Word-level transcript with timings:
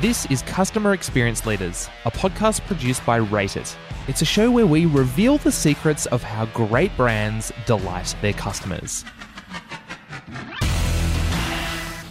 This 0.00 0.26
is 0.26 0.42
Customer 0.42 0.92
Experience 0.92 1.44
Leaders, 1.44 1.88
a 2.04 2.10
podcast 2.12 2.64
produced 2.68 3.04
by 3.04 3.16
Rate 3.16 3.56
It. 3.56 3.76
It's 4.06 4.22
a 4.22 4.24
show 4.24 4.48
where 4.48 4.64
we 4.64 4.86
reveal 4.86 5.38
the 5.38 5.50
secrets 5.50 6.06
of 6.06 6.22
how 6.22 6.46
great 6.46 6.96
brands 6.96 7.50
delight 7.66 8.14
their 8.22 8.32
customers. 8.32 9.04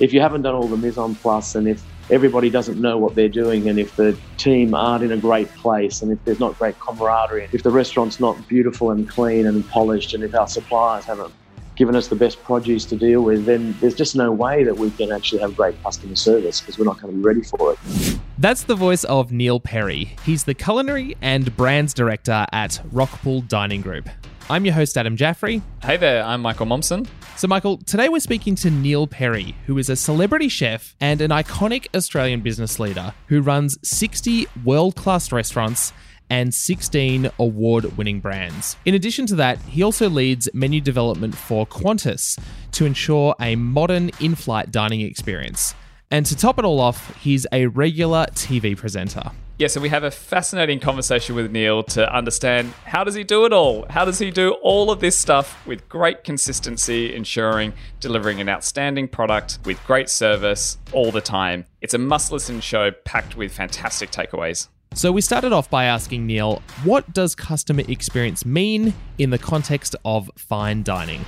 If 0.02 0.12
you 0.12 0.20
haven't 0.20 0.42
done 0.42 0.54
all 0.54 0.68
the 0.68 0.76
mise 0.76 0.98
en 0.98 1.16
place 1.16 1.56
and 1.56 1.66
if 1.66 1.82
everybody 2.12 2.50
doesn't 2.50 2.78
know 2.78 2.98
what 2.98 3.16
they're 3.16 3.30
doing 3.30 3.70
and 3.70 3.80
if 3.80 3.96
the 3.96 4.18
team 4.36 4.74
aren't 4.74 5.06
in 5.06 5.14
a 5.14 5.18
great 5.18 5.48
place 5.56 6.02
and 6.02 6.12
if 6.12 6.22
there's 6.26 6.42
not 6.42 6.60
great 6.60 6.78
camaraderie, 6.82 7.48
if 7.54 7.64
the 7.64 7.72
restaurant's 7.72 8.20
not 8.20 8.50
beautiful 8.50 8.92
and 8.92 9.08
clean 9.08 9.48
and 9.48 9.66
polished 9.70 10.14
and 10.14 10.26
if 10.26 10.36
our 10.36 10.50
suppliers 10.50 11.06
haven't 11.06 11.34
given 11.78 11.96
us 11.96 12.08
the 12.08 12.16
best 12.16 12.44
produce 12.44 12.84
to 12.86 12.96
deal 12.96 13.22
with, 13.22 13.46
then 13.46 13.76
there's 13.80 13.96
just 13.96 14.16
no 14.16 14.32
way 14.32 14.64
that 14.64 14.76
we 14.76 14.90
can 14.92 15.12
actually 15.12 15.40
have 15.40 15.56
great 15.56 15.82
customer 15.84 16.16
service 16.16 16.60
because 16.60 16.78
we're 16.78 16.86
not 16.86 17.00
going 17.00 17.14
to 17.14 17.18
be 17.18 17.24
ready 17.24 17.44
for 17.44 17.74
it. 17.74 18.20
That's 18.40 18.64
the 18.64 18.76
voice 18.76 19.04
of 19.06 19.32
Neil 19.32 19.60
Perry. 19.60 20.16
He's 20.26 20.44
the 20.44 20.54
culinary 20.54 21.16
and 21.22 21.56
brands 21.56 21.94
director 21.94 22.46
at 22.52 22.82
Rockpool 22.92 23.48
Dining 23.48 23.82
Group. 23.82 24.10
I'm 24.50 24.66
your 24.66 24.74
host, 24.74 24.98
Adam 24.98 25.18
Jaffrey. 25.18 25.62
Hey 25.84 25.98
there, 25.98 26.24
I'm 26.24 26.42
Michael 26.42 26.66
Momsen. 26.66 27.08
So, 27.36 27.48
Michael, 27.48 27.78
today 27.78 28.10
we're 28.10 28.20
speaking 28.20 28.56
to 28.56 28.72
Neil 28.72 29.06
Perry, 29.06 29.56
who 29.68 29.78
is 29.78 29.90
a 29.90 29.96
celebrity 29.96 30.50
chef 30.50 30.96
and 31.00 31.22
an 31.22 31.30
iconic 31.32 31.86
Australian 31.94 32.42
business 32.42 32.80
leader 32.80 33.14
who 33.28 33.42
runs 33.42 33.78
60 33.88 34.48
world 34.64 34.96
class 34.96 35.32
restaurants 35.32 35.94
and 36.30 36.54
16 36.54 37.30
award 37.40 37.98
winning 37.98 38.20
brands. 38.20 38.76
In 38.86 38.94
addition 38.94 39.26
to 39.28 39.36
that, 39.36 39.60
he 39.64 39.84
also 39.84 40.10
leads 40.10 40.50
menu 40.54 40.82
development 40.82 41.36
for 41.36 41.66
Qantas 41.68 42.40
to 42.72 42.86
ensure 42.86 43.36
a 43.40 43.56
modern 43.56 44.12
in 44.20 44.36
flight 44.36 44.72
dining 44.72 45.02
experience. 45.02 45.74
And 46.10 46.26
to 46.26 46.36
top 46.36 46.58
it 46.58 46.66
all 46.66 46.80
off, 46.80 47.16
he's 47.22 47.46
a 47.52 47.68
regular 47.68 48.28
TV 48.32 48.78
presenter. 48.78 49.32
Yeah, 49.60 49.68
so 49.70 49.82
we 49.82 49.90
have 49.90 50.04
a 50.04 50.12
fascinating 50.12 50.80
conversation 50.80 51.34
with 51.34 51.52
Neil 51.52 51.82
to 51.86 52.16
understand 52.16 52.72
how 52.86 53.04
does 53.04 53.16
he 53.16 53.24
do 53.24 53.44
it 53.46 53.52
all? 53.52 53.88
How 53.90 54.06
does 54.06 54.20
he 54.20 54.30
do 54.30 54.52
all 54.62 54.92
of 54.92 55.00
this 55.00 55.18
stuff 55.18 55.66
with 55.66 55.90
great 55.90 56.24
consistency, 56.24 57.16
ensuring 57.16 57.74
delivering 58.00 58.40
an 58.40 58.50
outstanding 58.50 59.08
product 59.08 59.58
with 59.66 59.84
great 59.84 60.10
service 60.10 60.78
all 60.92 61.12
the 61.12 61.22
time? 61.22 61.66
It's 61.82 61.96
a 61.96 61.98
must 61.98 62.32
listen 62.32 62.62
show 62.62 62.92
packed 62.92 63.36
with 63.36 63.52
fantastic 63.52 64.12
takeaways. 64.12 64.68
So 64.94 65.12
we 65.12 65.22
started 65.22 65.54
off 65.54 65.70
by 65.70 65.86
asking 65.86 66.26
Neil, 66.26 66.62
what 66.84 67.14
does 67.14 67.36
customer 67.36 67.84
experience 67.88 68.46
mean 68.46 68.94
in 69.18 69.30
the 69.30 69.38
context 69.38 69.96
of 70.04 70.32
fine 70.36 70.84
dining? 70.84 71.24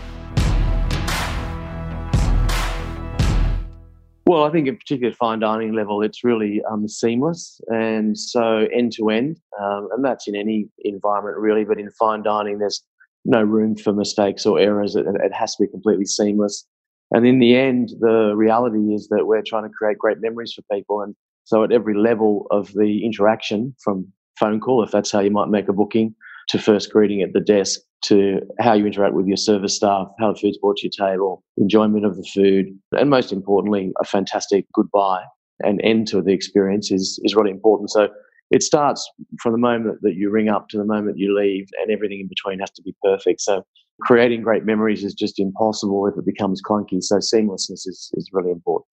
Well, 4.25 4.43
I 4.43 4.51
think 4.51 4.67
in 4.67 4.77
particular 4.77 5.11
fine 5.13 5.39
dining 5.39 5.73
level, 5.73 6.03
it's 6.03 6.23
really 6.23 6.61
um, 6.71 6.87
seamless 6.87 7.59
and 7.67 8.15
so 8.15 8.67
end 8.71 8.91
to 8.93 9.09
end, 9.09 9.39
and 9.59 10.05
that's 10.05 10.27
in 10.27 10.35
any 10.35 10.69
environment 10.83 11.37
really. 11.37 11.63
But 11.63 11.79
in 11.79 11.89
fine 11.91 12.21
dining, 12.21 12.59
there's 12.59 12.83
no 13.25 13.41
room 13.41 13.75
for 13.75 13.91
mistakes 13.91 14.45
or 14.45 14.59
errors. 14.59 14.95
It, 14.95 15.05
it 15.07 15.33
has 15.33 15.55
to 15.55 15.63
be 15.63 15.67
completely 15.67 16.05
seamless. 16.05 16.65
And 17.11 17.25
in 17.25 17.39
the 17.39 17.55
end, 17.55 17.89
the 17.99 18.35
reality 18.35 18.93
is 18.93 19.07
that 19.07 19.25
we're 19.25 19.41
trying 19.41 19.63
to 19.63 19.69
create 19.69 19.97
great 19.97 20.21
memories 20.21 20.53
for 20.53 20.61
people, 20.71 21.01
and 21.01 21.15
so 21.49 21.63
at 21.63 21.71
every 21.71 21.97
level 21.97 22.45
of 22.51 22.71
the 22.73 23.03
interaction, 23.03 23.73
from 23.83 24.07
phone 24.39 24.59
call, 24.59 24.83
if 24.83 24.91
that's 24.91 25.11
how 25.11 25.19
you 25.19 25.31
might 25.31 25.47
make 25.47 25.67
a 25.67 25.73
booking, 25.73 26.13
to 26.49 26.59
first 26.59 26.91
greeting 26.91 27.23
at 27.23 27.33
the 27.33 27.39
desk, 27.39 27.79
to 28.03 28.41
how 28.59 28.73
you 28.73 28.85
interact 28.85 29.15
with 29.15 29.25
your 29.25 29.35
service 29.35 29.75
staff, 29.75 30.07
how 30.19 30.31
the 30.31 30.37
food's 30.39 30.59
brought 30.59 30.77
to 30.77 30.87
your 30.87 31.09
table, 31.09 31.43
enjoyment 31.57 32.05
of 32.05 32.17
the 32.17 32.23
food, 32.31 32.67
and 32.91 33.09
most 33.09 33.31
importantly, 33.31 33.91
a 33.99 34.05
fantastic 34.05 34.67
goodbye 34.75 35.23
and 35.61 35.81
end 35.83 36.07
to 36.09 36.21
the 36.21 36.33
experience 36.33 36.91
is, 36.91 37.19
is 37.23 37.33
really 37.33 37.49
important. 37.49 37.89
So 37.89 38.09
it 38.51 38.61
starts 38.61 39.09
from 39.41 39.53
the 39.53 39.57
moment 39.57 39.97
that 40.03 40.13
you 40.13 40.29
ring 40.29 40.49
up 40.49 40.69
to 40.69 40.77
the 40.77 40.85
moment 40.85 41.17
you 41.17 41.35
leave, 41.35 41.67
and 41.81 41.89
everything 41.89 42.19
in 42.19 42.27
between 42.27 42.59
has 42.59 42.69
to 42.75 42.83
be 42.83 42.95
perfect. 43.01 43.41
So 43.41 43.63
creating 44.01 44.43
great 44.43 44.65
memories 44.65 45.03
is 45.03 45.15
just 45.15 45.39
impossible 45.39 46.05
if 46.05 46.15
it 46.15 46.27
becomes 46.27 46.61
clunky. 46.61 47.01
So 47.01 47.15
seamlessness 47.15 47.87
is, 47.87 48.11
is 48.13 48.29
really 48.31 48.51
important. 48.51 48.85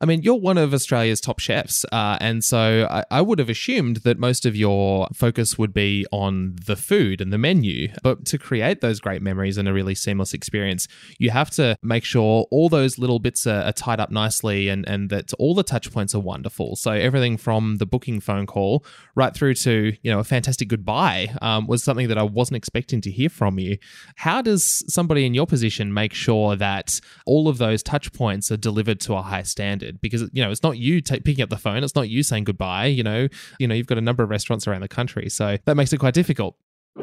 I 0.00 0.06
mean, 0.06 0.22
you're 0.22 0.36
one 0.36 0.58
of 0.58 0.72
Australia's 0.72 1.20
top 1.20 1.40
chefs, 1.40 1.84
uh, 1.90 2.16
and 2.20 2.44
so 2.44 2.86
I, 2.88 3.04
I, 3.10 3.20
would 3.20 3.40
have 3.40 3.48
assumed 3.48 3.96
that 3.98 4.16
most 4.16 4.46
of 4.46 4.54
your 4.54 5.08
focus 5.12 5.58
would 5.58 5.74
be 5.74 6.06
on 6.12 6.54
the 6.66 6.76
food 6.76 7.20
and 7.20 7.32
the 7.32 7.38
menu. 7.38 7.88
But 8.04 8.24
to 8.26 8.38
create 8.38 8.80
those 8.80 9.00
great 9.00 9.22
memories 9.22 9.58
and 9.58 9.66
a 9.66 9.72
really 9.72 9.96
seamless 9.96 10.34
experience, 10.34 10.86
you 11.18 11.30
have 11.30 11.50
to 11.50 11.76
make 11.82 12.04
sure 12.04 12.46
all 12.52 12.68
those 12.68 12.96
little 12.98 13.18
bits 13.18 13.44
are, 13.44 13.62
are 13.62 13.72
tied 13.72 13.98
up 13.98 14.12
nicely 14.12 14.68
and, 14.68 14.88
and 14.88 15.10
that 15.10 15.32
all 15.34 15.52
the 15.52 15.64
touch 15.64 15.92
points 15.92 16.14
are 16.14 16.20
wonderful. 16.20 16.76
So 16.76 16.92
everything 16.92 17.36
from 17.36 17.78
the 17.78 17.86
booking 17.86 18.20
phone 18.20 18.46
call 18.46 18.84
right 19.16 19.34
through 19.34 19.54
to 19.54 19.94
you 20.00 20.10
know 20.12 20.20
a 20.20 20.24
fantastic 20.24 20.68
goodbye 20.68 21.34
um, 21.42 21.66
was 21.66 21.82
something 21.82 22.06
that 22.06 22.18
I 22.18 22.22
wasn't 22.22 22.58
expecting 22.58 23.00
to 23.00 23.10
hear 23.10 23.28
from 23.28 23.58
you. 23.58 23.78
How 24.14 24.42
does 24.42 24.84
somebody 24.86 25.26
in 25.26 25.34
your 25.34 25.46
position 25.46 25.92
make 25.92 26.14
sure 26.14 26.54
that 26.54 27.00
all 27.26 27.48
of 27.48 27.58
those 27.58 27.82
touch 27.82 28.12
points 28.12 28.52
are 28.52 28.56
delivered 28.56 29.00
to 29.00 29.14
a 29.14 29.22
high 29.22 29.42
standard? 29.42 29.87
Because 29.92 30.22
you 30.32 30.42
know 30.42 30.50
it's 30.50 30.62
not 30.62 30.78
you 30.78 31.00
t- 31.00 31.20
picking 31.20 31.42
up 31.42 31.50
the 31.50 31.56
phone 31.56 31.82
it's 31.84 31.94
not 31.94 32.08
you 32.08 32.22
saying 32.22 32.44
goodbye 32.44 32.86
you 32.86 33.02
know 33.02 33.28
you 33.58 33.66
know 33.66 33.74
you've 33.74 33.86
got 33.86 33.98
a 33.98 34.02
number 34.02 34.22
of 34.22 34.30
restaurants 34.30 34.66
around 34.66 34.80
the 34.80 34.88
country. 34.88 35.28
So 35.28 35.56
that 35.64 35.76
makes 35.76 35.92
it 35.92 35.98
quite 35.98 36.14
difficult. 36.14 36.56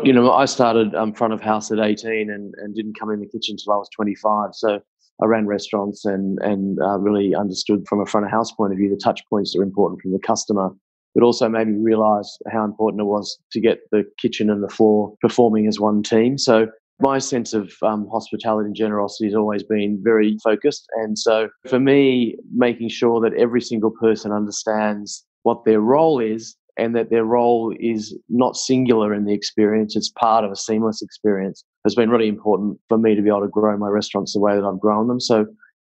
You 0.03 0.13
know 0.13 0.31
i 0.31 0.45
started 0.45 0.93
um, 0.95 1.13
front 1.13 1.33
of 1.33 1.41
house 1.41 1.71
at 1.71 1.79
18 1.79 2.29
and, 2.29 2.53
and 2.57 2.75
didn't 2.75 2.99
come 2.99 3.09
in 3.11 3.19
the 3.19 3.27
kitchen 3.27 3.53
until 3.53 3.73
i 3.73 3.77
was 3.77 3.89
25 3.95 4.49
so 4.53 4.81
I 5.21 5.25
ran 5.25 5.47
restaurants 5.47 6.05
and 6.05 6.39
and 6.41 6.79
uh, 6.81 6.97
really 6.97 7.35
understood 7.35 7.87
from 7.87 8.01
a 8.01 8.05
front 8.05 8.25
of 8.25 8.31
house 8.31 8.51
point 8.51 8.73
of 8.73 8.77
view 8.77 8.89
the 8.89 9.01
touch 9.01 9.21
points 9.29 9.55
are 9.55 9.63
important 9.63 10.01
from 10.01 10.11
the 10.11 10.19
customer, 10.19 10.69
but 11.13 11.23
also 11.23 11.47
made 11.47 11.67
me 11.67 11.81
realise 11.81 12.37
how 12.51 12.65
important 12.65 13.01
it 13.01 13.05
was 13.05 13.37
to 13.51 13.61
get 13.61 13.79
the 13.91 14.03
kitchen 14.19 14.49
and 14.49 14.61
the 14.61 14.69
floor 14.69 15.15
performing 15.21 15.67
as 15.67 15.79
one 15.79 16.03
team. 16.03 16.37
So 16.37 16.67
my 16.99 17.19
sense 17.19 17.53
of 17.53 17.73
um, 17.81 18.07
hospitality 18.11 18.67
and 18.67 18.75
generosity 18.75 19.25
has 19.25 19.35
always 19.35 19.63
been 19.63 19.99
very 20.01 20.37
focused. 20.43 20.87
And 20.95 21.17
so 21.17 21.49
for 21.67 21.79
me, 21.79 22.37
making 22.53 22.89
sure 22.89 23.19
that 23.21 23.37
every 23.37 23.61
single 23.61 23.91
person 23.91 24.31
understands 24.31 25.25
what 25.43 25.65
their 25.65 25.81
role 25.81 26.19
is 26.19 26.55
and 26.77 26.95
that 26.95 27.09
their 27.09 27.23
role 27.23 27.73
is 27.79 28.17
not 28.29 28.55
singular 28.55 29.13
in 29.13 29.25
the 29.25 29.33
experience, 29.33 29.95
it's 29.95 30.09
part 30.09 30.43
of 30.43 30.51
a 30.51 30.55
seamless 30.55 31.01
experience, 31.01 31.63
has 31.85 31.95
been 31.95 32.09
really 32.09 32.27
important 32.27 32.79
for 32.89 32.97
me 32.97 33.15
to 33.15 33.21
be 33.21 33.29
able 33.29 33.41
to 33.41 33.47
grow 33.47 33.77
my 33.77 33.87
restaurants 33.87 34.33
the 34.33 34.39
way 34.39 34.55
that 34.55 34.65
I've 34.65 34.79
grown 34.79 35.07
them. 35.07 35.19
So 35.19 35.45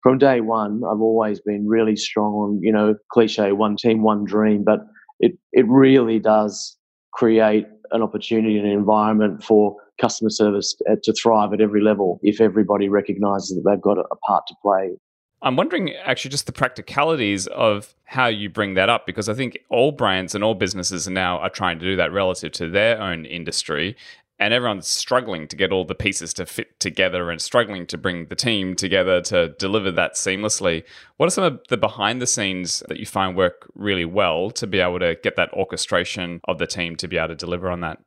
from 0.04 0.18
day 0.18 0.42
one, 0.42 0.84
I've 0.84 1.02
always 1.02 1.40
been 1.40 1.68
really 1.68 1.96
strong 1.96 2.34
on, 2.34 2.60
you 2.62 2.72
know, 2.72 2.96
cliche, 3.12 3.52
one 3.52 3.76
team, 3.76 4.04
one 4.04 4.24
dream, 4.24 4.64
but 4.64 4.82
it, 5.20 5.34
it 5.52 5.66
really 5.68 6.20
does 6.20 6.78
create 7.14 7.66
an 7.92 8.04
opportunity 8.04 8.58
and 8.58 8.68
an 8.68 8.74
environment 8.74 9.44
for 9.44 9.76
customer 10.00 10.30
service 10.30 10.76
uh, 10.90 10.96
to 11.04 11.14
thrive 11.14 11.54
at 11.54 11.62
every 11.62 11.82
level 11.82 12.20
if 12.24 12.42
everybody 12.42 12.90
recognizes 12.90 13.56
that 13.56 13.70
they've 13.70 13.82
got 13.82 13.98
a 13.98 14.16
part 14.28 14.46
to 14.48 14.56
play. 14.62 14.96
I'm 15.42 15.56
wondering 15.56 15.94
actually 16.04 16.32
just 16.32 16.48
the 16.48 16.52
practicalities 16.52 17.46
of 17.48 17.94
how 18.06 18.26
you 18.26 18.50
bring 18.50 18.74
that 18.74 18.90
up 18.90 19.06
because 19.06 19.30
I 19.30 19.36
think 19.36 19.60
all 19.70 19.92
brands 19.92 20.34
and 20.34 20.44
all 20.44 20.56
businesses 20.56 21.08
now 21.08 21.38
are 21.38 21.50
trying 21.50 21.78
to 21.80 21.86
do 21.86 21.96
that 21.96 22.12
relative 22.12 22.52
to 22.54 22.70
their 22.70 23.00
own 23.00 23.26
industry 23.26 23.96
and 24.40 24.54
everyone's 24.54 24.88
struggling 24.88 25.48
to 25.48 25.56
get 25.56 25.72
all 25.72 25.84
the 25.84 25.96
pieces 25.96 26.34
to 26.36 26.46
fit 26.46 26.80
together 26.80 27.32
and 27.32 27.42
struggling 27.42 27.88
to 27.88 27.98
bring 27.98 28.28
the 28.28 28.36
team 28.36 28.76
together 28.76 29.20
to 29.22 29.50
deliver 29.60 29.92
that 29.92 30.14
seamlessly. 30.14 30.84
What 31.18 31.28
are 31.28 31.32
some 31.32 31.44
of 31.44 31.60
the 31.70 31.78
behind 31.78 32.22
the 32.22 32.28
scenes 32.28 32.84
that 32.88 33.00
you 33.00 33.06
find 33.06 33.36
work 33.36 33.70
really 33.74 34.06
well 34.06 34.52
to 34.52 34.68
be 34.68 34.80
able 34.80 35.00
to 35.00 35.16
get 35.24 35.36
that 35.38 35.52
orchestration 35.54 36.42
of 36.48 36.60
the 36.60 36.68
team 36.68 36.96
to 36.98 37.08
be 37.08 37.18
able 37.18 37.30
to 37.30 37.36
deliver 37.36 37.70
on 37.70 37.82
that? 37.82 38.00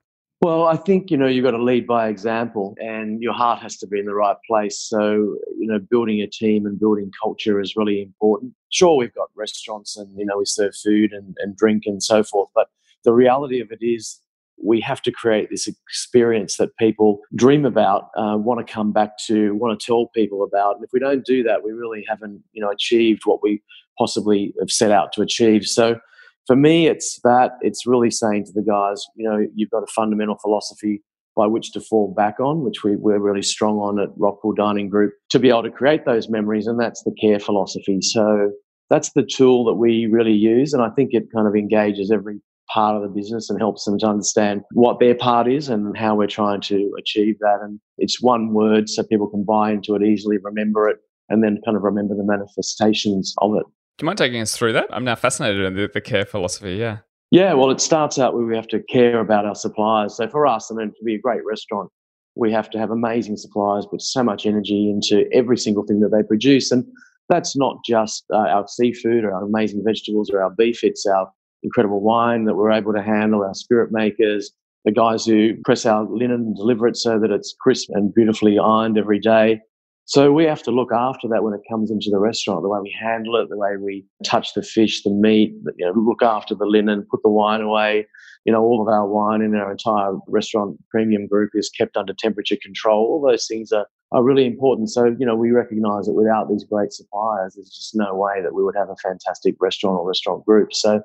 Well, 0.43 0.69
I 0.69 0.77
think, 0.77 1.11
you 1.11 1.19
know, 1.19 1.27
you've 1.27 1.45
got 1.45 1.51
to 1.51 1.62
lead 1.62 1.87
by 1.87 2.09
example 2.09 2.75
and 2.78 3.21
your 3.21 3.34
heart 3.34 3.61
has 3.61 3.77
to 3.78 3.87
be 3.87 3.99
in 3.99 4.06
the 4.06 4.15
right 4.15 4.39
place. 4.47 4.78
So, 4.78 5.37
you 5.59 5.67
know, 5.67 5.78
building 5.78 6.23
a 6.23 6.27
team 6.27 6.65
and 6.65 6.81
building 6.81 7.12
culture 7.23 7.61
is 7.61 7.77
really 7.77 8.01
important. 8.01 8.55
Sure, 8.71 8.97
we've 8.97 9.12
got 9.12 9.28
restaurants 9.37 9.98
and, 9.98 10.09
you 10.19 10.25
know, 10.25 10.39
we 10.39 10.47
serve 10.47 10.75
food 10.75 11.13
and, 11.13 11.37
and 11.41 11.54
drink 11.57 11.83
and 11.84 12.03
so 12.03 12.22
forth. 12.22 12.48
But 12.54 12.69
the 13.04 13.13
reality 13.13 13.60
of 13.60 13.71
it 13.71 13.84
is 13.84 14.19
we 14.63 14.81
have 14.81 15.03
to 15.03 15.13
create 15.13 15.48
this 15.51 15.66
experience 15.66 16.57
that 16.57 16.75
people 16.78 17.21
dream 17.37 17.66
about, 17.66 18.09
uh, 18.16 18.39
want 18.39 18.66
to 18.66 18.72
come 18.72 18.92
back 18.92 19.19
to, 19.27 19.54
want 19.57 19.78
to 19.78 19.87
tell 19.87 20.07
people 20.15 20.42
about. 20.42 20.77
And 20.77 20.84
if 20.84 20.91
we 20.95 21.01
don't 21.01 21.25
do 21.27 21.42
that, 21.42 21.63
we 21.63 21.72
really 21.72 22.03
haven't, 22.09 22.42
you 22.53 22.63
know, 22.63 22.71
achieved 22.71 23.22
what 23.27 23.42
we 23.42 23.63
possibly 23.98 24.54
have 24.59 24.71
set 24.71 24.91
out 24.91 25.13
to 25.13 25.21
achieve. 25.21 25.66
So, 25.66 26.01
for 26.47 26.57
me, 26.57 26.87
it's 26.87 27.21
that 27.25 27.53
it's 27.60 27.87
really 27.87 28.10
saying 28.10 28.47
to 28.47 28.53
the 28.53 28.63
guys, 28.63 29.04
you 29.16 29.28
know, 29.28 29.47
you've 29.54 29.71
got 29.71 29.83
a 29.83 29.92
fundamental 29.95 30.37
philosophy 30.39 31.03
by 31.37 31.47
which 31.47 31.72
to 31.72 31.81
fall 31.81 32.13
back 32.13 32.41
on, 32.41 32.63
which 32.63 32.83
we, 32.83 32.97
we're 32.97 33.21
really 33.21 33.42
strong 33.42 33.77
on 33.77 34.01
at 34.01 34.10
Rockpool 34.19 34.57
Dining 34.57 34.89
Group, 34.89 35.13
to 35.31 35.39
be 35.39 35.48
able 35.48 35.63
to 35.63 35.71
create 35.71 36.04
those 36.04 36.28
memories, 36.28 36.66
and 36.66 36.78
that's 36.78 37.03
the 37.04 37.15
care 37.21 37.39
philosophy. 37.39 38.01
So 38.03 38.51
that's 38.91 39.13
the 39.13 39.22
tool 39.22 39.65
that 39.66 39.75
we 39.75 40.07
really 40.07 40.33
use, 40.33 40.72
and 40.72 40.83
I 40.83 40.91
think 40.91 41.10
it 41.13 41.25
kind 41.34 41.47
of 41.47 41.54
engages 41.54 42.10
every 42.10 42.41
part 42.72 42.97
of 42.97 43.03
the 43.03 43.09
business 43.09 43.51
and 43.51 43.59
helps 43.59 43.84
them 43.84 43.98
to 43.98 44.07
understand 44.07 44.63
what 44.72 45.01
their 45.01 45.15
part 45.15 45.51
is 45.51 45.69
and 45.69 45.97
how 45.97 46.15
we're 46.15 46.27
trying 46.27 46.60
to 46.60 46.95
achieve 46.98 47.37
that. 47.41 47.59
And 47.63 47.81
it's 47.98 48.22
one 48.22 48.53
word 48.53 48.89
so 48.89 49.03
people 49.03 49.28
can 49.28 49.45
buy 49.45 49.72
into 49.72 49.95
it 49.95 50.03
easily, 50.03 50.39
remember 50.39 50.89
it, 50.89 50.98
and 51.28 51.42
then 51.42 51.60
kind 51.65 51.77
of 51.77 51.83
remember 51.83 52.15
the 52.15 52.25
manifestations 52.25 53.34
of 53.39 53.54
it. 53.57 53.65
Do 54.01 54.05
you 54.05 54.07
mind 54.07 54.17
taking 54.17 54.41
us 54.41 54.57
through 54.57 54.73
that? 54.73 54.87
I'm 54.93 55.05
now 55.05 55.15
fascinated 55.15 55.63
in 55.63 55.75
the, 55.75 55.91
the 55.93 56.01
care 56.01 56.25
philosophy. 56.25 56.77
Yeah. 56.77 57.01
Yeah, 57.31 57.53
well, 57.53 57.71
it 57.71 57.83
starts 57.83 58.19
out 58.19 58.33
where 58.33 58.47
we 58.47 58.57
have 58.57 58.67
to 58.69 58.83
care 58.85 59.21
about 59.21 59.45
our 59.45 59.55
suppliers. 59.55 60.17
So 60.17 60.27
for 60.27 60.47
us, 60.47 60.71
I 60.71 60.75
mean, 60.75 60.89
to 60.89 61.05
be 61.05 61.17
a 61.17 61.19
great 61.19 61.45
restaurant, 61.45 61.91
we 62.35 62.51
have 62.51 62.71
to 62.71 62.79
have 62.79 62.91
amazing 62.91 63.37
suppliers, 63.37 63.85
put 63.85 64.01
so 64.01 64.23
much 64.23 64.47
energy 64.47 64.89
into 64.89 65.31
every 65.35 65.59
single 65.59 65.85
thing 65.85 66.01
that 66.01 66.13
they 66.13 66.23
produce. 66.23 66.73
And 66.73 66.87
that's 67.29 67.59
not 67.59 67.77
just 67.85 68.25
uh, 68.33 68.39
our 68.39 68.67
seafood 68.67 69.23
or 69.23 69.35
our 69.35 69.45
amazing 69.45 69.83
vegetables 69.85 70.31
or 70.31 70.43
our 70.43 70.51
beef, 70.51 70.83
it's 70.83 71.05
our 71.05 71.31
incredible 71.63 72.01
wine 72.01 72.47
that 72.47 72.55
we're 72.55 72.73
able 72.73 72.95
to 72.95 73.03
handle, 73.03 73.45
our 73.45 73.53
spirit 73.53 73.93
makers, 73.93 74.51
the 74.87 74.93
guys 74.93 75.27
who 75.27 75.57
press 75.67 75.85
our 75.85 76.05
linen 76.05 76.37
and 76.37 76.57
deliver 76.57 76.89
it 76.89 76.97
so 76.97 77.19
that 77.19 77.31
it's 77.31 77.55
crisp 77.61 77.91
and 77.93 78.15
beautifully 78.15 78.59
ironed 78.59 78.97
every 78.97 79.19
day. 79.19 79.61
So 80.10 80.33
we 80.33 80.42
have 80.42 80.65
to 80.65 80.72
look 80.72 80.91
after 80.92 81.28
that 81.28 81.45
when 81.45 81.54
it 81.54 81.60
comes 81.71 81.89
into 81.89 82.10
the 82.10 82.18
restaurant, 82.18 82.62
the 82.62 82.68
way 82.68 82.80
we 82.83 82.92
handle 83.01 83.36
it, 83.36 83.48
the 83.48 83.57
way 83.57 83.77
we 83.77 84.04
touch 84.24 84.54
the 84.54 84.62
fish, 84.62 85.04
the 85.04 85.10
meat, 85.10 85.54
you 85.77 85.86
know, 85.86 85.92
look 85.92 86.21
after 86.21 86.53
the 86.53 86.66
linen, 86.66 87.07
put 87.09 87.22
the 87.22 87.28
wine 87.28 87.60
away. 87.60 88.09
You 88.45 88.53
know, 88.53 88.60
all 88.60 88.83
of 88.83 88.89
our 88.89 89.07
wine 89.07 89.41
in 89.41 89.54
our 89.54 89.71
entire 89.71 90.15
restaurant 90.27 90.80
premium 90.91 91.28
group 91.28 91.53
is 91.54 91.71
kept 91.71 91.97
under 91.97 92.12
temperature 92.12 92.57
control. 92.60 93.07
All 93.07 93.21
those 93.21 93.47
things 93.47 93.71
are, 93.71 93.86
are 94.10 94.24
really 94.24 94.47
important. 94.47 94.91
So, 94.91 95.15
you 95.16 95.24
know, 95.24 95.36
we 95.36 95.53
recognize 95.53 96.07
that 96.07 96.15
without 96.15 96.48
these 96.48 96.65
great 96.65 96.92
suppliers, 96.92 97.54
there's 97.54 97.71
just 97.71 97.95
no 97.95 98.13
way 98.13 98.42
that 98.42 98.53
we 98.53 98.65
would 98.65 98.74
have 98.74 98.91
a 98.91 98.97
fantastic 98.97 99.54
restaurant 99.60 99.97
or 99.97 100.09
restaurant 100.09 100.45
group. 100.45 100.74
So 100.74 101.04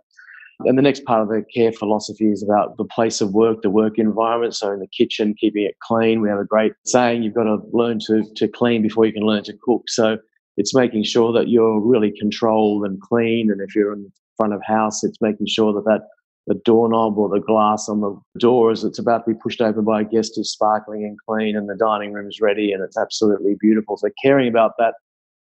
and 0.60 0.78
the 0.78 0.82
next 0.82 1.04
part 1.06 1.22
of 1.22 1.28
the 1.28 1.44
care 1.54 1.72
philosophy 1.72 2.32
is 2.32 2.42
about 2.42 2.78
the 2.78 2.86
place 2.86 3.22
of 3.22 3.34
work, 3.34 3.62
the 3.62 3.70
work 3.70 4.00
environment. 4.00 4.56
So 4.56 4.72
in 4.72 4.80
the 4.80 4.88
kitchen, 4.88 5.36
keeping 5.40 5.64
it 5.64 5.76
clean. 5.82 6.22
We 6.22 6.30
have 6.30 6.40
a 6.40 6.46
great 6.46 6.74
saying, 6.86 7.24
you've 7.24 7.34
got 7.34 7.44
to 7.44 7.58
learn 7.74 8.00
to, 8.08 8.24
to 8.36 8.48
clean 8.48 8.82
before 8.82 9.06
you 9.06 9.14
can 9.14 9.24
learn 9.24 9.44
to 9.44 9.58
cook. 9.62 9.84
So 9.90 10.18
it's 10.58 10.74
making 10.74 11.04
sure 11.04 11.34
that 11.34 11.50
you're 11.50 11.80
really 11.80 12.14
controlled 12.18 12.86
and 12.86 13.02
clean. 13.02 13.52
And 13.52 13.60
if 13.62 13.76
you're 13.76 13.94
in 13.94 14.12
front 14.38 14.54
of 14.54 14.62
house, 14.64 15.04
it's 15.04 15.22
making 15.22 15.48
sure 15.48 15.74
that 15.74 15.84
that 15.86 16.08
the 16.48 16.56
doorknob 16.64 17.18
or 17.18 17.28
the 17.28 17.44
glass 17.44 17.90
on 17.90 18.02
the 18.02 18.16
door 18.40 18.72
as 18.72 18.84
it's 18.84 19.00
about 19.00 19.26
to 19.26 19.34
be 19.34 19.40
pushed 19.42 19.62
open 19.62 19.84
by 19.84 20.02
a 20.02 20.04
guest 20.04 20.38
is 20.38 20.52
sparkling 20.52 21.04
and 21.04 21.18
clean 21.28 21.58
and 21.58 21.68
the 21.68 21.76
dining 21.76 22.14
room 22.14 22.28
is 22.28 22.40
ready 22.40 22.72
and 22.72 22.84
it's 22.84 22.98
absolutely 22.98 23.56
beautiful. 23.60 23.98
So 23.98 24.10
caring 24.24 24.48
about 24.48 24.74
that 24.78 24.94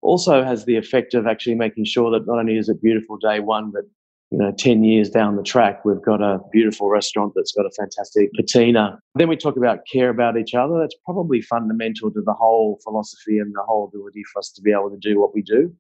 also 0.01 0.44
has 0.44 0.65
the 0.65 0.75
effect 0.75 1.13
of 1.13 1.25
actually 1.25 1.55
making 1.55 1.85
sure 1.85 2.12
that 2.12 2.27
not 2.27 2.39
only 2.39 2.57
is 2.57 2.69
it 2.69 2.81
beautiful 2.81 3.17
day 3.17 3.39
one, 3.39 3.71
but 3.71 3.83
you 4.31 4.37
know, 4.37 4.51
10 4.57 4.83
years 4.83 5.09
down 5.09 5.35
the 5.35 5.43
track, 5.43 5.83
we've 5.83 6.03
got 6.03 6.21
a 6.21 6.39
beautiful 6.51 6.89
restaurant 6.89 7.33
that's 7.35 7.51
got 7.51 7.65
a 7.65 7.71
fantastic 7.71 8.31
patina. 8.33 8.99
Then 9.15 9.27
we 9.27 9.35
talk 9.35 9.57
about 9.57 9.79
care 9.91 10.09
about 10.09 10.37
each 10.37 10.53
other. 10.53 10.79
That's 10.79 10.95
probably 11.03 11.41
fundamental 11.41 12.11
to 12.11 12.21
the 12.21 12.33
whole 12.33 12.79
philosophy 12.83 13.39
and 13.39 13.53
the 13.55 13.63
whole 13.65 13.85
ability 13.85 14.23
for 14.31 14.39
us 14.39 14.51
to 14.51 14.61
be 14.61 14.71
able 14.71 14.91
to 14.91 14.97
do 14.97 15.19
what 15.19 15.33
we 15.33 15.41
do. 15.41 15.73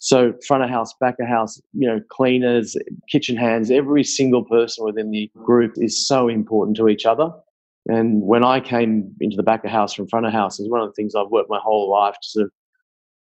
So 0.00 0.32
front 0.46 0.62
of 0.62 0.70
house, 0.70 0.94
back 1.00 1.16
of 1.20 1.26
house, 1.26 1.60
you 1.72 1.88
know, 1.88 2.00
cleaners, 2.08 2.76
kitchen 3.10 3.36
hands, 3.36 3.68
every 3.70 4.04
single 4.04 4.44
person 4.44 4.84
within 4.84 5.10
the 5.10 5.28
group 5.36 5.72
is 5.76 6.06
so 6.06 6.28
important 6.28 6.76
to 6.76 6.88
each 6.88 7.04
other. 7.04 7.30
And 7.86 8.22
when 8.22 8.44
I 8.44 8.60
came 8.60 9.12
into 9.20 9.36
the 9.36 9.42
back 9.42 9.64
of 9.64 9.70
house 9.70 9.94
from 9.94 10.06
front 10.08 10.26
of 10.26 10.32
house, 10.32 10.60
is 10.60 10.70
one 10.70 10.82
of 10.82 10.88
the 10.88 10.92
things 10.92 11.14
I've 11.14 11.30
worked 11.30 11.50
my 11.50 11.58
whole 11.60 11.90
life 11.90 12.14
to 12.14 12.28
sort 12.28 12.44
of 12.46 12.52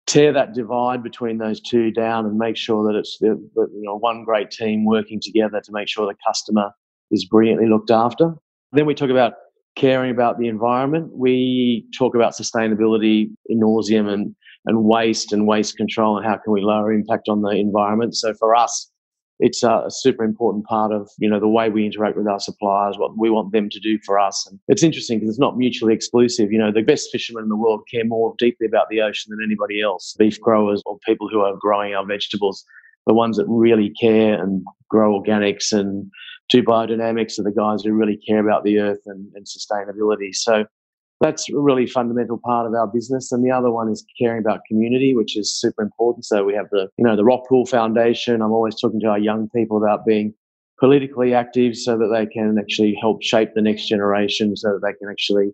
tear 0.08 0.32
that 0.34 0.54
divide 0.54 1.02
between 1.04 1.38
those 1.38 1.60
two 1.60 1.92
down 1.92 2.26
and 2.26 2.38
make 2.38 2.58
sure 2.58 2.86
that 2.86 2.98
it's 2.98 3.18
the, 3.20 3.36
the, 3.56 3.68
you 3.74 3.84
know 3.84 3.98
one 3.98 4.24
great 4.24 4.52
team 4.52 4.86
working 4.86 5.20
together 5.22 5.62
to 5.62 5.72
make 5.72 5.88
sure 5.88 6.06
the 6.06 6.18
customer 6.26 6.72
is 7.12 7.26
brilliantly 7.26 7.68
looked 7.68 7.92
after. 7.92 8.34
Then 8.72 8.86
we 8.86 8.94
talk 8.94 9.10
about 9.10 9.34
caring 9.76 10.12
about 10.12 10.40
the 10.40 10.48
environment. 10.48 11.12
We 11.14 11.86
talk 11.98 12.16
about 12.16 12.34
sustainability 12.34 13.30
in 13.48 13.60
nauseum 13.60 14.12
and 14.12 14.36
and 14.66 14.84
waste 14.84 15.32
and 15.32 15.48
waste 15.48 15.78
control 15.78 16.18
and 16.18 16.26
how 16.26 16.38
can 16.38 16.52
we 16.52 16.62
lower 16.62 16.92
impact 16.92 17.30
on 17.30 17.42
the 17.42 17.52
environment. 17.52 18.16
So 18.16 18.34
for 18.34 18.56
us, 18.56 18.92
it's 19.40 19.64
a, 19.64 19.86
super 19.90 20.24
important 20.24 20.66
part 20.66 20.92
of 20.92 21.10
you 21.20 21.30
know 21.30 21.40
the 21.40 21.48
way 21.48 21.70
we 21.70 21.86
interact 21.86 22.18
with 22.18 22.28
our 22.28 22.40
suppliers, 22.40 22.98
what 22.98 23.18
we 23.18 23.30
want 23.30 23.52
them 23.52 23.70
to 23.70 23.80
do 23.80 24.00
for 24.06 24.20
us. 24.20 24.48
And 24.50 24.60
it's 24.68 24.84
interesting 24.84 25.20
because 25.20 25.30
it's 25.30 25.40
not 25.40 25.58
mutually 25.58 25.94
exclusive. 25.94 26.52
You 26.52 26.60
know, 26.60 26.72
the 26.72 26.82
best 26.82 27.10
fishermen 27.12 27.44
in 27.44 27.50
the 27.50 27.56
world 27.56 27.82
care 27.92 28.06
more 28.06 28.34
deeply 28.38 28.68
about 28.68 28.90
the 28.90 29.02
ocean 29.02 29.32
than 29.32 29.46
anybody 29.46 29.82
else. 29.82 30.16
Beef 30.18 30.40
growers 30.40 30.82
or 30.86 30.98
people 31.06 31.28
who 31.30 31.42
are 31.42 31.56
growing 31.60 31.94
our 31.94 32.06
vegetables, 32.06 32.64
the 33.08 33.14
ones 33.14 33.38
that 33.38 33.46
really 33.48 33.90
care 33.90 34.42
and 34.42 34.64
grow 34.90 35.20
organics 35.20 35.72
and 35.72 36.10
do 36.50 36.64
biodynamics 36.64 37.40
are 37.40 37.44
the 37.44 37.52
guys 37.52 37.84
who 37.84 37.92
really 37.92 38.18
care 38.18 38.40
about 38.40 38.64
the 38.64 38.80
earth 38.80 39.02
and, 39.06 39.32
and 39.36 39.46
sustainability. 39.46 40.34
So 40.34 40.66
that's 41.22 41.50
a 41.50 41.58
really 41.58 41.88
fundamental 41.88 42.40
part 42.44 42.68
of 42.68 42.74
our 42.74 42.88
business. 42.88 43.32
And 43.32 43.44
the 43.44 43.52
other 43.52 43.72
one 43.72 43.90
is 43.90 44.06
caring 44.20 44.40
about 44.40 44.62
community, 44.68 45.16
which 45.16 45.38
is 45.38 45.54
super 45.54 45.82
important. 45.82 46.26
So 46.26 46.44
we 46.44 46.54
have 46.56 46.70
the, 46.72 46.90
you 46.98 47.06
know, 47.06 47.16
the 47.16 47.24
Rockpool 47.24 47.68
Foundation. 47.70 48.42
I'm 48.42 48.52
always 48.52 48.80
talking 48.80 49.00
to 49.02 49.08
our 49.08 49.20
young 49.20 49.50
people 49.56 49.78
about 49.78 50.06
being 50.06 50.34
politically 50.80 51.34
active 51.34 51.76
so 51.76 51.98
that 51.98 52.10
they 52.14 52.26
can 52.26 52.58
actually 52.60 52.98
help 53.00 53.24
shape 53.24 53.50
the 53.56 53.62
next 53.62 53.88
generation 53.88 54.56
so 54.58 54.74
that 54.74 54.82
they 54.86 54.94
can 54.94 55.10
actually 55.10 55.52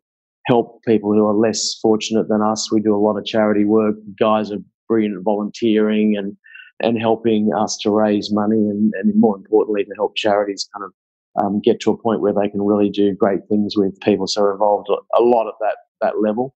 help 0.48 0.82
people 0.84 1.14
who 1.14 1.28
are 1.28 1.34
less 1.34 1.78
fortunate 1.82 2.28
than 2.28 2.42
us. 2.42 2.72
We 2.72 2.82
do 2.82 2.96
a 2.96 2.98
lot 2.98 3.18
of 3.18 3.26
charity 3.26 3.64
work. 3.64 3.96
Guys 4.20 4.52
are 4.52 4.58
brilliant 4.88 5.18
at 5.18 5.24
volunteering 5.24 6.18
and 6.18 6.36
and 6.82 7.00
helping 7.00 7.54
us 7.54 7.78
to 7.78 7.92
raise 7.92 8.32
money 8.32 8.58
and, 8.58 8.92
and 8.96 9.14
more 9.16 9.36
importantly 9.36 9.84
to 9.84 9.92
help 9.96 10.16
charities 10.16 10.68
kind 10.74 10.84
of 10.84 10.92
um, 11.40 11.62
get 11.62 11.80
to 11.82 11.92
a 11.92 11.98
point 11.98 12.22
where 12.22 12.34
they 12.34 12.50
can 12.50 12.62
really 12.62 12.90
do 12.90 13.16
great 13.16 13.42
things 13.48 13.76
with 13.78 14.00
people. 14.02 14.28
So 14.28 14.42
we're 14.42 14.54
involved 14.54 14.90
a 14.90 15.22
lot 15.22 15.48
at 15.48 15.54
that 15.62 15.78
that 16.02 16.22
level. 16.22 16.56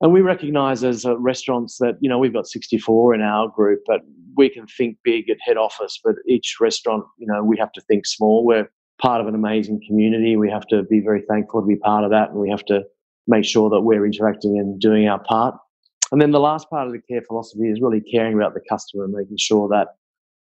And 0.00 0.12
we 0.12 0.20
recognise 0.20 0.82
as 0.82 1.04
uh, 1.04 1.16
restaurants 1.18 1.78
that 1.78 1.96
you 2.00 2.08
know 2.08 2.18
we've 2.18 2.32
got 2.32 2.46
64 2.46 3.14
in 3.14 3.20
our 3.20 3.48
group, 3.48 3.80
but 3.86 4.00
we 4.36 4.48
can 4.48 4.66
think 4.66 4.96
big 5.04 5.30
at 5.30 5.36
head 5.44 5.56
office. 5.56 6.00
But 6.02 6.16
each 6.26 6.56
restaurant, 6.60 7.04
you 7.18 7.26
know, 7.26 7.44
we 7.44 7.56
have 7.58 7.72
to 7.72 7.80
think 7.82 8.06
small. 8.06 8.44
We're 8.44 8.68
part 9.00 9.20
of 9.20 9.26
an 9.28 9.34
amazing 9.34 9.80
community. 9.86 10.36
We 10.36 10.50
have 10.50 10.66
to 10.68 10.82
be 10.84 11.00
very 11.00 11.22
thankful 11.28 11.60
to 11.60 11.66
be 11.66 11.76
part 11.76 12.04
of 12.04 12.10
that, 12.10 12.30
and 12.30 12.38
we 12.38 12.50
have 12.50 12.64
to 12.66 12.82
make 13.28 13.44
sure 13.44 13.70
that 13.70 13.82
we're 13.82 14.04
interacting 14.04 14.58
and 14.58 14.80
doing 14.80 15.06
our 15.06 15.22
part. 15.22 15.54
And 16.10 16.20
then 16.20 16.32
the 16.32 16.40
last 16.40 16.68
part 16.68 16.86
of 16.86 16.92
the 16.92 17.00
care 17.00 17.22
philosophy 17.22 17.70
is 17.70 17.80
really 17.80 18.00
caring 18.00 18.34
about 18.34 18.54
the 18.54 18.60
customer 18.68 19.04
and 19.04 19.14
making 19.14 19.36
sure 19.38 19.68
that 19.68 19.88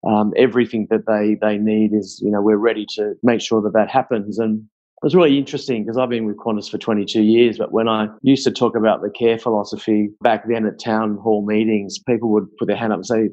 um, 0.07 0.33
everything 0.37 0.87
that 0.89 1.05
they 1.07 1.35
they 1.41 1.57
need 1.57 1.93
is 1.93 2.19
you 2.23 2.31
know 2.31 2.41
we're 2.41 2.57
ready 2.57 2.85
to 2.95 3.13
make 3.23 3.41
sure 3.41 3.61
that 3.61 3.73
that 3.73 3.89
happens 3.89 4.39
and 4.39 4.63
it 5.01 5.05
was 5.05 5.15
really 5.15 5.37
interesting 5.37 5.83
because 5.83 5.97
I've 5.97 6.09
been 6.09 6.25
with 6.25 6.35
Qantas 6.35 6.69
for 6.69 6.77
22 6.77 7.21
years, 7.21 7.57
but 7.57 7.71
when 7.71 7.87
I 7.87 8.09
used 8.21 8.43
to 8.43 8.51
talk 8.51 8.75
about 8.75 9.01
the 9.01 9.09
care 9.09 9.39
philosophy 9.39 10.09
back 10.19 10.43
then 10.49 10.65
at 10.65 10.77
town 10.77 11.15
hall 11.23 11.45
meetings, 11.45 11.99
people 11.99 12.29
would 12.31 12.53
put 12.57 12.67
their 12.67 12.75
hand 12.75 12.91
up 12.91 12.97
and 12.97 13.05
say, 13.05 13.29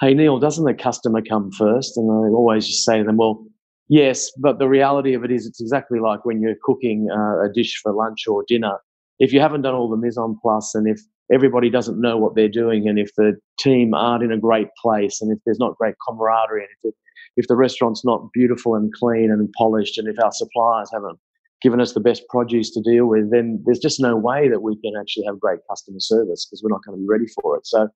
Hey, 0.00 0.14
Neil, 0.14 0.38
doesn't 0.38 0.64
the 0.64 0.72
customer 0.72 1.20
come 1.20 1.52
first? 1.52 1.98
And 1.98 2.10
I 2.10 2.30
always 2.30 2.66
just 2.66 2.86
say 2.86 2.96
to 2.96 3.04
them, 3.04 3.18
Well, 3.18 3.44
yes, 3.90 4.30
but 4.38 4.58
the 4.58 4.66
reality 4.66 5.12
of 5.12 5.22
it 5.22 5.30
is 5.30 5.46
it's 5.46 5.60
exactly 5.60 6.00
like 6.00 6.24
when 6.24 6.40
you're 6.40 6.56
cooking 6.64 7.08
uh, 7.12 7.44
a 7.44 7.52
dish 7.52 7.78
for 7.82 7.92
lunch 7.92 8.26
or 8.26 8.42
dinner. 8.48 8.78
If 9.18 9.34
you 9.34 9.40
haven't 9.40 9.60
done 9.60 9.74
all 9.74 9.90
the 9.90 9.98
mise 9.98 10.16
en 10.16 10.38
place 10.40 10.74
and 10.74 10.88
if 10.88 11.02
everybody 11.32 11.70
doesn't 11.70 12.00
know 12.00 12.16
what 12.16 12.34
they're 12.34 12.48
doing, 12.48 12.88
and 12.88 12.98
if 12.98 13.10
the 13.16 13.34
team 13.58 13.94
aren't 13.94 14.24
in 14.24 14.32
a 14.32 14.38
great 14.38 14.68
place, 14.80 15.20
and 15.20 15.30
if 15.32 15.38
there's 15.44 15.58
not 15.58 15.76
great 15.76 15.94
camaraderie, 16.06 16.62
and 16.62 16.92
if, 16.92 16.94
if 17.36 17.46
the 17.48 17.56
restaurant's 17.56 18.04
not 18.04 18.32
beautiful 18.32 18.74
and 18.74 18.92
clean 18.94 19.30
and 19.30 19.52
polished, 19.56 19.98
and 19.98 20.08
if 20.08 20.22
our 20.22 20.32
suppliers 20.32 20.90
haven't 20.92 21.18
given 21.62 21.80
us 21.80 21.92
the 21.92 22.00
best 22.00 22.22
produce 22.28 22.70
to 22.70 22.80
deal 22.80 23.06
with, 23.06 23.30
then 23.30 23.62
there's 23.66 23.78
just 23.78 24.00
no 24.00 24.16
way 24.16 24.48
that 24.48 24.62
we 24.62 24.76
can 24.80 24.92
actually 24.98 25.24
have 25.26 25.38
great 25.38 25.60
customer 25.68 26.00
service 26.00 26.46
because 26.46 26.62
we're 26.62 26.70
not 26.70 26.82
going 26.84 26.96
to 26.96 27.02
be 27.02 27.06
ready 27.06 27.26
for 27.40 27.56
it. 27.56 27.66
So 27.66 27.88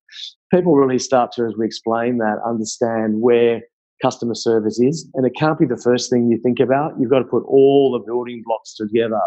people 0.53 0.75
really 0.75 0.99
start 0.99 1.33
to, 1.33 1.47
as 1.47 1.55
we 1.59 1.65
explain 1.65 2.19
that, 2.19 2.37
understand 2.47 3.21
where 3.21 3.63
customer 4.03 4.35
service 4.35 4.79
is. 4.81 5.09
And 5.15 5.27
it 5.27 5.33
can't 5.39 5.59
be 5.59 5.65
the 5.65 5.81
first 5.83 6.11
thing 6.11 6.31
you 6.31 6.39
think 6.43 6.61
about. 6.61 6.93
You've 7.01 7.11
got 7.11 7.21
to 7.21 7.25
put 7.25 7.45
all 7.47 7.93
the 7.93 8.05
building 8.05 8.43
blocks 8.45 8.75
together 8.75 9.21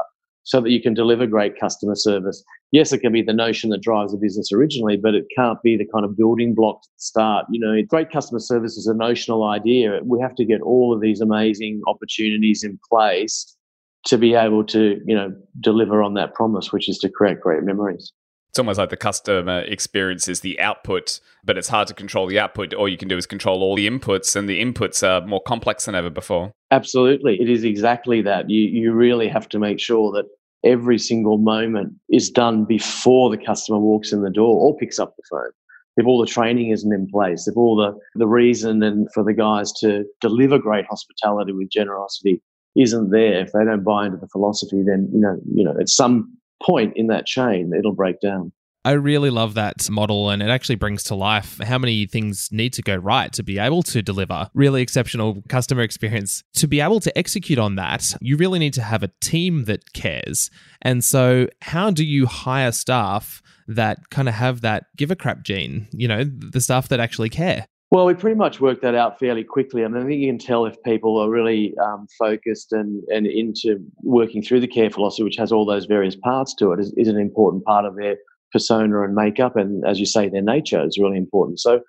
so 0.48 0.62
that 0.62 0.70
you 0.70 0.82
can 0.82 0.94
deliver 0.94 1.28
great 1.28 1.60
customer 1.60 1.94
service. 1.94 2.42
Yes, 2.72 2.94
it 2.94 3.00
can 3.00 3.12
be 3.12 3.22
the 3.22 3.34
notion 3.34 3.70
that 3.72 3.82
drives 3.82 4.14
the 4.14 4.18
business 4.18 4.50
originally, 4.54 4.96
but 4.96 5.14
it 5.14 5.26
can't 5.36 5.62
be 5.62 5.76
the 5.76 5.86
kind 5.94 6.06
of 6.06 6.16
building 6.16 6.56
block 6.56 6.84
to 6.84 6.90
start. 6.96 7.46
You 7.52 7.60
know, 7.60 7.82
great 7.86 8.12
customer 8.12 8.40
service 8.40 8.78
is 8.78 8.88
a 8.88 8.94
notional 8.94 9.44
idea. 9.44 10.00
We 10.06 10.22
have 10.22 10.36
to 10.36 10.46
get 10.46 10.62
all 10.62 10.94
of 10.94 11.02
these 11.02 11.20
amazing 11.20 11.82
opportunities 11.86 12.64
in 12.64 12.80
place 12.90 13.58
to 14.06 14.18
be 14.18 14.36
able 14.36 14.64
to, 14.68 15.02
you 15.06 15.16
know, 15.16 15.36
deliver 15.60 16.02
on 16.02 16.14
that 16.14 16.34
promise, 16.34 16.72
which 16.72 16.88
is 16.88 16.98
to 17.00 17.10
create 17.10 17.42
great 17.42 17.64
memories. 17.64 18.14
It's 18.48 18.60
almost 18.60 18.80
like 18.80 18.90
the 18.90 18.96
customer 18.96 19.60
experience 19.64 20.30
is 20.30 20.40
the 20.40 20.58
output, 20.62 21.20
but 21.44 21.58
it's 21.58 21.68
hard 21.68 21.90
to 21.90 21.94
control 21.94 22.26
the 22.26 22.40
output. 22.40 22.74
All 22.74 22.88
you 22.88 22.98
can 22.98 23.10
do 23.10 23.18
is 23.18 23.26
control 23.26 23.62
all 23.62 23.76
the 23.76 23.88
inputs, 23.88 24.34
and 24.34 24.48
the 24.48 24.64
inputs 24.64 25.06
are 25.06 25.28
more 25.28 25.42
complex 25.42 25.86
than 25.86 25.94
ever 25.96 26.10
before. 26.10 26.54
Absolutely. 26.72 27.38
It 27.42 27.50
is 27.50 27.66
exactly 27.66 28.22
that. 28.22 28.50
You, 28.50 28.62
you 28.62 28.94
really 28.94 29.28
have 29.28 29.50
to 29.50 29.60
make 29.60 29.82
sure 29.82 30.14
that 30.14 30.26
every 30.68 31.00
single 31.00 31.38
moment 31.38 31.94
is 32.10 32.30
done 32.30 32.66
before 32.66 33.30
the 33.30 33.38
customer 33.38 33.80
walks 33.80 34.12
in 34.12 34.22
the 34.22 34.30
door 34.30 34.56
or 34.56 34.78
picks 34.78 35.00
up 35.00 35.16
the 35.16 35.24
phone. 35.30 35.52
If 35.96 36.06
all 36.06 36.20
the 36.20 36.28
training 36.28 36.70
isn't 36.70 36.94
in 36.94 37.08
place, 37.08 37.48
if 37.48 37.58
all 37.58 37.76
the, 37.76 37.98
the 38.16 38.28
reason 38.28 38.84
and 38.84 39.08
for 39.14 39.24
the 39.24 39.34
guys 39.34 39.72
to 39.80 40.06
deliver 40.22 40.60
great 40.60 40.86
hospitality 40.86 41.54
with 41.54 41.72
generosity 41.72 42.42
isn't 42.76 43.10
there, 43.10 43.42
if 43.42 43.52
they 43.54 43.66
don't 43.66 43.84
buy 43.84 44.06
into 44.06 44.18
the 44.18 44.28
philosophy, 44.28 44.84
then 44.86 45.10
you 45.12 45.20
know, 45.20 45.40
you 45.52 45.64
know, 45.64 45.76
at 45.80 45.90
some 45.90 46.38
point 46.62 46.94
in 46.96 47.08
that 47.08 47.26
chain, 47.26 47.72
it'll 47.78 47.94
break 47.94 48.20
down. 48.20 48.52
I 48.88 48.92
really 48.92 49.30
love 49.30 49.56
that 49.56 49.90
model, 49.90 50.30
and 50.30 50.42
it 50.42 50.48
actually 50.48 50.76
brings 50.76 51.04
to 51.04 51.16
life 51.16 51.60
how 51.62 51.78
many 51.78 52.06
things 52.06 52.48
need 52.54 52.72
to 52.72 52.82
go 52.82 52.96
right 52.96 53.34
to 53.34 53.44
be 53.44 53.60
able 53.60 53.84
to 53.84 54.02
deliver 54.02 54.50
really 54.54 54.82
exceptional 54.82 55.44
customer 55.50 55.82
experience. 55.82 56.42
To 56.54 56.68
be 56.70 56.80
able 56.80 57.02
to 57.02 57.18
execute 57.18 57.60
on 57.60 57.76
that, 57.76 58.16
you 58.22 58.38
really 58.38 58.60
need 58.60 58.74
to 58.76 58.82
have 58.82 59.04
a 59.04 59.12
team 59.20 59.66
that 59.66 59.92
cares. 59.92 60.50
And 60.82 61.04
so, 61.04 61.50
how 61.64 61.92
do 61.92 62.06
you 62.06 62.28
hire 62.28 62.72
staff 62.72 63.42
that 63.68 64.10
kind 64.10 64.30
of 64.30 64.36
have 64.36 64.62
that 64.62 64.86
give 64.96 65.12
a 65.12 65.18
crap 65.18 65.44
gene, 65.44 65.90
you 65.92 66.08
know, 66.08 66.24
the 66.24 66.62
staff 66.62 66.88
that 66.88 67.02
actually 67.02 67.30
care? 67.30 67.68
Well, 67.92 68.06
we 68.06 68.14
pretty 68.14 68.38
much 68.38 68.62
worked 68.62 68.84
that 68.84 68.96
out 68.96 69.20
fairly 69.20 69.44
quickly. 69.44 69.84
I 69.84 69.90
mean, 69.90 70.02
I 70.02 70.06
think 70.06 70.22
you 70.22 70.30
can 70.30 70.40
tell 70.40 70.66
if 70.66 70.82
people 70.84 71.18
are 71.18 71.30
really 71.30 71.74
um, 71.78 72.08
focused 72.18 72.72
and, 72.72 73.04
and 73.10 73.28
into 73.28 73.80
working 74.02 74.42
through 74.42 74.62
the 74.62 74.68
care 74.68 74.90
philosophy, 74.90 75.24
which 75.24 75.36
has 75.36 75.52
all 75.52 75.66
those 75.66 75.88
various 75.88 76.16
parts 76.16 76.56
to 76.56 76.72
it, 76.72 76.80
is, 76.80 76.94
is 76.96 77.10
an 77.10 77.18
important 77.18 77.66
part 77.66 77.84
of 77.84 77.98
their 77.98 78.16
persona 78.52 79.04
and 79.04 79.16
makeup. 79.16 79.56
And 79.56 79.86
as 79.86 80.00
you 80.00 80.06
say, 80.06 80.30
their 80.30 80.42
nature 80.42 80.86
is 80.86 80.98
really 80.98 81.18
important. 81.18 81.60
So 81.60 81.82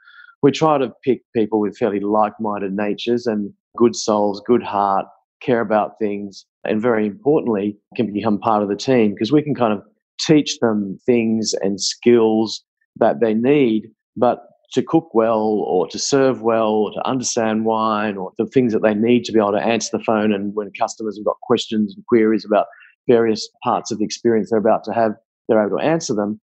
we 0.42 0.52
try 0.52 0.78
to 0.78 0.92
pick 1.04 1.22
people 1.34 1.60
with 1.60 1.76
fairly 1.76 2.00
like 2.00 2.34
minded 2.40 2.72
natures 2.72 3.26
and 3.26 3.52
good 3.76 3.96
souls, 3.96 4.42
good 4.46 4.62
heart, 4.62 5.06
care 5.40 5.60
about 5.60 5.98
things, 6.00 6.44
and 6.64 6.80
very 6.80 7.06
importantly, 7.06 7.76
can 7.96 8.12
become 8.12 8.38
part 8.38 8.62
of 8.62 8.68
the 8.68 8.76
team 8.76 9.12
because 9.12 9.32
we 9.32 9.42
can 9.42 9.54
kind 9.54 9.72
of 9.72 9.82
teach 10.20 10.58
them 10.58 10.98
things 11.06 11.54
and 11.60 11.80
skills 11.80 12.62
that 12.96 13.20
they 13.20 13.34
need, 13.34 13.88
but 14.16 14.44
to 14.72 14.82
cook 14.82 15.14
well 15.14 15.64
or 15.66 15.86
to 15.88 15.98
serve 15.98 16.42
well 16.42 16.70
or 16.70 16.92
to 16.92 17.06
understand 17.06 17.64
wine 17.64 18.16
or 18.16 18.32
the 18.36 18.46
things 18.46 18.72
that 18.72 18.82
they 18.82 18.94
need 18.94 19.24
to 19.24 19.32
be 19.32 19.38
able 19.38 19.52
to 19.52 19.58
answer 19.58 19.96
the 19.96 20.04
phone 20.04 20.32
and 20.32 20.54
when 20.54 20.70
customers 20.78 21.16
have 21.16 21.24
got 21.24 21.40
questions 21.42 21.94
and 21.94 22.04
queries 22.06 22.44
about 22.44 22.66
various 23.08 23.48
parts 23.64 23.90
of 23.90 23.98
the 23.98 24.04
experience 24.04 24.50
they're 24.50 24.58
about 24.58 24.84
to 24.84 24.92
have, 24.92 25.12
they're 25.48 25.64
able 25.64 25.78
to 25.78 25.84
answer 25.84 26.14
them. 26.14 26.38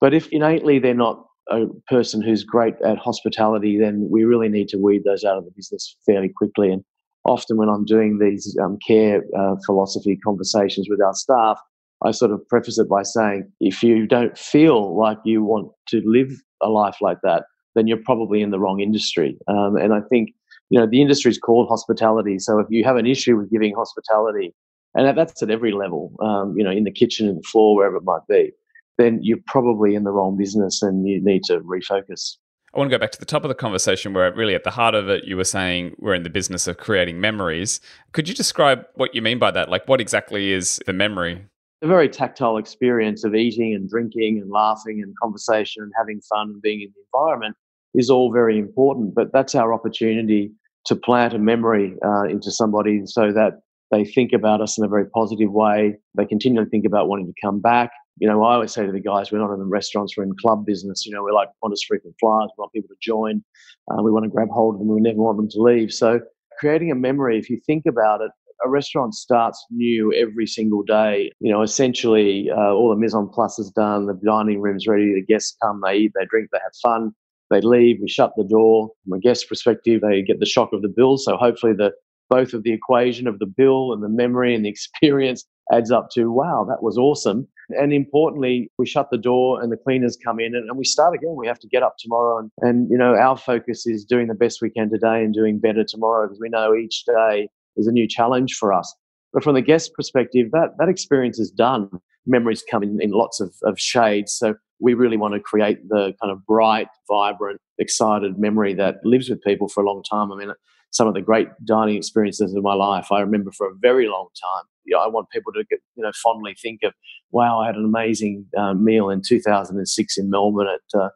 But 0.00 0.14
if 0.14 0.28
innately 0.28 0.78
they're 0.78 0.94
not 0.94 1.24
a 1.50 1.66
person 1.88 2.22
who's 2.22 2.44
great 2.44 2.74
at 2.84 2.98
hospitality, 2.98 3.78
then 3.78 4.08
we 4.10 4.24
really 4.24 4.48
need 4.48 4.68
to 4.68 4.78
weed 4.78 5.02
those 5.04 5.24
out 5.24 5.36
of 5.36 5.44
the 5.44 5.50
business 5.56 5.96
fairly 6.06 6.28
quickly. 6.28 6.70
And 6.70 6.84
often 7.24 7.56
when 7.56 7.68
I'm 7.68 7.84
doing 7.84 8.18
these 8.18 8.56
um, 8.62 8.78
care 8.86 9.22
uh, 9.36 9.56
philosophy 9.66 10.16
conversations 10.16 10.88
with 10.88 11.02
our 11.02 11.14
staff, 11.14 11.58
I 12.02 12.12
sort 12.12 12.30
of 12.30 12.46
preface 12.48 12.78
it 12.78 12.88
by 12.88 13.02
saying, 13.02 13.50
if 13.60 13.82
you 13.82 14.06
don't 14.06 14.38
feel 14.38 14.96
like 14.98 15.18
you 15.24 15.42
want 15.42 15.70
to 15.88 16.00
live 16.04 16.30
a 16.62 16.68
life 16.68 16.96
like 17.00 17.18
that, 17.24 17.44
then 17.74 17.86
you're 17.86 17.98
probably 18.04 18.40
in 18.40 18.50
the 18.50 18.58
wrong 18.58 18.80
industry. 18.80 19.36
Um, 19.48 19.76
and 19.76 19.92
I 19.92 20.00
think, 20.08 20.30
you 20.70 20.78
know, 20.78 20.86
the 20.86 21.02
industry 21.02 21.30
is 21.30 21.38
called 21.38 21.68
hospitality. 21.68 22.38
So 22.38 22.58
if 22.58 22.66
you 22.70 22.84
have 22.84 22.96
an 22.96 23.06
issue 23.06 23.36
with 23.36 23.50
giving 23.50 23.74
hospitality, 23.74 24.54
and 24.94 25.16
that's 25.16 25.42
at 25.42 25.50
every 25.50 25.72
level, 25.72 26.14
um, 26.20 26.54
you 26.56 26.64
know, 26.64 26.70
in 26.70 26.84
the 26.84 26.90
kitchen, 26.90 27.28
in 27.28 27.36
the 27.36 27.42
floor, 27.42 27.76
wherever 27.76 27.96
it 27.96 28.04
might 28.04 28.26
be, 28.28 28.52
then 29.00 29.18
you're 29.22 29.38
probably 29.46 29.94
in 29.94 30.04
the 30.04 30.10
wrong 30.10 30.36
business 30.36 30.82
and 30.82 31.08
you 31.08 31.22
need 31.22 31.42
to 31.44 31.60
refocus. 31.60 32.36
I 32.72 32.78
want 32.78 32.88
to 32.88 32.96
go 32.96 33.00
back 33.00 33.10
to 33.12 33.18
the 33.18 33.26
top 33.26 33.42
of 33.42 33.48
the 33.48 33.54
conversation 33.54 34.12
where, 34.12 34.32
really, 34.32 34.54
at 34.54 34.62
the 34.62 34.70
heart 34.70 34.94
of 34.94 35.08
it, 35.08 35.24
you 35.24 35.36
were 35.36 35.44
saying 35.44 35.96
we're 35.98 36.14
in 36.14 36.22
the 36.22 36.30
business 36.30 36.68
of 36.68 36.76
creating 36.76 37.20
memories. 37.20 37.80
Could 38.12 38.28
you 38.28 38.34
describe 38.34 38.86
what 38.94 39.12
you 39.12 39.22
mean 39.22 39.40
by 39.40 39.50
that? 39.50 39.68
Like, 39.68 39.88
what 39.88 40.00
exactly 40.00 40.52
is 40.52 40.80
the 40.86 40.92
memory? 40.92 41.44
A 41.82 41.88
very 41.88 42.08
tactile 42.08 42.58
experience 42.58 43.24
of 43.24 43.34
eating 43.34 43.74
and 43.74 43.88
drinking 43.88 44.38
and 44.40 44.50
laughing 44.50 45.02
and 45.02 45.12
conversation 45.20 45.82
and 45.82 45.90
having 45.96 46.20
fun 46.20 46.50
and 46.50 46.62
being 46.62 46.82
in 46.82 46.92
the 46.94 47.02
environment 47.12 47.56
is 47.94 48.08
all 48.08 48.30
very 48.32 48.58
important. 48.58 49.16
But 49.16 49.32
that's 49.32 49.56
our 49.56 49.74
opportunity 49.74 50.52
to 50.86 50.94
plant 50.94 51.34
a 51.34 51.38
memory 51.38 51.96
uh, 52.04 52.24
into 52.24 52.52
somebody 52.52 53.02
so 53.04 53.32
that 53.32 53.62
they 53.90 54.04
think 54.04 54.32
about 54.32 54.60
us 54.60 54.78
in 54.78 54.84
a 54.84 54.88
very 54.88 55.06
positive 55.06 55.50
way. 55.50 55.96
They 56.14 56.26
continually 56.26 56.68
think 56.68 56.84
about 56.84 57.08
wanting 57.08 57.26
to 57.26 57.34
come 57.42 57.60
back 57.60 57.90
you 58.18 58.28
know, 58.28 58.42
I 58.42 58.54
always 58.54 58.72
say 58.72 58.84
to 58.84 58.92
the 58.92 59.00
guys, 59.00 59.32
we're 59.32 59.38
not 59.38 59.52
in 59.52 59.58
the 59.58 59.64
restaurants, 59.64 60.16
we're 60.16 60.24
in 60.24 60.34
club 60.40 60.66
business. 60.66 61.06
You 61.06 61.12
know, 61.12 61.22
we're 61.22 61.32
like 61.32 61.48
Qantas 61.62 61.80
frequent 61.86 62.16
flyers. 62.20 62.50
We 62.56 62.62
want 62.62 62.72
people 62.72 62.88
to 62.88 62.96
join. 63.00 63.42
Uh, 63.90 64.02
we 64.02 64.10
want 64.10 64.24
to 64.24 64.30
grab 64.30 64.48
hold 64.48 64.74
of 64.74 64.80
them. 64.80 64.88
We 64.88 65.00
never 65.00 65.18
want 65.18 65.38
them 65.38 65.48
to 65.50 65.62
leave. 65.62 65.92
So 65.92 66.20
creating 66.58 66.90
a 66.90 66.94
memory, 66.94 67.38
if 67.38 67.48
you 67.48 67.60
think 67.66 67.86
about 67.86 68.20
it, 68.20 68.30
a 68.64 68.68
restaurant 68.68 69.14
starts 69.14 69.64
new 69.70 70.12
every 70.12 70.46
single 70.46 70.82
day. 70.82 71.32
You 71.40 71.50
know, 71.50 71.62
essentially, 71.62 72.50
uh, 72.50 72.72
all 72.72 72.90
the 72.90 72.96
mise 72.96 73.14
en 73.14 73.28
place 73.28 73.58
is 73.58 73.70
done, 73.70 74.06
the 74.06 74.20
dining 74.24 74.60
room's 74.60 74.86
ready, 74.86 75.14
the 75.14 75.24
guests 75.24 75.56
come, 75.62 75.80
they 75.84 75.96
eat, 75.96 76.12
they 76.14 76.26
drink, 76.26 76.50
they 76.52 76.58
have 76.62 76.74
fun, 76.82 77.12
they 77.50 77.60
leave, 77.62 77.98
we 78.02 78.08
shut 78.08 78.32
the 78.36 78.44
door. 78.44 78.90
From 79.04 79.18
a 79.18 79.20
guest 79.20 79.48
perspective, 79.48 80.02
they 80.02 80.22
get 80.22 80.40
the 80.40 80.46
shock 80.46 80.72
of 80.72 80.82
the 80.82 80.92
bill. 80.94 81.16
So 81.16 81.36
hopefully, 81.36 81.72
the 81.72 81.92
both 82.28 82.54
of 82.54 82.62
the 82.62 82.72
equation 82.72 83.26
of 83.26 83.40
the 83.40 83.46
bill 83.46 83.92
and 83.92 84.02
the 84.02 84.08
memory 84.08 84.54
and 84.54 84.64
the 84.64 84.68
experience 84.76 85.44
adds 85.72 85.90
up 85.90 86.08
to 86.12 86.30
wow, 86.30 86.64
that 86.68 86.82
was 86.82 86.98
awesome. 86.98 87.46
And 87.70 87.92
importantly, 87.92 88.70
we 88.78 88.86
shut 88.86 89.08
the 89.10 89.18
door 89.18 89.62
and 89.62 89.70
the 89.70 89.76
cleaners 89.76 90.18
come 90.22 90.40
in 90.40 90.54
and, 90.54 90.68
and 90.68 90.76
we 90.76 90.84
start 90.84 91.14
again. 91.14 91.36
We 91.36 91.46
have 91.46 91.60
to 91.60 91.68
get 91.68 91.82
up 91.82 91.94
tomorrow. 91.98 92.38
And, 92.38 92.50
and, 92.58 92.90
you 92.90 92.98
know, 92.98 93.14
our 93.14 93.36
focus 93.36 93.86
is 93.86 94.04
doing 94.04 94.26
the 94.26 94.34
best 94.34 94.60
we 94.60 94.70
can 94.70 94.90
today 94.90 95.22
and 95.22 95.32
doing 95.32 95.60
better 95.60 95.84
tomorrow 95.84 96.26
because 96.26 96.40
we 96.40 96.48
know 96.48 96.74
each 96.74 97.04
day 97.04 97.48
is 97.76 97.86
a 97.86 97.92
new 97.92 98.08
challenge 98.08 98.54
for 98.54 98.72
us. 98.72 98.92
But 99.32 99.44
from 99.44 99.54
the 99.54 99.62
guest 99.62 99.92
perspective, 99.94 100.50
that, 100.52 100.70
that 100.78 100.88
experience 100.88 101.38
is 101.38 101.50
done. 101.50 101.88
Memories 102.26 102.64
come 102.68 102.82
in, 102.82 103.00
in 103.00 103.12
lots 103.12 103.40
of, 103.40 103.54
of 103.62 103.78
shades. 103.78 104.32
So 104.32 104.54
we 104.80 104.94
really 104.94 105.16
want 105.16 105.34
to 105.34 105.40
create 105.40 105.88
the 105.88 106.12
kind 106.20 106.32
of 106.32 106.44
bright, 106.46 106.88
vibrant, 107.08 107.60
excited 107.78 108.38
memory 108.38 108.74
that 108.74 108.96
lives 109.04 109.30
with 109.30 109.42
people 109.42 109.68
for 109.68 109.82
a 109.84 109.86
long 109.86 110.02
time. 110.02 110.32
I 110.32 110.36
mean, 110.36 110.50
some 110.90 111.06
of 111.06 111.14
the 111.14 111.22
great 111.22 111.46
dining 111.64 111.96
experiences 111.96 112.52
of 112.54 112.64
my 112.64 112.74
life, 112.74 113.12
I 113.12 113.20
remember 113.20 113.52
for 113.52 113.68
a 113.68 113.74
very 113.80 114.08
long 114.08 114.26
time 114.34 114.64
you 114.84 114.96
know, 114.96 115.02
I 115.02 115.08
want 115.08 115.30
people 115.30 115.52
to 115.52 115.64
get, 115.70 115.80
you 115.96 116.02
know 116.02 116.12
fondly 116.22 116.54
think 116.60 116.80
of, 116.82 116.92
wow, 117.30 117.60
I 117.60 117.66
had 117.66 117.76
an 117.76 117.84
amazing 117.84 118.46
uh, 118.56 118.74
meal 118.74 119.10
in 119.10 119.22
2006 119.26 120.18
in 120.18 120.30
Melbourne 120.30 120.68
at 120.68 121.00
uh, 121.00 121.08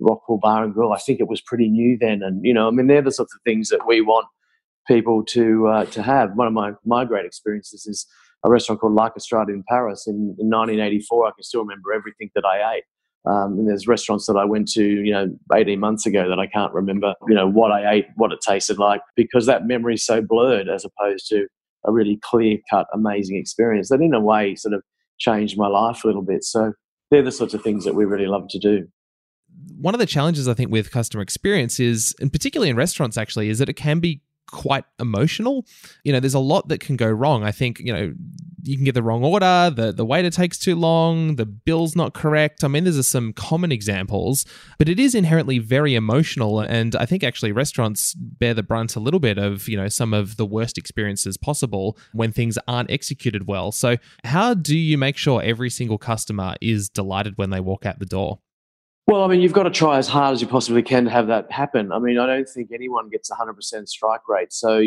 Rockpool 0.00 0.40
Bar 0.40 0.64
and 0.64 0.74
Grill. 0.74 0.92
I 0.92 0.98
think 0.98 1.20
it 1.20 1.28
was 1.28 1.40
pretty 1.40 1.68
new 1.68 1.98
then, 1.98 2.22
and 2.22 2.44
you 2.44 2.54
know, 2.54 2.68
I 2.68 2.70
mean, 2.70 2.86
they're 2.86 3.02
the 3.02 3.12
sorts 3.12 3.34
of 3.34 3.40
things 3.44 3.68
that 3.68 3.86
we 3.86 4.00
want 4.00 4.26
people 4.86 5.24
to 5.24 5.68
uh, 5.68 5.84
to 5.86 6.02
have. 6.02 6.34
One 6.34 6.46
of 6.46 6.52
my 6.52 6.72
my 6.84 7.04
great 7.04 7.26
experiences 7.26 7.86
is 7.86 8.06
a 8.44 8.50
restaurant 8.50 8.80
called 8.80 8.94
La 8.94 9.10
Castrade 9.10 9.48
in 9.48 9.62
Paris 9.68 10.06
in, 10.06 10.34
in 10.38 10.48
1984. 10.48 11.26
I 11.26 11.30
can 11.30 11.42
still 11.42 11.60
remember 11.60 11.92
everything 11.92 12.30
that 12.34 12.44
I 12.44 12.76
ate. 12.76 12.84
Um, 13.26 13.58
and 13.58 13.68
there's 13.68 13.86
restaurants 13.86 14.26
that 14.26 14.36
I 14.36 14.46
went 14.46 14.68
to, 14.72 14.82
you 14.82 15.12
know, 15.12 15.28
18 15.52 15.78
months 15.78 16.06
ago 16.06 16.28
that 16.28 16.38
I 16.38 16.46
can't 16.46 16.72
remember, 16.72 17.14
you 17.28 17.34
know, 17.34 17.46
what 17.46 17.70
I 17.70 17.92
ate, 17.92 18.06
what 18.16 18.32
it 18.32 18.38
tasted 18.40 18.78
like, 18.78 19.02
because 19.14 19.44
that 19.44 19.66
memory 19.66 19.94
is 19.94 20.06
so 20.06 20.22
blurred 20.22 20.68
as 20.68 20.86
opposed 20.86 21.28
to 21.28 21.46
a 21.84 21.92
really 21.92 22.18
clear 22.22 22.58
cut, 22.70 22.86
amazing 22.92 23.36
experience 23.36 23.88
that, 23.88 24.00
in 24.00 24.14
a 24.14 24.20
way, 24.20 24.54
sort 24.54 24.74
of 24.74 24.82
changed 25.18 25.56
my 25.56 25.68
life 25.68 26.04
a 26.04 26.06
little 26.06 26.22
bit. 26.22 26.44
So 26.44 26.72
they're 27.10 27.22
the 27.22 27.32
sorts 27.32 27.54
of 27.54 27.62
things 27.62 27.84
that 27.84 27.94
we 27.94 28.04
really 28.04 28.26
love 28.26 28.48
to 28.50 28.58
do. 28.58 28.86
One 29.80 29.94
of 29.94 30.00
the 30.00 30.06
challenges 30.06 30.46
I 30.46 30.54
think 30.54 30.70
with 30.70 30.90
customer 30.90 31.22
experience 31.22 31.80
is, 31.80 32.14
and 32.20 32.32
particularly 32.32 32.70
in 32.70 32.76
restaurants, 32.76 33.16
actually, 33.16 33.48
is 33.48 33.58
that 33.58 33.68
it 33.68 33.74
can 33.74 33.98
be 33.98 34.22
quite 34.46 34.84
emotional. 34.98 35.64
You 36.04 36.12
know, 36.12 36.20
there's 36.20 36.34
a 36.34 36.38
lot 36.38 36.68
that 36.68 36.80
can 36.80 36.96
go 36.96 37.08
wrong. 37.08 37.44
I 37.44 37.52
think, 37.52 37.78
you 37.80 37.92
know, 37.92 38.12
you 38.62 38.76
can 38.76 38.84
get 38.84 38.94
the 38.94 39.02
wrong 39.02 39.24
order, 39.24 39.70
the, 39.74 39.92
the 39.92 40.04
waiter 40.04 40.30
takes 40.30 40.58
too 40.58 40.76
long, 40.76 41.36
the 41.36 41.46
bill's 41.46 41.96
not 41.96 42.14
correct. 42.14 42.64
I 42.64 42.68
mean, 42.68 42.84
these 42.84 42.98
are 42.98 43.02
some 43.02 43.32
common 43.32 43.72
examples, 43.72 44.44
but 44.78 44.88
it 44.88 44.98
is 44.98 45.14
inherently 45.14 45.58
very 45.58 45.94
emotional. 45.94 46.60
And 46.60 46.94
I 46.96 47.06
think 47.06 47.24
actually 47.24 47.52
restaurants 47.52 48.14
bear 48.14 48.54
the 48.54 48.62
brunt 48.62 48.96
a 48.96 49.00
little 49.00 49.20
bit 49.20 49.38
of, 49.38 49.68
you 49.68 49.76
know, 49.76 49.88
some 49.88 50.14
of 50.14 50.36
the 50.36 50.46
worst 50.46 50.78
experiences 50.78 51.36
possible 51.36 51.96
when 52.12 52.32
things 52.32 52.58
aren't 52.66 52.90
executed 52.90 53.46
well. 53.46 53.72
So, 53.72 53.96
how 54.24 54.54
do 54.54 54.76
you 54.76 54.98
make 54.98 55.16
sure 55.16 55.42
every 55.42 55.70
single 55.70 55.98
customer 55.98 56.54
is 56.60 56.88
delighted 56.88 57.36
when 57.36 57.50
they 57.50 57.60
walk 57.60 57.86
out 57.86 57.98
the 57.98 58.06
door? 58.06 58.40
Well, 59.10 59.24
I 59.24 59.26
mean, 59.26 59.40
you've 59.40 59.52
got 59.52 59.64
to 59.64 59.70
try 59.70 59.98
as 59.98 60.06
hard 60.06 60.34
as 60.34 60.40
you 60.40 60.46
possibly 60.46 60.82
can 60.84 61.06
to 61.06 61.10
have 61.10 61.26
that 61.26 61.50
happen. 61.50 61.90
I 61.90 61.98
mean, 61.98 62.16
I 62.16 62.26
don't 62.26 62.48
think 62.48 62.70
anyone 62.72 63.08
gets 63.08 63.28
100% 63.28 63.88
strike 63.88 64.28
rate. 64.28 64.52
So, 64.52 64.80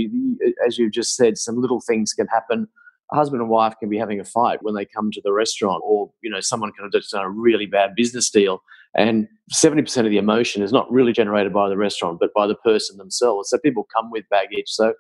as 0.66 0.78
you've 0.78 0.94
just 0.94 1.18
said, 1.18 1.38
some 1.38 1.60
little 1.60 1.82
things 1.82 2.14
can 2.14 2.28
happen. 2.28 2.70
Husband 3.14 3.42
and 3.42 3.50
wife 3.50 3.76
can 3.80 3.90
be 3.90 3.98
having 3.98 4.20
a 4.20 4.26
fight 4.26 4.60
when 4.62 4.76
they 4.76 4.86
come 4.86 5.12
to 5.12 5.22
the 5.24 5.34
restaurant, 5.34 5.82
or 5.86 6.12
you 6.22 6.30
know, 6.30 6.40
someone 6.40 6.72
can 6.72 6.86
have 6.86 6.92
just 6.92 7.12
done 7.12 7.24
a 7.24 7.30
really 7.30 7.66
bad 7.66 7.96
business 7.96 8.30
deal, 8.30 8.62
and 8.96 9.28
70% 9.54 9.98
of 10.06 10.12
the 10.12 10.18
emotion 10.18 10.64
is 10.64 10.72
not 10.72 10.92
really 10.92 11.14
generated 11.14 11.54
by 11.54 11.70
the 11.70 11.78
restaurant, 11.78 12.20
but 12.20 12.34
by 12.34 12.48
the 12.48 12.56
person 12.56 12.98
themselves. 12.98 13.50
So 13.50 13.58
people 13.58 13.88
come 13.96 14.12
with 14.12 14.28
baggage. 14.30 14.68
So 14.68 14.94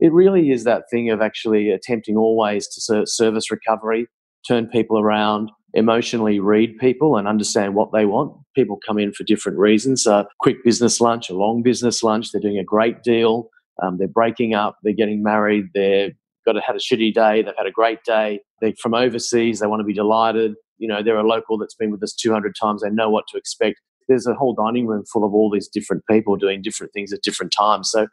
it 0.00 0.12
really 0.12 0.50
is 0.50 0.64
that 0.64 0.84
thing 0.90 1.10
of 1.10 1.20
actually 1.20 1.70
attempting 1.70 2.16
always 2.16 2.66
to 2.68 3.06
service 3.06 3.50
recovery, 3.50 4.08
turn 4.46 4.66
people 4.66 4.98
around, 4.98 5.50
emotionally 5.74 6.40
read 6.40 6.78
people 6.78 7.16
and 7.16 7.28
understand 7.28 7.74
what 7.74 7.92
they 7.92 8.06
want. 8.06 8.32
People 8.54 8.78
come 8.86 8.98
in 8.98 9.12
for 9.12 9.24
different 9.24 9.58
reasons. 9.58 10.06
A 10.06 10.26
quick 10.40 10.64
business 10.64 11.00
lunch, 11.00 11.28
a 11.30 11.34
long 11.34 11.62
business 11.62 12.02
lunch, 12.02 12.30
they're 12.30 12.40
doing 12.40 12.58
a 12.58 12.64
great 12.64 13.02
deal, 13.02 13.50
um, 13.82 13.98
they're 13.98 14.08
breaking 14.08 14.54
up, 14.54 14.76
they're 14.82 14.92
getting 14.92 15.22
married, 15.22 15.66
they've 15.74 16.14
got 16.44 16.52
to 16.52 16.60
had 16.60 16.76
a 16.76 16.78
shitty 16.78 17.14
day, 17.14 17.42
they've 17.42 17.54
had 17.56 17.66
a 17.66 17.70
great 17.70 18.04
day, 18.04 18.40
they're 18.60 18.72
from 18.80 18.94
overseas, 18.94 19.60
they 19.60 19.66
want 19.66 19.80
to 19.80 19.84
be 19.84 19.94
delighted. 19.94 20.54
You 20.78 20.88
know, 20.88 21.02
they're 21.02 21.18
a 21.18 21.26
local 21.26 21.58
that's 21.58 21.74
been 21.74 21.90
with 21.90 22.02
us 22.02 22.14
200 22.14 22.54
times, 22.60 22.82
they 22.82 22.90
know 22.90 23.10
what 23.10 23.26
to 23.28 23.38
expect. 23.38 23.80
There's 24.08 24.26
a 24.26 24.34
whole 24.34 24.54
dining 24.54 24.86
room 24.86 25.04
full 25.10 25.24
of 25.24 25.32
all 25.32 25.50
these 25.50 25.68
different 25.68 26.04
people 26.10 26.36
doing 26.36 26.62
different 26.62 26.92
things 26.92 27.12
at 27.12 27.22
different 27.22 27.52
times. 27.56 27.90
So, 27.90 28.08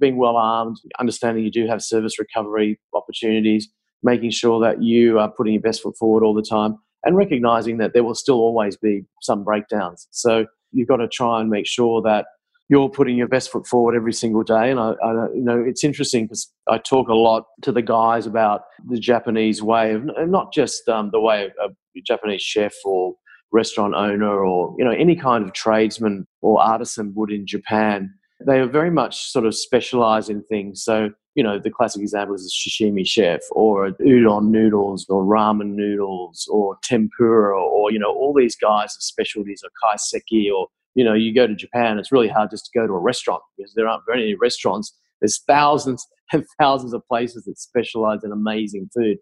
being 0.00 0.16
well 0.16 0.36
armed, 0.36 0.78
understanding 0.98 1.44
you 1.44 1.50
do 1.50 1.66
have 1.66 1.82
service 1.82 2.18
recovery 2.18 2.80
opportunities, 2.94 3.68
making 4.02 4.30
sure 4.30 4.60
that 4.60 4.82
you 4.82 5.18
are 5.18 5.30
putting 5.30 5.52
your 5.52 5.62
best 5.62 5.82
foot 5.82 5.96
forward 5.96 6.24
all 6.24 6.34
the 6.34 6.42
time, 6.42 6.76
and 7.04 7.16
recognizing 7.16 7.78
that 7.78 7.92
there 7.92 8.04
will 8.04 8.14
still 8.14 8.36
always 8.36 8.76
be 8.76 9.04
some 9.20 9.44
breakdowns. 9.44 10.08
So 10.10 10.46
you've 10.72 10.88
got 10.88 10.96
to 10.96 11.08
try 11.08 11.40
and 11.40 11.50
make 11.50 11.66
sure 11.66 12.02
that 12.02 12.26
you're 12.72 12.88
putting 12.88 13.18
your 13.18 13.28
best 13.28 13.52
foot 13.52 13.66
forward 13.66 13.94
every 13.94 14.14
single 14.14 14.42
day. 14.42 14.70
And 14.70 14.80
I, 14.80 14.92
I 15.04 15.12
you 15.34 15.42
know, 15.42 15.62
it's 15.62 15.84
interesting 15.84 16.24
because 16.24 16.50
I 16.70 16.78
talk 16.78 17.08
a 17.08 17.14
lot 17.14 17.44
to 17.60 17.70
the 17.70 17.82
guys 17.82 18.26
about 18.26 18.62
the 18.88 18.98
Japanese 18.98 19.62
way 19.62 19.92
of, 19.92 20.08
not 20.30 20.54
just 20.54 20.88
um, 20.88 21.10
the 21.12 21.20
way 21.20 21.44
of 21.44 21.52
a 21.70 22.00
Japanese 22.00 22.40
chef 22.40 22.72
or 22.86 23.12
restaurant 23.52 23.92
owner 23.94 24.42
or 24.42 24.74
you 24.78 24.86
know 24.86 24.90
any 24.90 25.14
kind 25.14 25.44
of 25.44 25.52
tradesman 25.52 26.26
or 26.40 26.62
artisan 26.62 27.12
would 27.14 27.30
in 27.30 27.46
Japan. 27.46 28.10
They 28.46 28.58
are 28.58 28.66
very 28.66 28.90
much 28.90 29.30
sort 29.30 29.44
of 29.44 29.54
specialize 29.54 30.30
in 30.30 30.42
things. 30.44 30.82
So 30.82 31.10
you 31.34 31.44
know 31.44 31.58
the 31.58 31.70
classic 31.70 32.00
example 32.00 32.34
is 32.34 32.46
a 32.46 32.70
sashimi 32.70 33.06
chef 33.06 33.40
or 33.50 33.90
udon 34.00 34.48
noodles 34.48 35.04
or 35.10 35.24
ramen 35.24 35.74
noodles 35.74 36.48
or 36.50 36.78
tempura 36.82 37.54
or 37.54 37.92
you 37.92 37.98
know 37.98 38.10
all 38.10 38.32
these 38.32 38.56
guys' 38.56 38.96
of 38.96 39.02
specialties 39.02 39.62
or 39.62 39.70
kaiseki 39.84 40.50
or 40.50 40.68
you 40.94 41.04
know, 41.04 41.14
you 41.14 41.34
go 41.34 41.46
to 41.46 41.54
Japan, 41.54 41.98
it's 41.98 42.12
really 42.12 42.28
hard 42.28 42.50
just 42.50 42.66
to 42.66 42.78
go 42.78 42.86
to 42.86 42.92
a 42.92 42.98
restaurant 42.98 43.42
because 43.56 43.74
there 43.74 43.88
aren't 43.88 44.04
very 44.06 44.20
many 44.20 44.34
restaurants. 44.34 44.94
There's 45.20 45.42
thousands 45.46 46.06
and 46.32 46.44
thousands 46.58 46.92
of 46.94 47.06
places 47.08 47.44
that 47.44 47.58
specialize 47.58 48.24
in 48.24 48.32
amazing 48.32 48.88
food. 48.94 49.18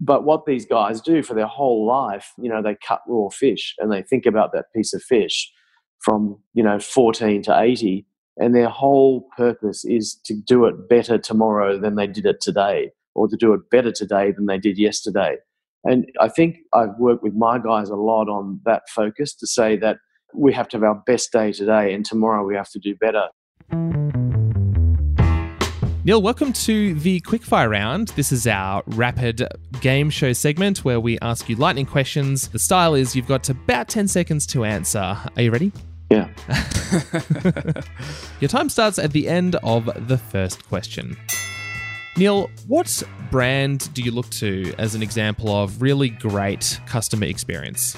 But 0.00 0.24
what 0.24 0.46
these 0.46 0.66
guys 0.66 1.00
do 1.00 1.22
for 1.22 1.34
their 1.34 1.46
whole 1.46 1.86
life, 1.86 2.32
you 2.36 2.48
know, 2.48 2.60
they 2.62 2.76
cut 2.86 3.02
raw 3.06 3.28
fish 3.28 3.74
and 3.78 3.92
they 3.92 4.02
think 4.02 4.26
about 4.26 4.52
that 4.52 4.66
piece 4.74 4.92
of 4.92 5.02
fish 5.02 5.50
from, 6.00 6.38
you 6.54 6.62
know, 6.62 6.80
14 6.80 7.42
to 7.44 7.60
80. 7.60 8.04
And 8.38 8.54
their 8.54 8.68
whole 8.68 9.28
purpose 9.36 9.84
is 9.84 10.18
to 10.24 10.34
do 10.34 10.64
it 10.64 10.88
better 10.88 11.18
tomorrow 11.18 11.78
than 11.78 11.94
they 11.94 12.06
did 12.06 12.26
it 12.26 12.40
today, 12.40 12.90
or 13.14 13.28
to 13.28 13.36
do 13.36 13.52
it 13.52 13.70
better 13.70 13.92
today 13.92 14.32
than 14.32 14.46
they 14.46 14.58
did 14.58 14.78
yesterday. 14.78 15.36
And 15.84 16.06
I 16.20 16.28
think 16.28 16.58
I've 16.72 16.96
worked 16.98 17.22
with 17.22 17.34
my 17.34 17.58
guys 17.58 17.90
a 17.90 17.96
lot 17.96 18.28
on 18.28 18.60
that 18.64 18.82
focus 18.88 19.34
to 19.34 19.46
say 19.46 19.76
that 19.76 19.98
we 20.34 20.52
have 20.52 20.68
to 20.68 20.76
have 20.76 20.84
our 20.84 20.94
best 20.94 21.32
day 21.32 21.52
today, 21.52 21.94
and 21.94 22.04
tomorrow 22.04 22.44
we 22.44 22.54
have 22.54 22.70
to 22.70 22.78
do 22.78 22.94
better. 22.96 23.28
Neil, 26.04 26.20
welcome 26.20 26.52
to 26.52 26.94
the 26.94 27.20
quickfire 27.20 27.70
round. 27.70 28.08
This 28.08 28.32
is 28.32 28.48
our 28.48 28.82
rapid 28.88 29.46
game 29.80 30.10
show 30.10 30.32
segment 30.32 30.84
where 30.84 30.98
we 30.98 31.16
ask 31.20 31.48
you 31.48 31.54
lightning 31.54 31.86
questions. 31.86 32.48
The 32.48 32.58
style 32.58 32.94
is 32.94 33.14
you've 33.14 33.28
got 33.28 33.48
about 33.48 33.88
10 33.88 34.08
seconds 34.08 34.44
to 34.48 34.64
answer. 34.64 34.98
Are 34.98 35.42
you 35.42 35.52
ready? 35.52 35.70
Yeah. 36.10 36.28
Your 38.40 38.48
time 38.48 38.68
starts 38.68 38.98
at 38.98 39.12
the 39.12 39.28
end 39.28 39.54
of 39.62 39.88
the 40.08 40.18
first 40.18 40.66
question. 40.68 41.16
Neil, 42.16 42.50
what 42.66 43.02
brand 43.30 43.94
do 43.94 44.02
you 44.02 44.10
look 44.10 44.28
to 44.30 44.74
as 44.78 44.96
an 44.96 45.02
example 45.02 45.48
of 45.50 45.80
really 45.80 46.10
great 46.10 46.80
customer 46.84 47.26
experience? 47.26 47.96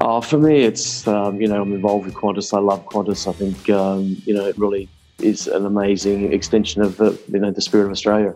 Uh, 0.00 0.20
for 0.20 0.38
me, 0.38 0.64
it's 0.64 1.06
um, 1.06 1.40
you 1.40 1.48
know 1.48 1.62
I'm 1.62 1.72
involved 1.72 2.06
with 2.06 2.14
Qantas. 2.14 2.56
I 2.56 2.60
love 2.60 2.84
Qantas. 2.86 3.26
I 3.26 3.32
think 3.32 3.70
um, 3.70 4.16
you 4.24 4.34
know 4.34 4.46
it 4.46 4.58
really 4.58 4.88
is 5.18 5.46
an 5.46 5.64
amazing 5.64 6.32
extension 6.32 6.82
of 6.82 6.96
the 6.96 7.18
you 7.32 7.38
know 7.38 7.50
the 7.50 7.62
spirit 7.62 7.86
of 7.86 7.92
Australia. 7.92 8.34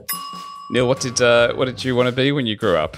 Neil, 0.71 0.89
what 0.89 1.01
did 1.01 1.21
uh, 1.21 1.55
what 1.55 1.67
did 1.67 1.85
you 1.85 1.95
want 1.95 2.07
to 2.07 2.13
be 2.13 2.33
when 2.33 2.47
you 2.47 2.57
grew 2.57 2.77
up? 2.77 2.97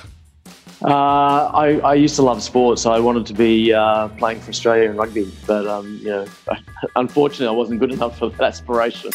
Uh, 0.85 1.49
I, 1.55 1.79
I, 1.85 1.95
used 1.95 2.17
to 2.17 2.23
love 2.23 2.43
sports. 2.43 2.87
I 2.87 2.99
wanted 2.99 3.25
to 3.27 3.35
be 3.35 3.73
uh, 3.73 4.09
playing 4.09 4.41
for 4.41 4.51
Australia 4.51 4.91
in 4.91 4.97
rugby, 4.97 5.31
but 5.47 5.65
um, 5.65 6.01
you 6.03 6.09
know, 6.09 6.27
unfortunately, 6.97 7.47
I 7.47 7.57
wasn't 7.57 7.79
good 7.79 7.93
enough 7.93 8.19
for 8.19 8.31
that 8.31 8.43
aspiration. 8.43 9.13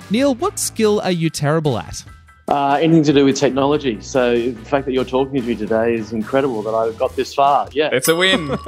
Neil, 0.10 0.34
what 0.34 0.58
skill 0.58 1.00
are 1.00 1.10
you 1.10 1.28
terrible 1.28 1.78
at? 1.78 2.04
Uh, 2.48 2.78
anything 2.80 3.04
to 3.04 3.12
do 3.12 3.24
with 3.24 3.36
technology. 3.36 4.00
So 4.00 4.34
the 4.50 4.64
fact 4.64 4.86
that 4.86 4.92
you're 4.92 5.04
talking 5.04 5.40
to 5.40 5.46
me 5.46 5.54
today 5.54 5.94
is 5.94 6.12
incredible 6.12 6.62
that 6.62 6.74
I've 6.74 6.98
got 6.98 7.14
this 7.14 7.32
far. 7.32 7.68
Yeah, 7.72 7.90
it's 7.92 8.08
a 8.08 8.16
win. 8.16 8.48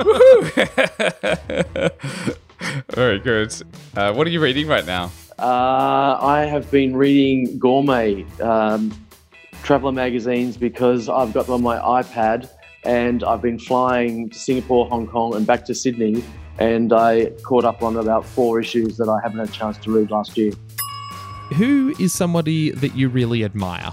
Very 2.95 3.19
good. 3.19 3.55
Uh, 3.97 4.12
what 4.12 4.26
are 4.26 4.31
you 4.31 4.41
reading 4.41 4.69
right 4.69 4.87
now? 4.87 5.11
Uh, 5.38 6.19
I 6.21 6.47
have 6.49 6.71
been 6.71 6.95
reading 6.97 7.59
Gourmet 7.59 8.25
um, 8.41 8.93
Traveller 9.63 9.93
magazines 9.93 10.56
because 10.56 11.08
I've 11.08 11.32
got 11.32 11.47
them 11.47 11.54
on 11.54 11.63
my 11.63 11.78
iPad 11.78 12.49
and 12.85 13.25
I've 13.25 13.43
been 13.43 13.58
flying 13.58 14.30
to 14.30 14.39
Singapore, 14.39 14.89
Hong 14.89 15.06
Kong, 15.06 15.35
and 15.35 15.47
back 15.47 15.65
to 15.67 15.75
Sydney. 15.75 16.23
And 16.58 16.93
I 16.93 17.30
caught 17.43 17.65
up 17.65 17.82
on 17.82 17.97
about 17.97 18.25
four 18.25 18.61
issues 18.61 18.97
that 18.99 19.08
I 19.08 19.19
haven't 19.23 19.39
had 19.39 19.49
a 19.49 19.52
chance 19.52 19.78
to 19.78 19.91
read 19.91 20.11
last 20.11 20.37
year. 20.37 20.52
Who 21.54 21.95
is 21.99 22.12
somebody 22.12 22.71
that 22.71 22.97
you 22.97 23.08
really 23.08 23.45
admire? 23.45 23.93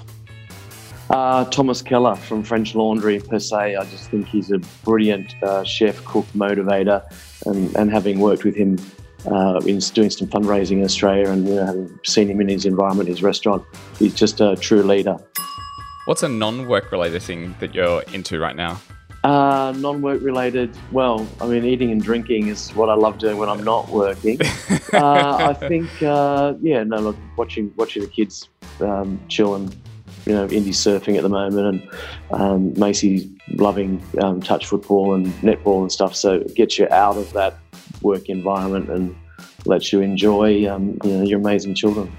Uh, 1.10 1.46
Thomas 1.46 1.82
Keller 1.82 2.16
from 2.16 2.44
French 2.44 2.76
Laundry, 2.76 3.20
per 3.20 3.40
se. 3.40 3.76
I 3.76 3.84
just 3.86 4.12
think 4.12 4.28
he's 4.28 4.52
a 4.52 4.60
brilliant 4.84 5.34
uh, 5.42 5.64
chef, 5.64 6.04
cook, 6.06 6.26
motivator, 6.36 7.04
and, 7.48 7.76
and 7.76 7.92
having 7.92 8.20
worked 8.20 8.44
with 8.44 8.56
him 8.56 8.78
uh, 9.26 9.60
in 9.66 9.80
doing 9.80 10.10
some 10.10 10.28
fundraising 10.28 10.78
in 10.78 10.84
Australia 10.84 11.30
and 11.30 11.48
you 11.48 11.56
know, 11.56 11.66
having 11.66 12.00
seen 12.06 12.30
him 12.30 12.40
in 12.42 12.48
his 12.48 12.66
environment, 12.66 13.10
his 13.10 13.24
restaurant, 13.24 13.64
he's 13.98 14.14
just 14.14 14.40
a 14.40 14.56
true 14.58 14.84
leader. 14.84 15.18
What's 16.06 16.24
a 16.24 16.30
non 16.30 16.68
work 16.68 16.92
related 16.92 17.22
thing 17.24 17.56
that 17.60 17.74
you're 17.74 18.04
into 18.14 18.40
right 18.40 18.56
now? 18.56 18.80
Uh, 19.24 19.74
non-work 19.78 20.22
related. 20.22 20.76
Well, 20.92 21.28
I 21.42 21.48
mean, 21.48 21.66
eating 21.66 21.92
and 21.92 22.02
drinking 22.02 22.48
is 22.48 22.72
what 22.72 22.90
I 22.90 22.94
love 22.94 23.18
doing 23.18 23.38
when 23.38 23.50
I'm 23.50 23.64
not 23.64 23.90
working. 23.90 24.40
uh, 24.94 25.36
I 25.50 25.54
think, 25.54 25.90
uh, 26.02 26.54
yeah, 26.62 26.84
no, 26.84 26.98
look, 26.98 27.18
watching 27.36 27.74
watching 27.76 28.04
the 28.04 28.08
kids 28.08 28.48
um, 28.80 29.20
chill 29.28 29.56
and 29.56 29.76
you 30.26 30.34
know 30.34 30.48
Indy 30.48 30.72
surfing 30.72 31.18
at 31.18 31.24
the 31.24 31.30
moment, 31.30 31.68
and 31.68 31.90
um, 32.32 32.74
Macy 32.80 33.30
loving 33.56 34.02
um, 34.22 34.42
touch 34.42 34.66
football 34.66 35.14
and 35.14 35.28
netball 35.42 35.82
and 35.82 35.92
stuff. 35.92 36.16
So 36.16 36.36
it 36.36 36.56
gets 36.56 36.80
you 36.80 36.88
out 36.90 37.18
of 37.18 37.34
that 37.34 37.58
work 38.02 38.30
environment 38.30 38.90
and 38.90 39.16
lets 39.66 39.92
you 39.92 40.02
enjoy 40.02 40.70
um, 40.70 40.98
you 41.04 41.18
know, 41.18 41.24
your 41.24 41.40
amazing 41.40 41.76
children. 41.76 42.10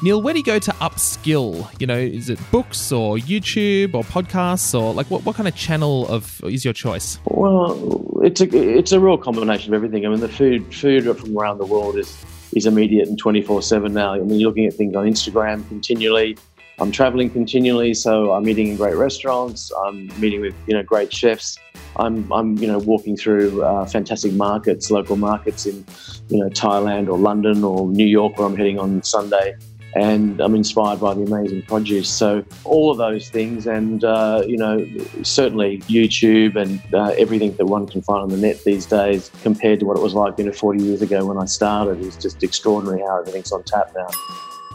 Neil, 0.00 0.22
where 0.22 0.32
do 0.32 0.38
you 0.38 0.44
go 0.44 0.60
to 0.60 0.70
upskill? 0.74 1.68
You 1.80 1.88
know, 1.88 1.98
is 1.98 2.30
it 2.30 2.38
books 2.52 2.92
or 2.92 3.16
YouTube 3.16 3.94
or 3.94 4.04
podcasts 4.04 4.78
or 4.78 4.94
like 4.94 5.10
what, 5.10 5.24
what 5.24 5.34
kind 5.34 5.48
of 5.48 5.56
channel 5.56 6.06
of 6.06 6.40
is 6.44 6.64
your 6.64 6.72
choice? 6.72 7.18
Well, 7.24 8.20
it's 8.22 8.40
a 8.40 8.46
it's 8.56 8.92
a 8.92 9.00
real 9.00 9.18
combination 9.18 9.74
of 9.74 9.76
everything. 9.76 10.06
I 10.06 10.10
mean, 10.10 10.20
the 10.20 10.28
food 10.28 10.72
food 10.72 11.04
from 11.18 11.36
around 11.36 11.58
the 11.58 11.66
world 11.66 11.98
is 11.98 12.24
is 12.54 12.64
immediate 12.64 13.08
and 13.08 13.18
twenty 13.18 13.42
four 13.42 13.60
seven 13.60 13.92
now. 13.92 14.14
I 14.14 14.18
mean, 14.20 14.38
you're 14.38 14.50
looking 14.50 14.66
at 14.66 14.74
things 14.74 14.94
on 14.94 15.04
Instagram 15.04 15.66
continually. 15.68 16.38
I'm 16.80 16.92
traveling 16.92 17.28
continually, 17.30 17.92
so 17.92 18.30
I'm 18.30 18.48
eating 18.48 18.68
in 18.68 18.76
great 18.76 18.94
restaurants. 18.94 19.72
I'm 19.84 20.06
meeting 20.20 20.40
with 20.40 20.54
you 20.68 20.74
know 20.74 20.84
great 20.84 21.12
chefs. 21.12 21.58
I'm 21.96 22.32
I'm 22.32 22.56
you 22.58 22.68
know 22.68 22.78
walking 22.78 23.16
through 23.16 23.64
uh, 23.64 23.84
fantastic 23.84 24.32
markets, 24.32 24.92
local 24.92 25.16
markets 25.16 25.66
in 25.66 25.84
you 26.28 26.38
know 26.38 26.50
Thailand 26.50 27.08
or 27.08 27.18
London 27.18 27.64
or 27.64 27.88
New 27.88 28.06
York, 28.06 28.38
where 28.38 28.46
I'm 28.46 28.56
heading 28.56 28.78
on 28.78 29.02
Sunday 29.02 29.56
and 29.98 30.40
I'm 30.40 30.54
inspired 30.54 31.00
by 31.00 31.14
the 31.14 31.22
amazing 31.22 31.62
produce. 31.62 32.08
So 32.08 32.44
all 32.64 32.90
of 32.90 32.98
those 32.98 33.28
things, 33.28 33.66
and 33.66 34.04
uh, 34.04 34.44
you 34.46 34.56
know, 34.56 34.86
certainly 35.22 35.78
YouTube 35.80 36.54
and 36.54 36.80
uh, 36.94 37.14
everything 37.18 37.56
that 37.56 37.66
one 37.66 37.86
can 37.86 38.02
find 38.02 38.22
on 38.22 38.28
the 38.28 38.36
net 38.36 38.62
these 38.64 38.86
days, 38.86 39.30
compared 39.42 39.80
to 39.80 39.86
what 39.86 39.96
it 39.96 40.02
was 40.02 40.14
like, 40.14 40.38
you 40.38 40.44
know, 40.44 40.52
40 40.52 40.84
years 40.84 41.02
ago 41.02 41.26
when 41.26 41.36
I 41.36 41.46
started, 41.46 42.00
is 42.00 42.16
just 42.16 42.42
extraordinary 42.44 43.00
how 43.00 43.20
everything's 43.20 43.50
on 43.50 43.64
tap 43.64 43.92
now. 43.96 44.08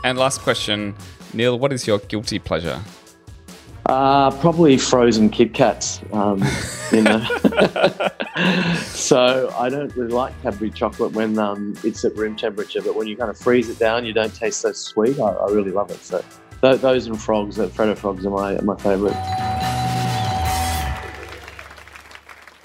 And 0.03 0.17
last 0.17 0.41
question, 0.41 0.93
Neil, 1.33 1.57
what 1.57 1.71
is 1.71 1.87
your 1.87 1.99
guilty 1.99 2.37
pleasure? 2.37 2.81
Uh, 3.85 4.31
probably 4.39 4.77
frozen 4.77 5.29
Kit 5.29 5.53
Kats. 5.53 5.99
Um, 6.13 6.41
you 6.91 7.01
know, 7.01 7.21
so 8.85 9.53
I 9.57 9.67
don't 9.69 9.93
really 9.97 10.13
like 10.13 10.41
Cadbury 10.41 10.71
chocolate 10.71 11.11
when 11.11 11.37
um, 11.37 11.75
it's 11.83 12.05
at 12.05 12.15
room 12.15 12.37
temperature, 12.37 12.81
but 12.81 12.95
when 12.95 13.07
you 13.07 13.17
kind 13.17 13.29
of 13.29 13.37
freeze 13.37 13.69
it 13.69 13.79
down, 13.79 14.05
you 14.05 14.13
don't 14.13 14.33
taste 14.33 14.61
so 14.61 14.71
sweet. 14.71 15.19
I, 15.19 15.31
I 15.31 15.51
really 15.51 15.71
love 15.71 15.91
it. 15.91 16.01
So 16.01 16.23
th- 16.61 16.79
those 16.79 17.07
and 17.07 17.21
frogs, 17.21 17.59
uh, 17.59 17.67
Freddo 17.67 17.97
frogs, 17.97 18.25
are 18.25 18.29
my 18.29 18.55
my 18.61 18.77
favourite. 18.77 19.17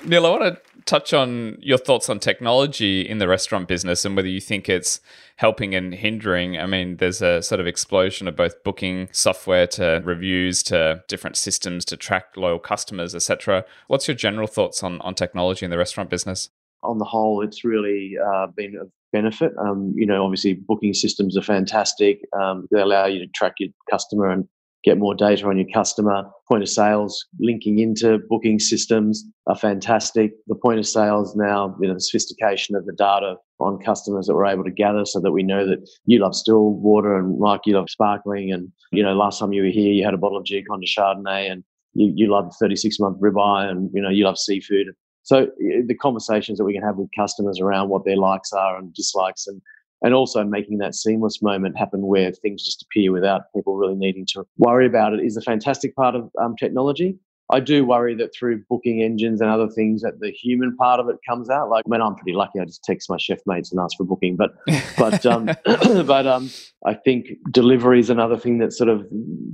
Neil, 0.05 0.25
I 0.25 0.31
want 0.31 0.43
to 0.43 0.68
touch 0.89 1.13
on 1.13 1.59
your 1.61 1.77
thoughts 1.77 2.09
on 2.09 2.19
technology 2.19 3.03
in 3.03 3.19
the 3.19 3.29
restaurant 3.29 3.69
business 3.69 4.07
and 4.07 4.17
whether 4.17 4.29
you 4.29 4.41
think 4.41 4.69
it's 4.69 5.01
helping 5.37 5.75
and 5.75 5.95
hindering. 5.95 6.59
I 6.59 6.65
mean, 6.65 6.97
there's 6.97 7.21
a 7.21 7.43
sort 7.43 7.61
of 7.61 7.67
explosion 7.67 8.27
of 8.27 8.35
both 8.35 8.65
booking 8.65 9.09
software 9.13 9.67
to 9.69 10.01
reviews 10.03 10.63
to 10.65 11.05
different 11.07 11.37
systems 11.37 11.85
to 11.87 11.97
track 11.97 12.37
loyal 12.37 12.59
customers, 12.59 13.15
etc. 13.15 13.65
What's 13.89 14.09
your 14.09 14.17
general 14.17 14.47
thoughts 14.47 14.83
on, 14.83 15.01
on 15.03 15.15
technology 15.15 15.65
in 15.65 15.71
the 15.71 15.79
restaurant 15.79 16.09
business? 16.09 16.49
On 16.83 16.97
the 16.97 17.05
whole, 17.05 17.43
it's 17.43 17.65
really 17.65 18.17
uh, 18.19 18.47
been 18.47 18.77
of 18.77 18.91
benefit. 19.13 19.53
Um, 19.59 19.93
you 19.95 20.07
know, 20.07 20.25
obviously, 20.25 20.55
booking 20.55 20.95
systems 20.95 21.37
are 21.37 21.43
fantastic. 21.43 22.21
Um, 22.41 22.67
they 22.71 22.81
allow 22.81 23.07
you 23.07 23.19
to 23.19 23.27
track 23.29 23.55
your 23.59 23.71
customer 23.91 24.31
and 24.31 24.49
get 24.85 24.99
more 24.99 25.15
data 25.15 25.47
on 25.47 25.59
your 25.59 25.67
customer. 25.73 26.25
Point 26.49 26.63
of 26.63 26.69
sales 26.69 27.27
linking 27.41 27.79
into 27.79 28.19
booking 28.29 28.59
systems 28.59 29.25
are 29.47 29.57
fantastic. 29.57 30.33
The 30.47 30.55
point 30.55 30.79
of 30.79 30.87
sales 30.87 31.35
now, 31.37 31.77
you 31.81 31.89
know, 31.89 31.95
the 31.95 32.01
sophistication 32.01 32.77
of 32.77 32.87
the 32.87 32.93
data 32.93 33.37
on 33.61 33.79
customers 33.79 34.27
that 34.27 34.35
we're 34.35 34.47
able 34.47 34.65
to 34.65 34.71
gather 34.71 35.05
so 35.05 35.21
that 35.21 35.33
we 35.33 35.43
know 35.43 35.67
that 35.67 35.89
you 36.05 36.21
love 36.21 36.35
still 36.35 36.75
water 36.75 37.19
and 37.19 37.39
Mike, 37.39 37.63
you 37.67 37.75
love 37.75 37.91
sparkling. 37.91 38.53
And, 38.53 38.71
you 38.93 39.03
know, 39.03 39.15
last 39.15 39.41
time 39.41 39.53
you 39.53 39.63
were 39.63 39.69
here, 39.69 39.93
you 39.93 40.05
had 40.05 40.15
a 40.15 40.19
bottle 40.19 40.39
of 40.39 40.45
G 40.45 40.65
Chardonnay 40.69 41.51
and 41.51 41.65
you, 41.95 42.13
you 42.15 42.31
love 42.31 42.55
36 42.59 42.99
month 43.01 43.21
ribeye 43.21 43.69
and 43.71 43.91
you 43.93 44.01
know 44.01 44.11
you 44.11 44.25
love 44.25 44.39
seafood 44.39 44.89
so 45.23 45.43
eh, 45.43 45.83
the 45.87 45.95
conversations 45.95 46.59
that 46.59 46.65
we 46.65 46.73
can 46.73 46.83
have 46.83 46.97
with 46.97 47.09
customers 47.17 47.61
around 47.61 47.89
what 47.89 48.05
their 48.05 48.17
likes 48.17 48.53
are 48.53 48.79
and 48.79 48.95
dislikes 48.95 49.47
and 49.47 49.61
and 50.03 50.15
also 50.15 50.45
making 50.45 50.79
that 50.79 50.95
seamless 50.95 51.43
moment 51.43 51.77
happen 51.79 52.07
where 52.07 52.33
things 52.33 52.65
just 52.65 52.83
appear 52.83 53.13
without 53.13 53.53
people 53.55 53.77
really 53.77 53.97
needing 53.97 54.27
to 54.27 54.47
worry 54.57 54.87
about 54.87 55.13
it 55.13 55.21
is 55.21 55.37
a 55.37 55.43
fantastic 55.43 55.95
part 55.97 56.15
of 56.15 56.31
um, 56.41 56.55
technology. 56.57 57.19
I 57.51 57.61
do 57.61 57.85
worry 57.87 58.15
that 58.17 58.35
through 58.35 58.63
booking 58.69 59.03
engines 59.03 59.41
and 59.41 59.51
other 59.51 59.69
things 59.69 60.03
that 60.03 60.21
the 60.21 60.31
human 60.31 60.77
part 60.77 61.01
of 61.01 61.09
it 61.09 61.17
comes 61.27 61.49
out. 61.49 61.71
Like, 61.71 61.85
I 61.87 61.91
mean, 61.91 62.03
I'm 62.03 62.15
pretty 62.15 62.35
lucky. 62.35 62.61
I 62.61 62.67
just 62.67 62.85
text 62.85 63.09
my 63.09 63.17
chef 63.17 63.39
mates 63.47 63.73
and 63.73 63.81
ask 63.81 63.97
for 63.97 64.05
booking. 64.05 64.37
But, 64.37 64.51
but, 64.99 65.25
um, 65.25 65.47
but 65.65 66.27
um, 66.27 66.51
I 66.85 66.93
think 66.93 67.29
delivery 67.51 68.01
is 68.01 68.11
another 68.11 68.37
thing 68.37 68.59
that 68.59 68.75
sort 68.75 68.91
of 68.91 69.07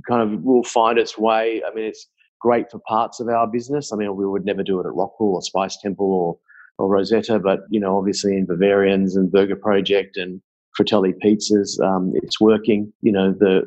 kind 0.09 0.21
of 0.21 0.41
will 0.43 0.65
find 0.65 0.99
its 0.99 1.17
way. 1.17 1.61
I 1.65 1.73
mean, 1.73 1.85
it's 1.85 2.07
great 2.41 2.69
for 2.69 2.79
parts 2.85 3.21
of 3.21 3.29
our 3.29 3.47
business. 3.47 3.93
I 3.93 3.95
mean, 3.95 4.13
we 4.17 4.27
would 4.27 4.45
never 4.45 4.61
do 4.61 4.79
it 4.81 4.85
at 4.85 4.93
Rockpool 4.93 5.33
or 5.35 5.41
Spice 5.41 5.77
Temple 5.77 6.11
or 6.11 6.37
or 6.77 6.87
Rosetta, 6.87 7.39
but 7.39 7.61
you 7.69 7.79
know, 7.79 7.97
obviously 7.97 8.35
in 8.35 8.45
Bavarians 8.45 9.15
and 9.15 9.31
Burger 9.31 9.55
Project 9.55 10.17
and 10.17 10.41
Fratelli 10.75 11.13
Pizzas, 11.13 11.79
um, 11.81 12.13
it's 12.15 12.39
working. 12.39 12.91
You 13.01 13.11
know, 13.11 13.31
the 13.31 13.63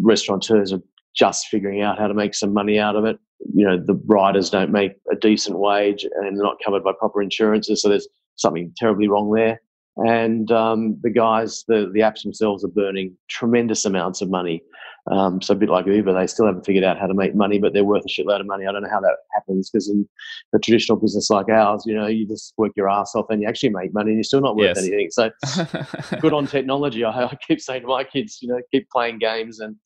restaurateurs 0.00 0.72
are 0.72 0.80
just 1.14 1.48
figuring 1.48 1.82
out 1.82 1.98
how 1.98 2.06
to 2.06 2.14
make 2.14 2.34
some 2.34 2.52
money 2.52 2.78
out 2.78 2.96
of 2.96 3.04
it. 3.04 3.18
You 3.54 3.66
know, 3.66 3.78
the 3.82 4.00
riders 4.06 4.50
don't 4.50 4.72
make 4.72 4.92
a 5.10 5.16
decent 5.16 5.58
wage 5.58 6.04
and 6.04 6.36
they're 6.36 6.44
not 6.44 6.56
covered 6.64 6.84
by 6.84 6.92
proper 6.98 7.22
insurances, 7.22 7.82
so 7.82 7.88
there's 7.88 8.08
something 8.36 8.72
terribly 8.76 9.08
wrong 9.08 9.32
there. 9.32 9.60
And 9.98 10.50
um, 10.50 10.98
the 11.02 11.10
guys, 11.10 11.64
the 11.68 11.90
the 11.92 12.00
apps 12.00 12.22
themselves 12.22 12.64
are 12.64 12.68
burning 12.68 13.16
tremendous 13.28 13.84
amounts 13.84 14.20
of 14.20 14.30
money. 14.30 14.62
Um, 15.10 15.40
so 15.40 15.52
a 15.52 15.56
bit 15.56 15.68
like 15.68 15.86
Uber, 15.86 16.12
they 16.12 16.26
still 16.26 16.46
haven't 16.46 16.66
figured 16.66 16.84
out 16.84 16.98
how 16.98 17.06
to 17.06 17.14
make 17.14 17.34
money, 17.34 17.58
but 17.58 17.72
they're 17.72 17.84
worth 17.84 18.04
a 18.04 18.08
shitload 18.08 18.40
of 18.40 18.46
money. 18.46 18.66
I 18.66 18.72
don't 18.72 18.82
know 18.82 18.90
how 18.90 19.00
that 19.00 19.16
happens 19.34 19.70
because 19.70 19.88
in 19.88 20.08
a 20.54 20.58
traditional 20.58 20.98
business 20.98 21.30
like 21.30 21.48
ours, 21.48 21.84
you 21.86 21.94
know, 21.94 22.06
you 22.06 22.26
just 22.26 22.54
work 22.56 22.72
your 22.76 22.90
ass 22.90 23.14
off 23.14 23.26
and 23.30 23.40
you 23.40 23.48
actually 23.48 23.70
make 23.70 23.94
money 23.94 24.10
and 24.10 24.18
you're 24.18 24.24
still 24.24 24.40
not 24.40 24.56
worth 24.56 24.76
yes. 24.76 24.78
anything. 24.78 25.10
So 25.10 25.30
good 26.20 26.32
on 26.32 26.46
technology. 26.46 27.04
I, 27.04 27.10
I, 27.26 27.36
keep 27.46 27.60
saying 27.60 27.82
to 27.82 27.88
my 27.88 28.04
kids, 28.04 28.38
you 28.42 28.48
know, 28.48 28.60
keep 28.72 28.88
playing 28.90 29.18
games 29.18 29.60
and 29.60 29.76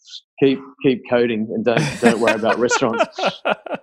keep 0.41 0.59
keep 0.83 1.03
coding 1.11 1.49
and 1.53 1.65
don't 1.65 2.01
don't 2.01 2.21
worry 2.21 2.35
about 2.35 2.59
restaurants. 2.59 3.21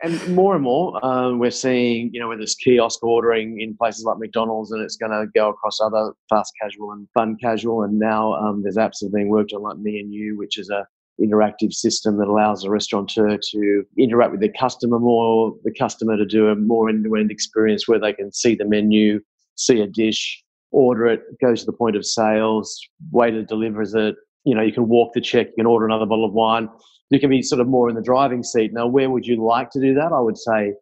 And 0.03 0.35
more 0.35 0.55
and 0.55 0.63
more, 0.63 1.03
um, 1.05 1.39
we're 1.39 1.51
seeing, 1.51 2.09
you 2.13 2.19
know, 2.19 2.27
where 2.27 2.37
there's 2.37 2.55
kiosk 2.55 3.03
ordering 3.03 3.61
in 3.61 3.75
places 3.75 4.05
like 4.05 4.17
McDonald's 4.17 4.71
and 4.71 4.81
it's 4.81 4.95
going 4.95 5.11
to 5.11 5.25
go 5.35 5.49
across 5.49 5.79
other 5.79 6.13
fast 6.29 6.53
casual 6.61 6.91
and 6.91 7.07
fun 7.13 7.35
casual. 7.41 7.83
And 7.83 7.99
now 7.99 8.33
um, 8.33 8.63
there's 8.63 8.77
apps 8.77 8.99
that 8.99 9.07
are 9.07 9.15
being 9.15 9.29
worked 9.29 9.53
on 9.53 9.61
like 9.61 9.77
Me 9.77 9.99
and 9.99 10.13
You, 10.13 10.37
which 10.37 10.57
is 10.57 10.69
a 10.69 10.87
interactive 11.21 11.73
system 11.73 12.17
that 12.17 12.27
allows 12.27 12.63
a 12.63 12.69
restaurateur 12.69 13.37
to 13.51 13.83
interact 13.97 14.31
with 14.31 14.41
their 14.41 14.53
customer 14.59 14.99
more, 14.99 15.55
the 15.63 15.73
customer 15.73 16.15
to 16.17 16.25
do 16.25 16.47
a 16.47 16.55
more 16.55 16.89
end-to-end 16.89 17.31
experience 17.31 17.87
where 17.87 17.99
they 17.99 18.13
can 18.13 18.31
see 18.31 18.55
the 18.55 18.65
menu, 18.65 19.19
see 19.55 19.81
a 19.81 19.87
dish, 19.87 20.43
order 20.71 21.07
it, 21.07 21.21
go 21.41 21.55
to 21.55 21.65
the 21.65 21.73
point 21.73 21.95
of 21.95 22.05
sales, 22.05 22.79
waiter 23.11 23.43
delivers 23.43 23.93
it. 23.93 24.15
You 24.43 24.55
know, 24.55 24.61
you 24.61 24.71
can 24.71 24.87
walk 24.87 25.13
the 25.13 25.21
check, 25.21 25.47
you 25.47 25.53
can 25.57 25.65
order 25.65 25.85
another 25.85 26.05
bottle 26.05 26.25
of 26.25 26.33
wine. 26.33 26.69
You 27.09 27.19
can 27.19 27.29
be 27.29 27.41
sort 27.41 27.61
of 27.61 27.67
more 27.67 27.89
in 27.89 27.95
the 27.95 28.01
driving 28.01 28.43
seat. 28.43 28.73
Now, 28.73 28.85
where 28.87 29.09
would 29.09 29.25
you 29.25 29.43
like 29.43 29.69
to 29.71 29.81
do 29.81 29.93
that? 29.95 30.11
I 30.11 30.19
would 30.19 30.37
say 30.37 30.73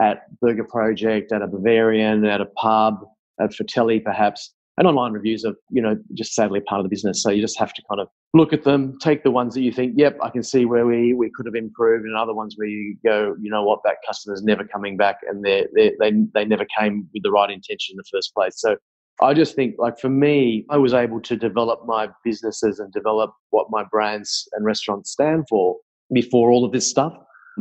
at 0.00 0.22
Burger 0.40 0.64
Project, 0.64 1.32
at 1.32 1.42
a 1.42 1.46
Bavarian, 1.46 2.24
at 2.24 2.40
a 2.40 2.46
pub, 2.46 3.04
at 3.40 3.54
Fratelli 3.54 4.00
perhaps. 4.00 4.54
And 4.76 4.88
online 4.88 5.12
reviews 5.12 5.44
are, 5.44 5.54
you 5.70 5.80
know, 5.80 5.96
just 6.14 6.34
sadly 6.34 6.60
part 6.60 6.80
of 6.80 6.84
the 6.84 6.88
business. 6.88 7.22
So 7.22 7.30
you 7.30 7.40
just 7.40 7.58
have 7.58 7.72
to 7.74 7.82
kind 7.88 8.00
of 8.00 8.08
look 8.32 8.52
at 8.52 8.64
them, 8.64 8.98
take 9.00 9.22
the 9.22 9.30
ones 9.30 9.54
that 9.54 9.60
you 9.60 9.70
think, 9.70 9.94
yep, 9.96 10.18
I 10.20 10.30
can 10.30 10.42
see 10.42 10.64
where 10.64 10.84
we, 10.84 11.14
we 11.14 11.30
could 11.34 11.46
have 11.46 11.54
improved, 11.54 12.04
and 12.04 12.16
other 12.16 12.34
ones 12.34 12.54
where 12.56 12.66
you 12.66 12.96
go, 13.04 13.36
you 13.40 13.50
know 13.50 13.62
what, 13.62 13.80
that 13.84 13.98
customer's 14.04 14.42
never 14.42 14.64
coming 14.64 14.96
back, 14.96 15.18
and 15.28 15.44
they 15.44 15.66
they 15.76 15.92
they 16.00 16.12
they 16.34 16.44
never 16.44 16.66
came 16.76 17.08
with 17.14 17.22
the 17.22 17.30
right 17.30 17.50
intention 17.50 17.92
in 17.92 17.96
the 17.96 18.04
first 18.12 18.34
place. 18.34 18.54
So 18.56 18.76
I 19.22 19.32
just 19.32 19.54
think, 19.54 19.76
like 19.78 19.98
for 20.00 20.08
me, 20.08 20.66
I 20.70 20.76
was 20.76 20.92
able 20.92 21.20
to 21.20 21.36
develop 21.36 21.86
my 21.86 22.08
businesses 22.24 22.80
and 22.80 22.92
develop 22.92 23.32
what 23.50 23.68
my 23.70 23.84
brands 23.84 24.48
and 24.54 24.64
restaurants 24.64 25.12
stand 25.12 25.44
for 25.48 25.76
before 26.12 26.50
all 26.50 26.64
of 26.64 26.72
this 26.72 26.90
stuff. 26.90 27.12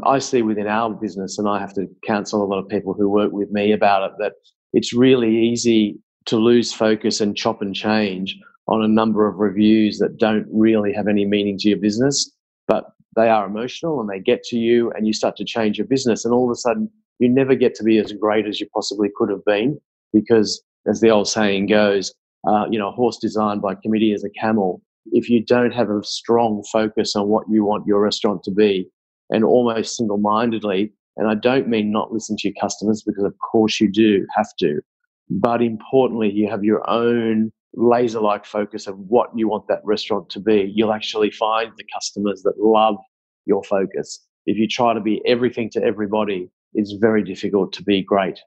I 0.03 0.17
see 0.17 0.41
within 0.41 0.65
our 0.65 0.89
business, 0.89 1.37
and 1.37 1.47
I 1.47 1.59
have 1.59 1.73
to 1.75 1.85
counsel 2.07 2.43
a 2.43 2.47
lot 2.47 2.57
of 2.57 2.67
people 2.67 2.95
who 2.95 3.07
work 3.07 3.31
with 3.31 3.51
me 3.51 3.71
about 3.71 4.09
it, 4.09 4.15
that 4.17 4.33
it's 4.73 4.93
really 4.93 5.37
easy 5.37 5.99
to 6.25 6.37
lose 6.37 6.73
focus 6.73 7.21
and 7.21 7.35
chop 7.35 7.61
and 7.61 7.75
change 7.75 8.37
on 8.67 8.83
a 8.83 8.87
number 8.87 9.27
of 9.27 9.37
reviews 9.39 9.99
that 9.99 10.17
don't 10.17 10.47
really 10.51 10.93
have 10.93 11.07
any 11.07 11.25
meaning 11.25 11.57
to 11.59 11.69
your 11.69 11.77
business, 11.77 12.31
but 12.67 12.91
they 13.15 13.29
are 13.29 13.45
emotional 13.45 13.99
and 13.99 14.09
they 14.09 14.19
get 14.19 14.43
to 14.43 14.57
you 14.57 14.91
and 14.91 15.05
you 15.05 15.13
start 15.13 15.35
to 15.37 15.45
change 15.45 15.77
your 15.77 15.87
business. 15.87 16.25
And 16.25 16.33
all 16.33 16.45
of 16.45 16.51
a 16.51 16.55
sudden, 16.55 16.89
you 17.19 17.29
never 17.29 17.55
get 17.55 17.75
to 17.75 17.83
be 17.83 17.97
as 17.97 18.11
great 18.13 18.47
as 18.47 18.59
you 18.59 18.67
possibly 18.73 19.09
could 19.15 19.29
have 19.29 19.45
been 19.45 19.79
because, 20.11 20.63
as 20.87 21.01
the 21.01 21.09
old 21.09 21.27
saying 21.27 21.67
goes, 21.67 22.13
uh, 22.47 22.65
you 22.69 22.79
know, 22.79 22.89
a 22.89 22.91
horse 22.91 23.17
designed 23.17 23.61
by 23.61 23.75
committee 23.75 24.13
is 24.13 24.23
a 24.23 24.29
camel. 24.29 24.81
If 25.11 25.29
you 25.29 25.43
don't 25.43 25.73
have 25.73 25.89
a 25.89 26.03
strong 26.03 26.63
focus 26.71 27.15
on 27.15 27.27
what 27.27 27.45
you 27.49 27.63
want 27.63 27.87
your 27.87 28.01
restaurant 28.01 28.43
to 28.43 28.51
be 28.51 28.89
and 29.29 29.43
almost 29.43 29.97
single 29.97 30.17
mindedly, 30.17 30.91
and 31.17 31.27
I 31.27 31.35
don't 31.35 31.67
mean 31.67 31.91
not 31.91 32.11
listen 32.11 32.35
to 32.37 32.47
your 32.47 32.55
customers 32.59 33.03
because, 33.05 33.23
of 33.23 33.35
course, 33.39 33.79
you 33.79 33.91
do 33.91 34.25
have 34.35 34.49
to, 34.59 34.81
but 35.29 35.61
importantly, 35.61 36.31
you 36.31 36.49
have 36.49 36.63
your 36.63 36.87
own 36.89 37.51
laser 37.75 38.19
like 38.19 38.45
focus 38.45 38.87
of 38.87 38.97
what 38.99 39.29
you 39.35 39.47
want 39.47 39.67
that 39.67 39.81
restaurant 39.83 40.29
to 40.29 40.39
be, 40.39 40.71
you'll 40.73 40.93
actually 40.93 41.31
find 41.31 41.71
the 41.77 41.85
customers 41.93 42.41
that 42.43 42.53
love 42.57 42.97
your 43.45 43.63
focus. 43.63 44.25
If 44.45 44.57
you 44.57 44.67
try 44.67 44.93
to 44.93 45.01
be 45.01 45.21
everything 45.25 45.69
to 45.71 45.83
everybody, 45.83 46.49
it's 46.73 46.93
very 46.93 47.23
difficult 47.23 47.73
to 47.73 47.83
be 47.83 48.03
great. 48.03 48.39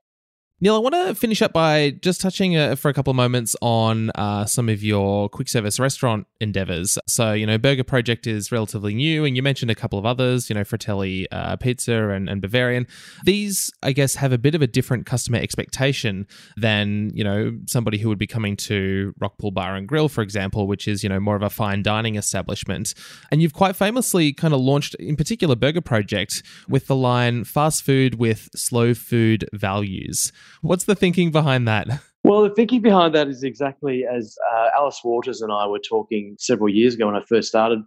Neil, 0.58 0.74
I 0.74 0.78
want 0.78 0.94
to 0.94 1.14
finish 1.14 1.42
up 1.42 1.52
by 1.52 1.90
just 2.00 2.18
touching 2.18 2.56
uh, 2.56 2.76
for 2.76 2.88
a 2.88 2.94
couple 2.94 3.10
of 3.10 3.16
moments 3.16 3.54
on 3.60 4.08
uh, 4.14 4.46
some 4.46 4.70
of 4.70 4.82
your 4.82 5.28
quick 5.28 5.50
service 5.50 5.78
restaurant 5.78 6.26
endeavors. 6.40 6.96
So, 7.06 7.34
you 7.34 7.44
know, 7.44 7.58
Burger 7.58 7.84
Project 7.84 8.26
is 8.26 8.50
relatively 8.50 8.94
new, 8.94 9.26
and 9.26 9.36
you 9.36 9.42
mentioned 9.42 9.70
a 9.70 9.74
couple 9.74 9.98
of 9.98 10.06
others, 10.06 10.48
you 10.48 10.54
know, 10.54 10.64
Fratelli 10.64 11.30
uh, 11.30 11.56
Pizza 11.56 12.08
and, 12.08 12.26
and 12.30 12.40
Bavarian. 12.40 12.86
These, 13.24 13.70
I 13.82 13.92
guess, 13.92 14.14
have 14.14 14.32
a 14.32 14.38
bit 14.38 14.54
of 14.54 14.62
a 14.62 14.66
different 14.66 15.04
customer 15.04 15.36
expectation 15.36 16.26
than, 16.56 17.10
you 17.12 17.22
know, 17.22 17.58
somebody 17.66 17.98
who 17.98 18.08
would 18.08 18.16
be 18.16 18.26
coming 18.26 18.56
to 18.56 19.12
Rockpool 19.20 19.52
Bar 19.52 19.74
and 19.76 19.86
Grill, 19.86 20.08
for 20.08 20.22
example, 20.22 20.66
which 20.66 20.88
is, 20.88 21.02
you 21.02 21.10
know, 21.10 21.20
more 21.20 21.36
of 21.36 21.42
a 21.42 21.50
fine 21.50 21.82
dining 21.82 22.16
establishment. 22.16 22.94
And 23.30 23.42
you've 23.42 23.52
quite 23.52 23.76
famously 23.76 24.32
kind 24.32 24.54
of 24.54 24.60
launched, 24.60 24.94
in 24.94 25.16
particular, 25.16 25.54
Burger 25.54 25.82
Project 25.82 26.42
with 26.66 26.86
the 26.86 26.96
line 26.96 27.44
fast 27.44 27.82
food 27.82 28.14
with 28.14 28.48
slow 28.54 28.94
food 28.94 29.46
values. 29.52 30.32
What's 30.66 30.84
the 30.84 30.96
thinking 30.96 31.30
behind 31.30 31.68
that? 31.68 31.86
Well, 32.24 32.42
the 32.42 32.50
thinking 32.50 32.82
behind 32.82 33.14
that 33.14 33.28
is 33.28 33.44
exactly 33.44 34.04
as 34.04 34.36
uh, 34.52 34.70
Alice 34.76 35.00
Waters 35.04 35.42
and 35.42 35.52
I 35.52 35.64
were 35.68 35.78
talking 35.78 36.34
several 36.40 36.68
years 36.68 36.94
ago 36.94 37.06
when 37.06 37.14
I 37.14 37.20
first 37.20 37.46
started 37.46 37.78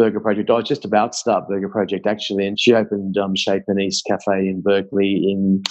Burger 0.00 0.20
Project. 0.20 0.48
I 0.48 0.54
was 0.54 0.64
just 0.64 0.86
about 0.86 1.12
to 1.12 1.18
start 1.18 1.46
Burger 1.46 1.68
Project 1.68 2.06
actually, 2.06 2.46
and 2.46 2.58
she 2.58 2.72
opened 2.72 3.18
um, 3.18 3.34
Chez 3.34 3.60
Panisse 3.68 4.00
Cafe 4.06 4.48
in 4.48 4.62
Berkeley 4.62 5.30
in, 5.30 5.62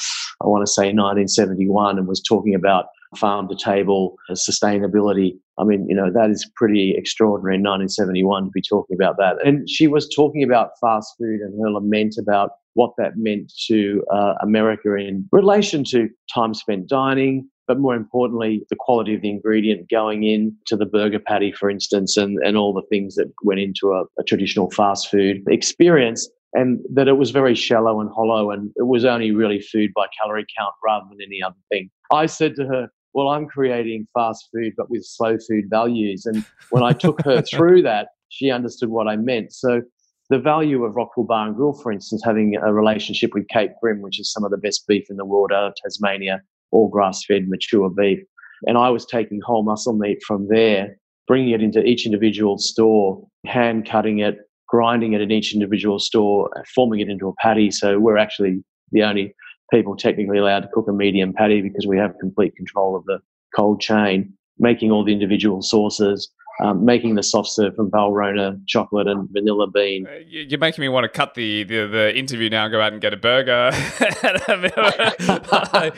I 0.44 0.46
want 0.46 0.64
to 0.64 0.72
say, 0.72 0.94
1971, 0.94 1.98
and 1.98 2.08
was 2.08 2.22
talking 2.22 2.54
about 2.54 2.86
farm 3.18 3.48
to 3.50 3.56
table 3.56 4.18
sustainability. 4.34 5.32
I 5.58 5.64
mean, 5.64 5.88
you 5.90 5.96
know, 5.96 6.12
that 6.14 6.30
is 6.30 6.48
pretty 6.56 6.94
extraordinary 6.96 7.56
in 7.56 7.62
1971 7.62 8.46
to 8.46 8.52
be 8.52 8.62
talking 8.62 8.96
about 8.96 9.18
that. 9.18 9.38
And 9.44 9.68
she 9.68 9.88
was 9.88 10.08
talking 10.08 10.44
about 10.44 10.74
fast 10.80 11.16
food 11.18 11.40
and 11.40 11.60
her 11.60 11.72
lament 11.72 12.14
about 12.20 12.52
what 12.76 12.92
that 13.00 13.14
meant 13.18 13.52
to 13.66 14.04
uh, 14.14 14.36
America 14.44 14.96
in 14.96 15.28
relation 15.32 15.84
to 15.86 16.08
time 16.32 16.54
spent 16.54 16.88
dining, 16.88 17.50
but 17.70 17.78
more 17.78 17.96
importantly, 17.96 18.66
the 18.72 18.76
quality 18.76 19.14
of 19.14 19.22
the 19.22 19.30
ingredient 19.30 19.88
going 19.92 20.24
in 20.24 20.58
to 20.66 20.76
the 20.76 20.88
burger 20.88 21.20
patty, 21.20 21.52
for 21.52 21.70
instance, 21.70 22.18
and, 22.18 22.40
and 22.44 22.58
all 22.58 22.74
the 22.74 22.82
things 22.90 23.14
that 23.14 23.32
went 23.44 23.60
into 23.60 23.92
a, 23.92 24.06
a 24.20 24.24
traditional 24.24 24.72
fast 24.72 25.08
food 25.08 25.44
experience. 25.48 26.28
And 26.54 26.80
that 26.92 27.08
it 27.08 27.14
was 27.14 27.30
very 27.30 27.54
shallow 27.54 28.02
and 28.02 28.10
hollow, 28.10 28.50
and 28.50 28.72
it 28.76 28.88
was 28.88 29.06
only 29.06 29.30
really 29.32 29.62
food 29.62 29.92
by 29.96 30.08
calorie 30.20 30.48
count 30.58 30.74
rather 30.84 31.06
than 31.12 31.20
any 31.24 31.44
other 31.44 31.60
thing. 31.72 31.92
I 32.12 32.26
said 32.26 32.56
to 32.56 32.66
her, 32.66 32.90
Well, 33.14 33.28
I'm 33.28 33.46
creating 33.46 34.08
fast 34.16 34.50
food, 34.52 34.74
but 34.76 34.90
with 34.90 35.06
slow 35.06 35.38
food 35.48 35.66
values. 35.70 36.26
And 36.26 36.44
when 36.72 36.82
I 36.82 36.92
took 36.94 37.24
her 37.24 37.42
through 37.54 37.84
that, 37.84 38.08
she 38.30 38.50
understood 38.50 38.90
what 38.90 39.08
I 39.08 39.16
meant. 39.16 39.54
So 39.54 39.84
the 40.32 40.40
value 40.40 40.86
of 40.86 40.96
Rockpool 40.96 41.28
Bar 41.28 41.46
and 41.46 41.56
Grill, 41.56 41.74
for 41.74 41.92
instance, 41.92 42.24
having 42.26 42.56
a 42.56 42.74
relationship 42.74 43.36
with 43.36 43.48
Cape 43.50 43.74
Grim, 43.80 44.02
which 44.02 44.20
is 44.20 44.34
some 44.34 44.44
of 44.44 44.50
the 44.50 44.58
best 44.58 44.88
beef 44.88 45.06
in 45.12 45.18
the 45.18 45.26
world 45.26 45.52
out 45.54 45.66
of 45.66 45.74
Tasmania, 45.84 46.42
all 46.72 46.90
grass 46.90 47.24
fed, 47.26 47.48
mature 47.48 47.90
beef. 47.90 48.20
And 48.64 48.78
I 48.78 48.90
was 48.90 49.06
taking 49.06 49.40
whole 49.42 49.64
muscle 49.64 49.94
meat 49.94 50.20
from 50.26 50.48
there, 50.50 50.98
bringing 51.28 51.52
it 51.52 51.62
into 51.62 51.84
each 51.84 52.06
individual 52.06 52.58
store, 52.58 53.26
hand 53.46 53.88
cutting 53.90 54.20
it, 54.20 54.38
grinding 54.68 55.14
it 55.14 55.22
in 55.22 55.32
each 55.32 55.54
individual 55.54 56.00
store, 56.00 56.50
forming 56.76 57.00
it 57.00 57.10
into 57.10 57.28
a 57.28 57.34
patty. 57.36 57.72
So 57.72 58.00
we're 58.00 58.18
actually 58.18 58.64
the 58.92 59.04
only 59.04 59.34
people 59.72 59.96
technically 59.96 60.38
allowed 60.38 60.62
to 60.62 60.70
cook 60.74 60.88
a 60.88 60.94
medium 60.94 61.34
patty 61.34 61.62
because 61.62 61.86
we 61.88 61.98
have 61.98 62.14
complete 62.20 62.56
control 62.56 62.96
of 62.96 63.06
the 63.06 63.20
cold 63.56 63.82
chain, 63.82 64.34
making 64.58 64.92
all 64.92 65.04
the 65.04 65.14
individual 65.14 65.62
sauces, 65.62 66.30
um, 66.62 66.86
making 66.86 67.16
the 67.16 67.24
soft 67.24 67.50
serve 67.50 67.76
from 67.76 67.90
Valrhona 67.90 68.60
chocolate 68.68 69.08
and 69.08 69.30
vanilla 69.32 69.68
bean. 69.68 70.06
Uh, 70.08 70.20
you're 70.28 70.60
making 70.60 70.82
me 70.82 70.90
want 70.90 71.06
to 71.06 71.10
cut 71.10 71.34
the, 71.34 71.64
the, 71.64 71.88
the 71.88 72.16
interview 72.18 72.50
now 72.50 72.66
and 72.66 72.72
go 72.72 72.82
out 72.82 72.94
and 72.94 73.02
get 73.02 73.14
a 73.14 73.18
burger. 73.18 73.72
I, 73.74 75.92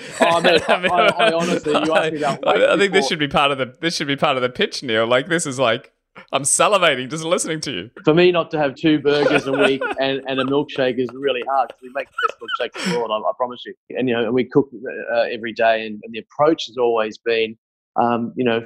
honestly, 1.34 1.74
you 1.74 1.94
asked 1.94 2.14
me 2.14 2.20
that. 2.20 2.40
I, 2.46 2.74
I 2.74 2.78
think 2.78 2.94
this 2.94 3.08
should 3.08 3.20
be 3.20 3.28
part 3.28 3.52
of 3.52 3.58
the 3.58 3.76
this 3.82 3.96
should 3.96 4.08
be 4.08 4.16
part 4.16 4.36
of 4.36 4.44
the 4.44 4.50
pitch, 4.50 4.84
Neil. 4.84 5.08
Like 5.08 5.28
this 5.28 5.46
is 5.46 5.60
like 5.60 5.92
I'm 6.32 6.44
salivating 6.44 7.10
just 7.10 7.24
listening 7.24 7.62
to 7.62 7.72
you. 7.72 7.90
For 8.04 8.14
me, 8.14 8.32
not 8.32 8.52
to 8.52 8.60
have 8.60 8.76
two 8.76 9.00
burgers 9.00 9.48
a 9.48 9.54
week 9.54 9.82
and, 10.00 10.22
and 10.28 10.40
a 10.40 10.44
milkshake 10.44 11.00
is 11.00 11.10
really 11.14 11.42
hard 11.50 11.74
we 11.82 11.90
make 11.94 12.08
the 12.08 12.28
best 12.28 12.40
milkshakes 12.40 12.86
in 12.86 12.94
the 12.94 13.00
world, 13.00 13.12
I, 13.12 13.30
I, 13.30 13.32
promise 13.38 13.64
you. 13.66 13.74
And, 13.92 14.08
you 14.08 14.16
know, 14.16 14.32
we 14.32 14.46
cook 14.46 14.70
uh, 15.14 15.22
every 15.32 15.54
day, 15.54 15.86
and, 15.86 16.00
and, 16.04 16.14
the 16.14 16.20
approach 16.20 16.68
has 16.68 16.78
always 16.78 17.18
been, 17.18 17.58
um, 17.96 18.34
you 18.36 18.44
know, 18.44 18.64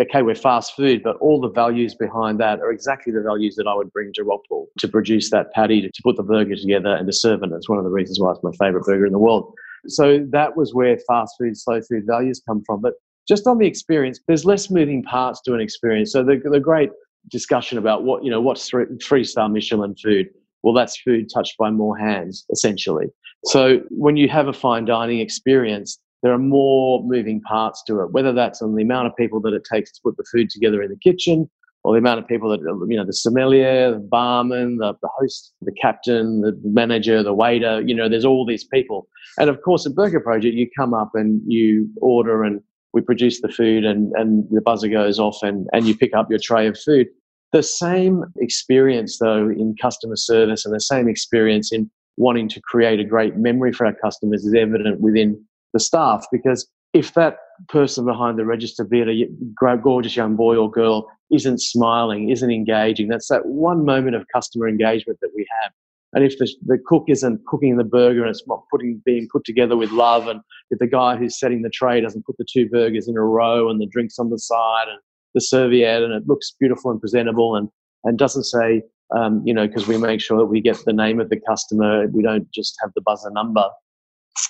okay, 0.00 0.22
we're 0.22 0.34
fast 0.34 0.74
food, 0.74 1.02
but 1.02 1.16
all 1.16 1.40
the 1.40 1.50
values 1.50 1.94
behind 1.94 2.40
that 2.40 2.60
are 2.60 2.70
exactly 2.70 3.12
the 3.12 3.22
values 3.22 3.56
that 3.56 3.66
I 3.66 3.74
would 3.74 3.92
bring 3.92 4.12
to 4.14 4.24
Rockpool 4.24 4.66
to 4.78 4.88
produce 4.88 5.30
that 5.30 5.52
patty, 5.52 5.82
to, 5.82 6.02
put 6.02 6.16
the 6.16 6.22
burger 6.22 6.56
together 6.56 6.94
and 6.94 7.06
to 7.06 7.12
serve 7.12 7.42
it. 7.42 7.50
It's 7.52 7.68
one 7.68 7.78
of 7.78 7.84
the 7.84 7.90
reasons 7.90 8.20
why 8.20 8.32
it's 8.32 8.42
my 8.42 8.52
favorite 8.58 8.84
burger 8.84 9.06
in 9.06 9.12
the 9.12 9.18
world. 9.18 9.52
So 9.88 10.26
that 10.30 10.56
was 10.56 10.74
where 10.74 10.98
fast 11.06 11.34
food, 11.38 11.56
slow 11.56 11.80
food 11.82 12.04
values 12.06 12.42
come 12.46 12.62
from. 12.66 12.80
But 12.80 12.94
just 13.28 13.46
on 13.46 13.58
the 13.58 13.66
experience, 13.66 14.20
there's 14.26 14.44
less 14.44 14.70
moving 14.70 15.02
parts 15.02 15.40
to 15.42 15.54
an 15.54 15.60
experience. 15.60 16.12
So 16.12 16.22
the, 16.22 16.40
the 16.44 16.60
great 16.60 16.90
discussion 17.30 17.78
about 17.78 18.04
what, 18.04 18.24
you 18.24 18.30
know, 18.30 18.40
what's 18.40 18.68
three, 18.68 18.86
three 19.02 19.24
star 19.24 19.48
Michelin 19.48 19.94
food? 20.02 20.28
Well, 20.62 20.74
that's 20.74 21.00
food 21.00 21.28
touched 21.32 21.56
by 21.58 21.70
more 21.70 21.96
hands, 21.96 22.44
essentially. 22.50 23.06
So 23.44 23.82
when 23.90 24.16
you 24.16 24.28
have 24.28 24.48
a 24.48 24.52
fine 24.52 24.84
dining 24.84 25.20
experience, 25.20 25.98
there 26.22 26.32
are 26.32 26.38
more 26.38 27.02
moving 27.04 27.40
parts 27.42 27.82
to 27.84 28.00
it, 28.00 28.12
whether 28.12 28.32
that's 28.32 28.62
on 28.62 28.74
the 28.74 28.82
amount 28.82 29.06
of 29.06 29.16
people 29.16 29.40
that 29.42 29.52
it 29.52 29.62
takes 29.70 29.92
to 29.92 30.00
put 30.02 30.16
the 30.16 30.24
food 30.32 30.50
together 30.50 30.82
in 30.82 30.90
the 30.90 30.98
kitchen, 30.98 31.48
or 31.84 31.92
the 31.92 31.98
amount 31.98 32.18
of 32.18 32.26
people 32.26 32.48
that, 32.50 32.58
you 32.88 32.96
know, 32.96 33.04
the 33.04 33.12
sommelier, 33.12 33.92
the 33.92 33.98
barman, 34.00 34.78
the, 34.78 34.92
the 35.02 35.08
host, 35.18 35.52
the 35.62 35.72
captain, 35.80 36.40
the 36.40 36.58
manager, 36.64 37.22
the 37.22 37.32
waiter, 37.32 37.80
you 37.80 37.94
know, 37.94 38.08
there's 38.08 38.24
all 38.24 38.44
these 38.44 38.64
people. 38.64 39.06
And 39.38 39.48
of 39.48 39.62
course, 39.62 39.86
at 39.86 39.94
Burger 39.94 40.18
Project, 40.18 40.56
you 40.56 40.68
come 40.76 40.94
up 40.94 41.10
and 41.14 41.40
you 41.46 41.88
order 42.00 42.42
and 42.42 42.60
we 42.92 43.02
produce 43.02 43.40
the 43.40 43.48
food 43.48 43.84
and, 43.84 44.10
and 44.16 44.48
the 44.50 44.60
buzzer 44.60 44.88
goes 44.88 45.20
off 45.20 45.38
and, 45.42 45.68
and 45.72 45.86
you 45.86 45.96
pick 45.96 46.12
up 46.12 46.28
your 46.28 46.40
tray 46.42 46.66
of 46.66 46.76
food. 46.76 47.06
The 47.52 47.62
same 47.62 48.24
experience, 48.38 49.18
though, 49.18 49.48
in 49.48 49.76
customer 49.80 50.16
service 50.16 50.64
and 50.64 50.74
the 50.74 50.80
same 50.80 51.08
experience 51.08 51.72
in 51.72 51.88
wanting 52.16 52.48
to 52.48 52.60
create 52.62 52.98
a 52.98 53.04
great 53.04 53.36
memory 53.36 53.72
for 53.72 53.86
our 53.86 53.94
customers 53.94 54.44
is 54.44 54.54
evident 54.54 55.00
within 55.00 55.40
the 55.76 55.80
staff 55.80 56.26
because 56.32 56.66
if 56.94 57.12
that 57.12 57.36
person 57.68 58.06
behind 58.06 58.38
the 58.38 58.46
register, 58.46 58.82
be 58.82 59.00
it 59.00 59.08
a 59.08 59.76
gorgeous 59.76 60.16
young 60.16 60.34
boy 60.34 60.56
or 60.56 60.70
girl, 60.70 61.06
isn't 61.30 61.60
smiling, 61.60 62.30
isn't 62.30 62.50
engaging, 62.50 63.08
that's 63.08 63.28
that 63.28 63.44
one 63.44 63.84
moment 63.84 64.16
of 64.16 64.24
customer 64.32 64.68
engagement 64.68 65.18
that 65.20 65.30
we 65.36 65.46
have. 65.62 65.72
And 66.14 66.24
if 66.24 66.38
the, 66.38 66.48
the 66.64 66.78
cook 66.86 67.04
isn't 67.08 67.44
cooking 67.46 67.76
the 67.76 67.84
burger 67.84 68.22
and 68.22 68.30
it's 68.30 68.46
not 68.46 68.62
putting, 68.70 69.02
being 69.04 69.28
put 69.30 69.44
together 69.44 69.76
with 69.76 69.90
love, 69.90 70.28
and 70.28 70.40
if 70.70 70.78
the 70.78 70.86
guy 70.86 71.16
who's 71.16 71.38
setting 71.38 71.60
the 71.60 71.68
tray 71.68 72.00
doesn't 72.00 72.24
put 72.24 72.38
the 72.38 72.46
two 72.50 72.68
burgers 72.70 73.08
in 73.08 73.16
a 73.16 73.22
row 73.22 73.68
and 73.68 73.80
the 73.80 73.86
drinks 73.86 74.18
on 74.18 74.30
the 74.30 74.38
side 74.38 74.86
and 74.88 74.98
the 75.34 75.40
serviette 75.40 76.02
and 76.02 76.14
it 76.14 76.26
looks 76.26 76.54
beautiful 76.58 76.90
and 76.90 77.00
presentable 77.00 77.56
and, 77.56 77.68
and 78.04 78.16
doesn't 78.16 78.44
say, 78.44 78.82
um, 79.14 79.42
you 79.44 79.52
know, 79.52 79.66
because 79.66 79.86
we 79.86 79.98
make 79.98 80.22
sure 80.22 80.38
that 80.38 80.46
we 80.46 80.60
get 80.60 80.78
the 80.86 80.92
name 80.92 81.20
of 81.20 81.28
the 81.28 81.40
customer, 81.46 82.06
we 82.06 82.22
don't 82.22 82.50
just 82.52 82.76
have 82.80 82.90
the 82.94 83.02
buzzer 83.02 83.30
number. 83.30 83.68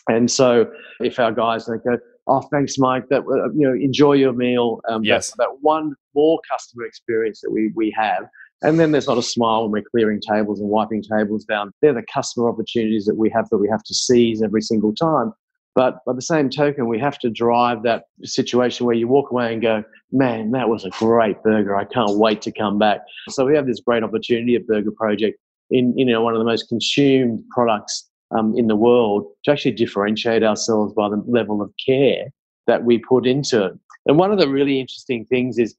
And 0.09 0.31
so 0.31 0.70
if 1.01 1.18
our 1.18 1.33
guys 1.33 1.66
they 1.66 1.77
go, 1.79 1.99
oh, 2.27 2.42
thanks, 2.51 2.79
Mike, 2.79 3.09
that 3.11 3.20
uh, 3.20 3.51
you 3.55 3.66
know, 3.68 3.75
enjoy 3.75 4.14
your 4.14 4.33
meal. 4.33 4.81
Um, 4.88 5.05
yes. 5.05 5.31
That, 5.31 5.37
that 5.38 5.59
one 5.61 5.94
more 6.14 6.40
customer 6.51 6.85
experience 6.85 7.40
that 7.42 7.51
we 7.51 7.72
we 7.75 7.94
have 7.96 8.29
and 8.62 8.81
then 8.81 8.92
there's 8.92 9.07
not 9.07 9.18
a 9.18 9.22
smile 9.22 9.62
when 9.62 9.72
we're 9.72 9.88
clearing 9.90 10.20
tables 10.20 10.61
and 10.61 10.68
wiping 10.68 11.03
tables 11.03 11.44
down. 11.44 11.72
They're 11.83 11.92
the 11.92 12.05
customer 12.12 12.49
opportunities 12.49 13.05
that 13.05 13.16
we 13.16 13.31
have 13.31 13.49
that 13.51 13.59
we 13.59 13.68
have 13.68 13.83
to 13.85 13.94
seize 13.94 14.42
every 14.42 14.62
single 14.62 14.94
time. 14.94 15.33
But 15.75 15.99
by 16.07 16.14
the 16.14 16.22
same 16.22 16.49
token, 16.49 16.88
we 16.88 16.99
have 16.99 17.18
to 17.18 17.29
drive 17.29 17.83
that 17.83 18.05
situation 18.25 18.87
where 18.87 18.94
you 18.94 19.09
walk 19.09 19.31
away 19.31 19.53
and 19.53 19.61
go, 19.61 19.85
man, 20.11 20.53
that 20.53 20.70
was 20.70 20.87
a 20.87 20.90
great 20.90 21.42
burger. 21.42 21.77
I 21.77 21.85
can't 21.85 22.16
wait 22.16 22.40
to 22.42 22.53
come 22.53 22.79
back. 22.79 23.01
So 23.29 23.44
we 23.44 23.55
have 23.57 23.66
this 23.66 23.81
great 23.81 24.03
opportunity 24.03 24.57
at 24.57 24.66
Burger 24.66 24.90
Project 24.90 25.38
in, 25.70 25.96
you 25.99 26.07
know, 26.07 26.22
one 26.22 26.33
of 26.33 26.38
the 26.38 26.46
most 26.46 26.68
consumed 26.68 27.44
products 27.51 28.09
um, 28.30 28.54
in 28.56 28.66
the 28.66 28.76
world 28.76 29.26
to 29.44 29.52
actually 29.52 29.72
differentiate 29.72 30.42
ourselves 30.42 30.92
by 30.94 31.08
the 31.08 31.22
level 31.26 31.62
of 31.62 31.72
care 31.84 32.26
that 32.66 32.84
we 32.84 32.98
put 32.98 33.26
into 33.26 33.66
it. 33.66 33.72
And 34.06 34.18
one 34.18 34.32
of 34.32 34.38
the 34.38 34.48
really 34.48 34.80
interesting 34.80 35.24
things 35.26 35.58
is 35.58 35.76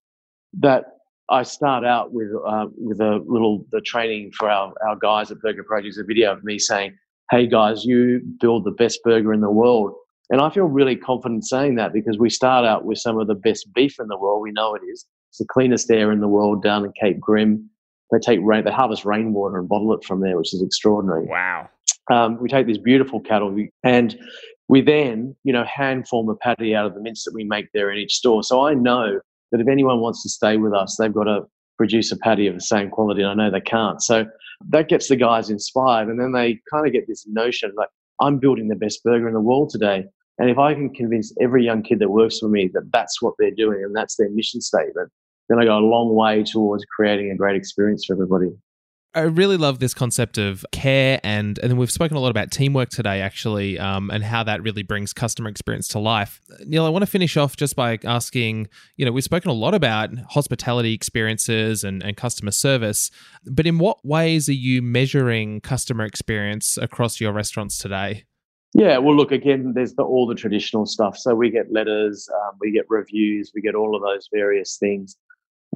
that 0.59 0.85
I 1.29 1.43
start 1.43 1.83
out 1.83 2.13
with 2.13 2.29
uh, 2.45 2.67
with 2.77 3.01
a 3.01 3.21
little 3.27 3.65
the 3.71 3.81
training 3.81 4.31
for 4.37 4.49
our, 4.49 4.73
our 4.87 4.95
guys 4.95 5.29
at 5.29 5.39
Burger 5.41 5.63
Project, 5.63 5.97
a 5.97 6.03
video 6.03 6.31
of 6.31 6.43
me 6.43 6.57
saying, 6.57 6.97
"Hey 7.31 7.47
guys, 7.47 7.83
you 7.83 8.21
build 8.39 8.63
the 8.63 8.71
best 8.71 9.01
burger 9.03 9.33
in 9.33 9.41
the 9.41 9.51
world." 9.51 9.93
And 10.29 10.41
I 10.41 10.49
feel 10.49 10.65
really 10.65 10.95
confident 10.95 11.45
saying 11.45 11.75
that 11.75 11.93
because 11.93 12.17
we 12.17 12.29
start 12.29 12.65
out 12.65 12.85
with 12.85 12.97
some 12.97 13.17
of 13.17 13.27
the 13.27 13.35
best 13.35 13.73
beef 13.73 13.97
in 13.99 14.07
the 14.07 14.17
world. 14.17 14.41
We 14.41 14.51
know 14.51 14.75
it 14.75 14.81
is. 14.91 15.05
It's 15.29 15.39
the 15.39 15.45
cleanest 15.45 15.89
air 15.91 16.11
in 16.11 16.19
the 16.19 16.27
world 16.27 16.63
down 16.63 16.85
in 16.85 16.91
Cape 16.99 17.19
Grim. 17.19 17.69
They 18.11 18.19
take 18.19 18.39
rain, 18.41 18.63
they 18.63 18.71
harvest 18.71 19.05
rainwater 19.05 19.59
and 19.59 19.67
bottle 19.67 19.93
it 19.93 20.03
from 20.03 20.21
there, 20.21 20.37
which 20.37 20.53
is 20.53 20.61
extraordinary. 20.61 21.25
Wow. 21.25 21.69
Um, 22.11 22.39
we 22.39 22.47
take 22.47 22.67
these 22.67 22.77
beautiful 22.77 23.19
cattle 23.19 23.55
and 23.83 24.17
we 24.69 24.81
then, 24.81 25.35
you 25.43 25.53
know, 25.53 25.63
hand 25.65 26.07
form 26.07 26.29
a 26.29 26.35
patty 26.35 26.75
out 26.75 26.85
of 26.85 26.93
the 26.93 27.01
mince 27.01 27.23
that 27.25 27.33
we 27.33 27.43
make 27.43 27.67
there 27.73 27.91
in 27.91 27.97
each 27.97 28.15
store. 28.15 28.43
So 28.43 28.65
I 28.65 28.73
know 28.73 29.19
that 29.51 29.61
if 29.61 29.67
anyone 29.67 29.99
wants 29.99 30.23
to 30.23 30.29
stay 30.29 30.57
with 30.57 30.73
us, 30.73 30.97
they've 30.97 31.13
got 31.13 31.25
to 31.25 31.41
produce 31.77 32.11
a 32.11 32.17
patty 32.17 32.47
of 32.47 32.55
the 32.55 32.61
same 32.61 32.89
quality. 32.89 33.21
And 33.21 33.29
I 33.29 33.33
know 33.45 33.51
they 33.51 33.61
can't. 33.61 34.01
So 34.01 34.25
that 34.69 34.89
gets 34.89 35.07
the 35.07 35.15
guys 35.15 35.49
inspired. 35.49 36.09
And 36.09 36.19
then 36.19 36.31
they 36.31 36.59
kind 36.71 36.85
of 36.85 36.93
get 36.93 37.07
this 37.07 37.25
notion 37.27 37.71
like, 37.77 37.89
I'm 38.19 38.39
building 38.39 38.67
the 38.67 38.75
best 38.75 39.03
burger 39.03 39.27
in 39.27 39.33
the 39.33 39.39
world 39.39 39.69
today. 39.69 40.05
And 40.39 40.49
if 40.49 40.57
I 40.57 40.73
can 40.73 40.93
convince 40.93 41.33
every 41.39 41.63
young 41.63 41.81
kid 41.83 41.99
that 41.99 42.09
works 42.09 42.39
for 42.39 42.49
me 42.49 42.69
that 42.73 42.91
that's 42.91 43.21
what 43.21 43.35
they're 43.39 43.51
doing 43.51 43.83
and 43.83 43.95
that's 43.95 44.15
their 44.17 44.29
mission 44.29 44.61
statement, 44.61 45.11
then 45.49 45.59
I 45.59 45.65
go 45.65 45.77
a 45.77 45.79
long 45.79 46.13
way 46.13 46.43
towards 46.43 46.83
creating 46.85 47.31
a 47.31 47.35
great 47.35 47.55
experience 47.55 48.05
for 48.05 48.13
everybody. 48.13 48.51
I 49.17 49.21
really 49.21 49.57
love 49.57 49.79
this 49.79 49.95
concept 49.95 50.37
of 50.37 50.63
care, 50.71 51.19
and 51.23 51.57
and 51.57 51.79
we've 51.79 51.89
spoken 51.89 52.17
a 52.17 52.19
lot 52.19 52.29
about 52.29 52.51
teamwork 52.51 52.89
today, 52.89 53.19
actually, 53.19 53.79
um, 53.79 54.11
and 54.11 54.23
how 54.23 54.43
that 54.43 54.61
really 54.61 54.83
brings 54.83 55.11
customer 55.11 55.49
experience 55.49 55.87
to 55.89 55.99
life. 55.99 56.39
Neil, 56.67 56.85
I 56.85 56.89
want 56.89 57.01
to 57.01 57.07
finish 57.09 57.35
off 57.35 57.57
just 57.57 57.75
by 57.75 57.97
asking, 58.03 58.67
you 58.95 59.07
know, 59.07 59.11
we've 59.11 59.23
spoken 59.23 59.49
a 59.49 59.55
lot 59.55 59.73
about 59.73 60.11
hospitality 60.29 60.93
experiences 60.93 61.83
and, 61.83 62.03
and 62.03 62.15
customer 62.15 62.51
service, 62.51 63.09
but 63.43 63.65
in 63.65 63.79
what 63.79 64.05
ways 64.05 64.49
are 64.49 64.53
you 64.53 64.83
measuring 64.83 65.61
customer 65.61 66.05
experience 66.05 66.77
across 66.77 67.19
your 67.19 67.31
restaurants 67.31 67.79
today? 67.79 68.25
Yeah, 68.75 68.99
well, 68.99 69.15
look 69.15 69.31
again. 69.31 69.71
There's 69.73 69.95
the, 69.95 70.03
all 70.03 70.27
the 70.27 70.35
traditional 70.35 70.85
stuff. 70.85 71.17
So 71.17 71.33
we 71.33 71.49
get 71.49 71.73
letters, 71.73 72.29
um, 72.35 72.57
we 72.59 72.71
get 72.71 72.85
reviews, 72.87 73.51
we 73.55 73.61
get 73.61 73.73
all 73.73 73.95
of 73.95 74.03
those 74.03 74.29
various 74.31 74.77
things 74.77 75.17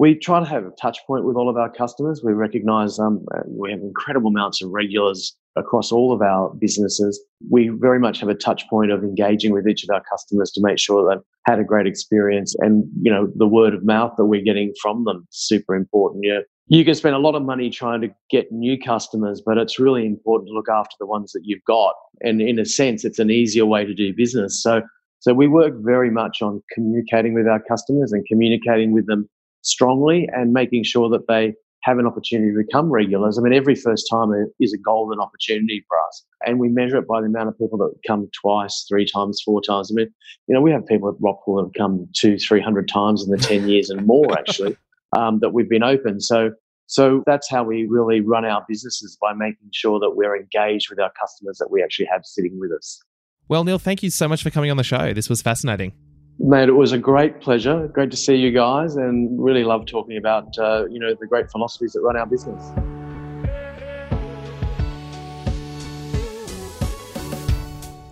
we 0.02 0.16
try 0.16 0.40
to 0.40 0.46
have 0.46 0.64
a 0.64 0.70
touch 0.72 0.98
point 1.06 1.24
with 1.24 1.36
all 1.36 1.48
of 1.48 1.56
our 1.56 1.70
customers. 1.70 2.22
We 2.24 2.32
recognize 2.32 2.98
um, 2.98 3.24
we 3.46 3.70
have 3.70 3.82
incredible 3.82 4.30
amounts 4.30 4.60
of 4.60 4.70
regulars 4.70 5.36
across 5.54 5.92
all 5.92 6.12
of 6.12 6.20
our 6.20 6.52
businesses. 6.54 7.22
We 7.52 7.68
very 7.68 8.00
much 8.00 8.18
have 8.18 8.28
a 8.28 8.34
touch 8.34 8.68
point 8.68 8.90
of 8.90 9.04
engaging 9.04 9.52
with 9.52 9.68
each 9.68 9.84
of 9.84 9.90
our 9.90 10.02
customers 10.10 10.50
to 10.56 10.60
make 10.60 10.80
sure 10.80 11.08
they've 11.08 11.22
had 11.46 11.60
a 11.60 11.64
great 11.64 11.86
experience. 11.86 12.52
And, 12.58 12.84
you 13.00 13.12
know, 13.12 13.30
the 13.36 13.46
word 13.46 13.74
of 13.74 13.84
mouth 13.84 14.14
that 14.18 14.24
we're 14.24 14.42
getting 14.42 14.74
from 14.82 15.04
them 15.04 15.24
is 15.30 15.38
super 15.38 15.76
important. 15.76 16.24
You, 16.24 16.34
know, 16.34 16.42
you 16.66 16.84
can 16.84 16.96
spend 16.96 17.14
a 17.14 17.20
lot 17.20 17.36
of 17.36 17.42
money 17.44 17.70
trying 17.70 18.00
to 18.00 18.08
get 18.28 18.50
new 18.50 18.76
customers, 18.80 19.40
but 19.40 19.56
it's 19.56 19.78
really 19.78 20.04
important 20.04 20.48
to 20.48 20.52
look 20.52 20.68
after 20.68 20.96
the 20.98 21.06
ones 21.06 21.30
that 21.30 21.42
you've 21.44 21.64
got. 21.64 21.94
And 22.22 22.42
in 22.42 22.58
a 22.58 22.64
sense, 22.64 23.04
it's 23.04 23.20
an 23.20 23.30
easier 23.30 23.66
way 23.66 23.84
to 23.84 23.94
do 23.94 24.12
business. 24.12 24.60
So, 24.64 24.82
so 25.20 25.32
we 25.32 25.46
work 25.46 25.74
very 25.76 26.10
much 26.10 26.42
on 26.42 26.60
communicating 26.72 27.34
with 27.34 27.46
our 27.46 27.62
customers 27.62 28.10
and 28.10 28.26
communicating 28.26 28.90
with 28.90 29.06
them 29.06 29.28
strongly 29.62 30.28
and 30.32 30.52
making 30.52 30.84
sure 30.84 31.08
that 31.10 31.26
they 31.28 31.54
have 31.82 31.98
an 31.98 32.06
opportunity 32.06 32.52
to 32.52 32.58
become 32.64 32.90
regulars. 32.90 33.38
I 33.38 33.42
mean, 33.42 33.52
every 33.52 33.74
first 33.74 34.06
timer 34.10 34.46
is 34.60 34.72
a 34.72 34.78
golden 34.78 35.20
opportunity 35.20 35.84
for 35.88 35.98
us. 36.08 36.24
And 36.46 36.58
we 36.58 36.68
measure 36.68 36.96
it 36.96 37.08
by 37.08 37.20
the 37.20 37.26
amount 37.26 37.48
of 37.48 37.58
people 37.58 37.78
that 37.78 37.92
come 38.06 38.28
twice, 38.40 38.84
three 38.88 39.06
times, 39.06 39.42
four 39.44 39.60
times. 39.60 39.90
I 39.90 39.94
mean, 39.94 40.14
you 40.46 40.54
know, 40.54 40.60
we 40.60 40.70
have 40.70 40.86
people 40.86 41.08
at 41.08 41.16
Rockpool 41.16 41.58
that 41.58 41.64
have 41.66 41.74
come 41.76 42.08
two, 42.16 42.38
three 42.38 42.60
hundred 42.60 42.88
times 42.88 43.24
in 43.24 43.30
the 43.30 43.36
10 43.36 43.68
years 43.68 43.90
and 43.90 44.06
more, 44.06 44.38
actually, 44.38 44.76
um, 45.16 45.40
that 45.40 45.50
we've 45.50 45.68
been 45.68 45.82
open. 45.82 46.20
So, 46.20 46.52
so 46.86 47.22
that's 47.26 47.50
how 47.50 47.64
we 47.64 47.86
really 47.88 48.20
run 48.20 48.44
our 48.44 48.64
businesses 48.68 49.16
by 49.20 49.32
making 49.34 49.70
sure 49.72 49.98
that 49.98 50.10
we're 50.14 50.36
engaged 50.36 50.88
with 50.88 51.00
our 51.00 51.12
customers 51.18 51.58
that 51.58 51.70
we 51.70 51.82
actually 51.82 52.06
have 52.12 52.24
sitting 52.24 52.60
with 52.60 52.70
us. 52.70 53.00
Well, 53.48 53.64
Neil, 53.64 53.78
thank 53.78 54.02
you 54.02 54.10
so 54.10 54.28
much 54.28 54.42
for 54.42 54.50
coming 54.50 54.70
on 54.70 54.76
the 54.76 54.84
show. 54.84 55.12
This 55.12 55.28
was 55.28 55.42
fascinating. 55.42 55.92
Mate, 56.38 56.68
it 56.68 56.72
was 56.72 56.92
a 56.92 56.98
great 56.98 57.40
pleasure. 57.40 57.88
Great 57.88 58.10
to 58.10 58.16
see 58.16 58.34
you 58.34 58.50
guys, 58.50 58.96
and 58.96 59.42
really 59.42 59.64
love 59.64 59.86
talking 59.86 60.16
about 60.16 60.58
uh, 60.58 60.86
you 60.90 60.98
know 60.98 61.14
the 61.14 61.26
great 61.26 61.50
philosophies 61.50 61.92
that 61.92 62.00
run 62.00 62.16
our 62.16 62.26
business. 62.26 62.72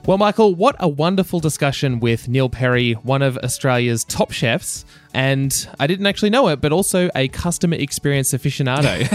Well, 0.07 0.19
Michael, 0.19 0.57
what 0.57 0.75
a 0.81 0.89
wonderful 0.89 1.39
discussion 1.39 2.01
with 2.01 2.27
Neil 2.27 2.49
Perry, 2.49 2.95
one 2.95 3.23
of 3.23 3.39
Australia's 3.39 4.03
top 4.03 4.33
chefs. 4.33 4.85
And 5.15 5.69
I 5.79 5.87
didn't 5.87 6.07
actually 6.07 6.31
know 6.31 6.49
it, 6.49 6.61
but 6.61 6.73
also 6.73 7.11
a 7.15 7.29
customer 7.29 7.77
experience 7.77 8.33
aficionado. 8.33 9.07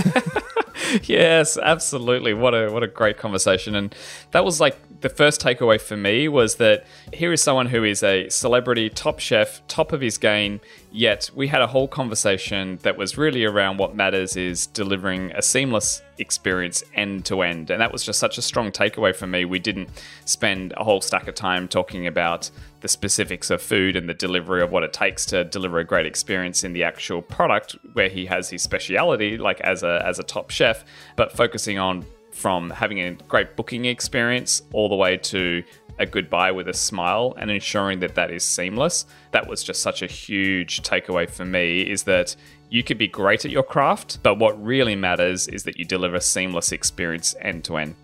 yes, 1.03 1.57
absolutely. 1.57 2.33
What 2.33 2.53
a 2.53 2.71
what 2.71 2.83
a 2.83 2.87
great 2.87 3.17
conversation. 3.17 3.75
And 3.75 3.93
that 4.31 4.45
was 4.45 4.61
like 4.61 4.77
the 5.05 5.09
first 5.09 5.39
takeaway 5.39 5.79
for 5.79 5.95
me 5.95 6.27
was 6.27 6.55
that 6.55 6.83
here 7.13 7.31
is 7.31 7.39
someone 7.39 7.67
who 7.67 7.83
is 7.83 8.01
a 8.01 8.27
celebrity, 8.27 8.89
top 8.89 9.19
chef, 9.19 9.61
top 9.67 9.91
of 9.91 10.01
his 10.01 10.17
game, 10.17 10.59
yet 10.91 11.29
we 11.35 11.47
had 11.47 11.61
a 11.61 11.67
whole 11.67 11.87
conversation 11.87 12.79
that 12.81 12.97
was 12.97 13.15
really 13.15 13.45
around 13.45 13.77
what 13.77 13.95
matters 13.95 14.35
is 14.35 14.65
delivering 14.65 15.31
a 15.33 15.43
seamless 15.43 16.01
experience 16.17 16.83
end 16.95 17.23
to 17.23 17.43
end. 17.43 17.69
And 17.69 17.79
that 17.81 17.91
was 17.91 18.03
just 18.03 18.17
such 18.17 18.39
a 18.39 18.41
strong 18.41 18.71
takeaway 18.71 19.15
for 19.15 19.27
me. 19.27 19.45
We 19.45 19.59
didn't 19.59 19.89
spend 20.25 20.73
a 20.75 20.83
whole 20.83 21.01
stack 21.01 21.27
of 21.27 21.35
time 21.35 21.67
talking 21.67 22.07
about 22.07 22.49
the 22.81 22.87
specifics 22.87 23.51
of 23.51 23.61
food 23.61 23.95
and 23.95 24.09
the 24.09 24.15
delivery 24.15 24.63
of 24.63 24.71
what 24.71 24.81
it 24.81 24.91
takes 24.91 25.23
to 25.27 25.43
deliver 25.43 25.77
a 25.77 25.83
great 25.83 26.07
experience 26.07 26.63
in 26.63 26.73
the 26.73 26.83
actual 26.83 27.21
product 27.21 27.75
where 27.93 28.09
he 28.09 28.25
has 28.25 28.49
his 28.49 28.63
speciality 28.63 29.37
like 29.37 29.61
as 29.61 29.83
a 29.83 30.01
as 30.03 30.17
a 30.17 30.23
top 30.23 30.49
chef, 30.49 30.83
but 31.15 31.31
focusing 31.31 31.77
on 31.77 32.03
from 32.35 32.69
having 32.69 32.99
a 32.99 33.13
great 33.29 33.55
booking 33.55 33.85
experience 33.85 34.61
all 34.73 34.89
the 34.89 34.95
way 34.95 35.15
to 35.15 35.63
a 35.97 36.05
goodbye 36.05 36.51
with 36.51 36.67
a 36.67 36.73
smile 36.73 37.33
and 37.37 37.49
ensuring 37.49 37.99
that 38.01 38.15
that 38.15 38.29
is 38.29 38.43
seamless. 38.43 39.05
That 39.31 39.47
was 39.47 39.63
just 39.63 39.81
such 39.81 40.01
a 40.01 40.07
huge 40.07 40.81
takeaway 40.81 41.29
for 41.29 41.45
me 41.45 41.81
is 41.81 42.03
that 42.03 42.35
you 42.69 42.83
could 42.83 42.97
be 42.97 43.07
great 43.07 43.45
at 43.45 43.51
your 43.51 43.63
craft, 43.63 44.21
but 44.21 44.37
what 44.37 44.61
really 44.61 44.95
matters 44.95 45.47
is 45.47 45.63
that 45.63 45.79
you 45.79 45.85
deliver 45.85 46.15
a 46.15 46.21
seamless 46.21 46.73
experience 46.73 47.35
end 47.39 47.63
to 47.65 47.77
end. 47.77 47.95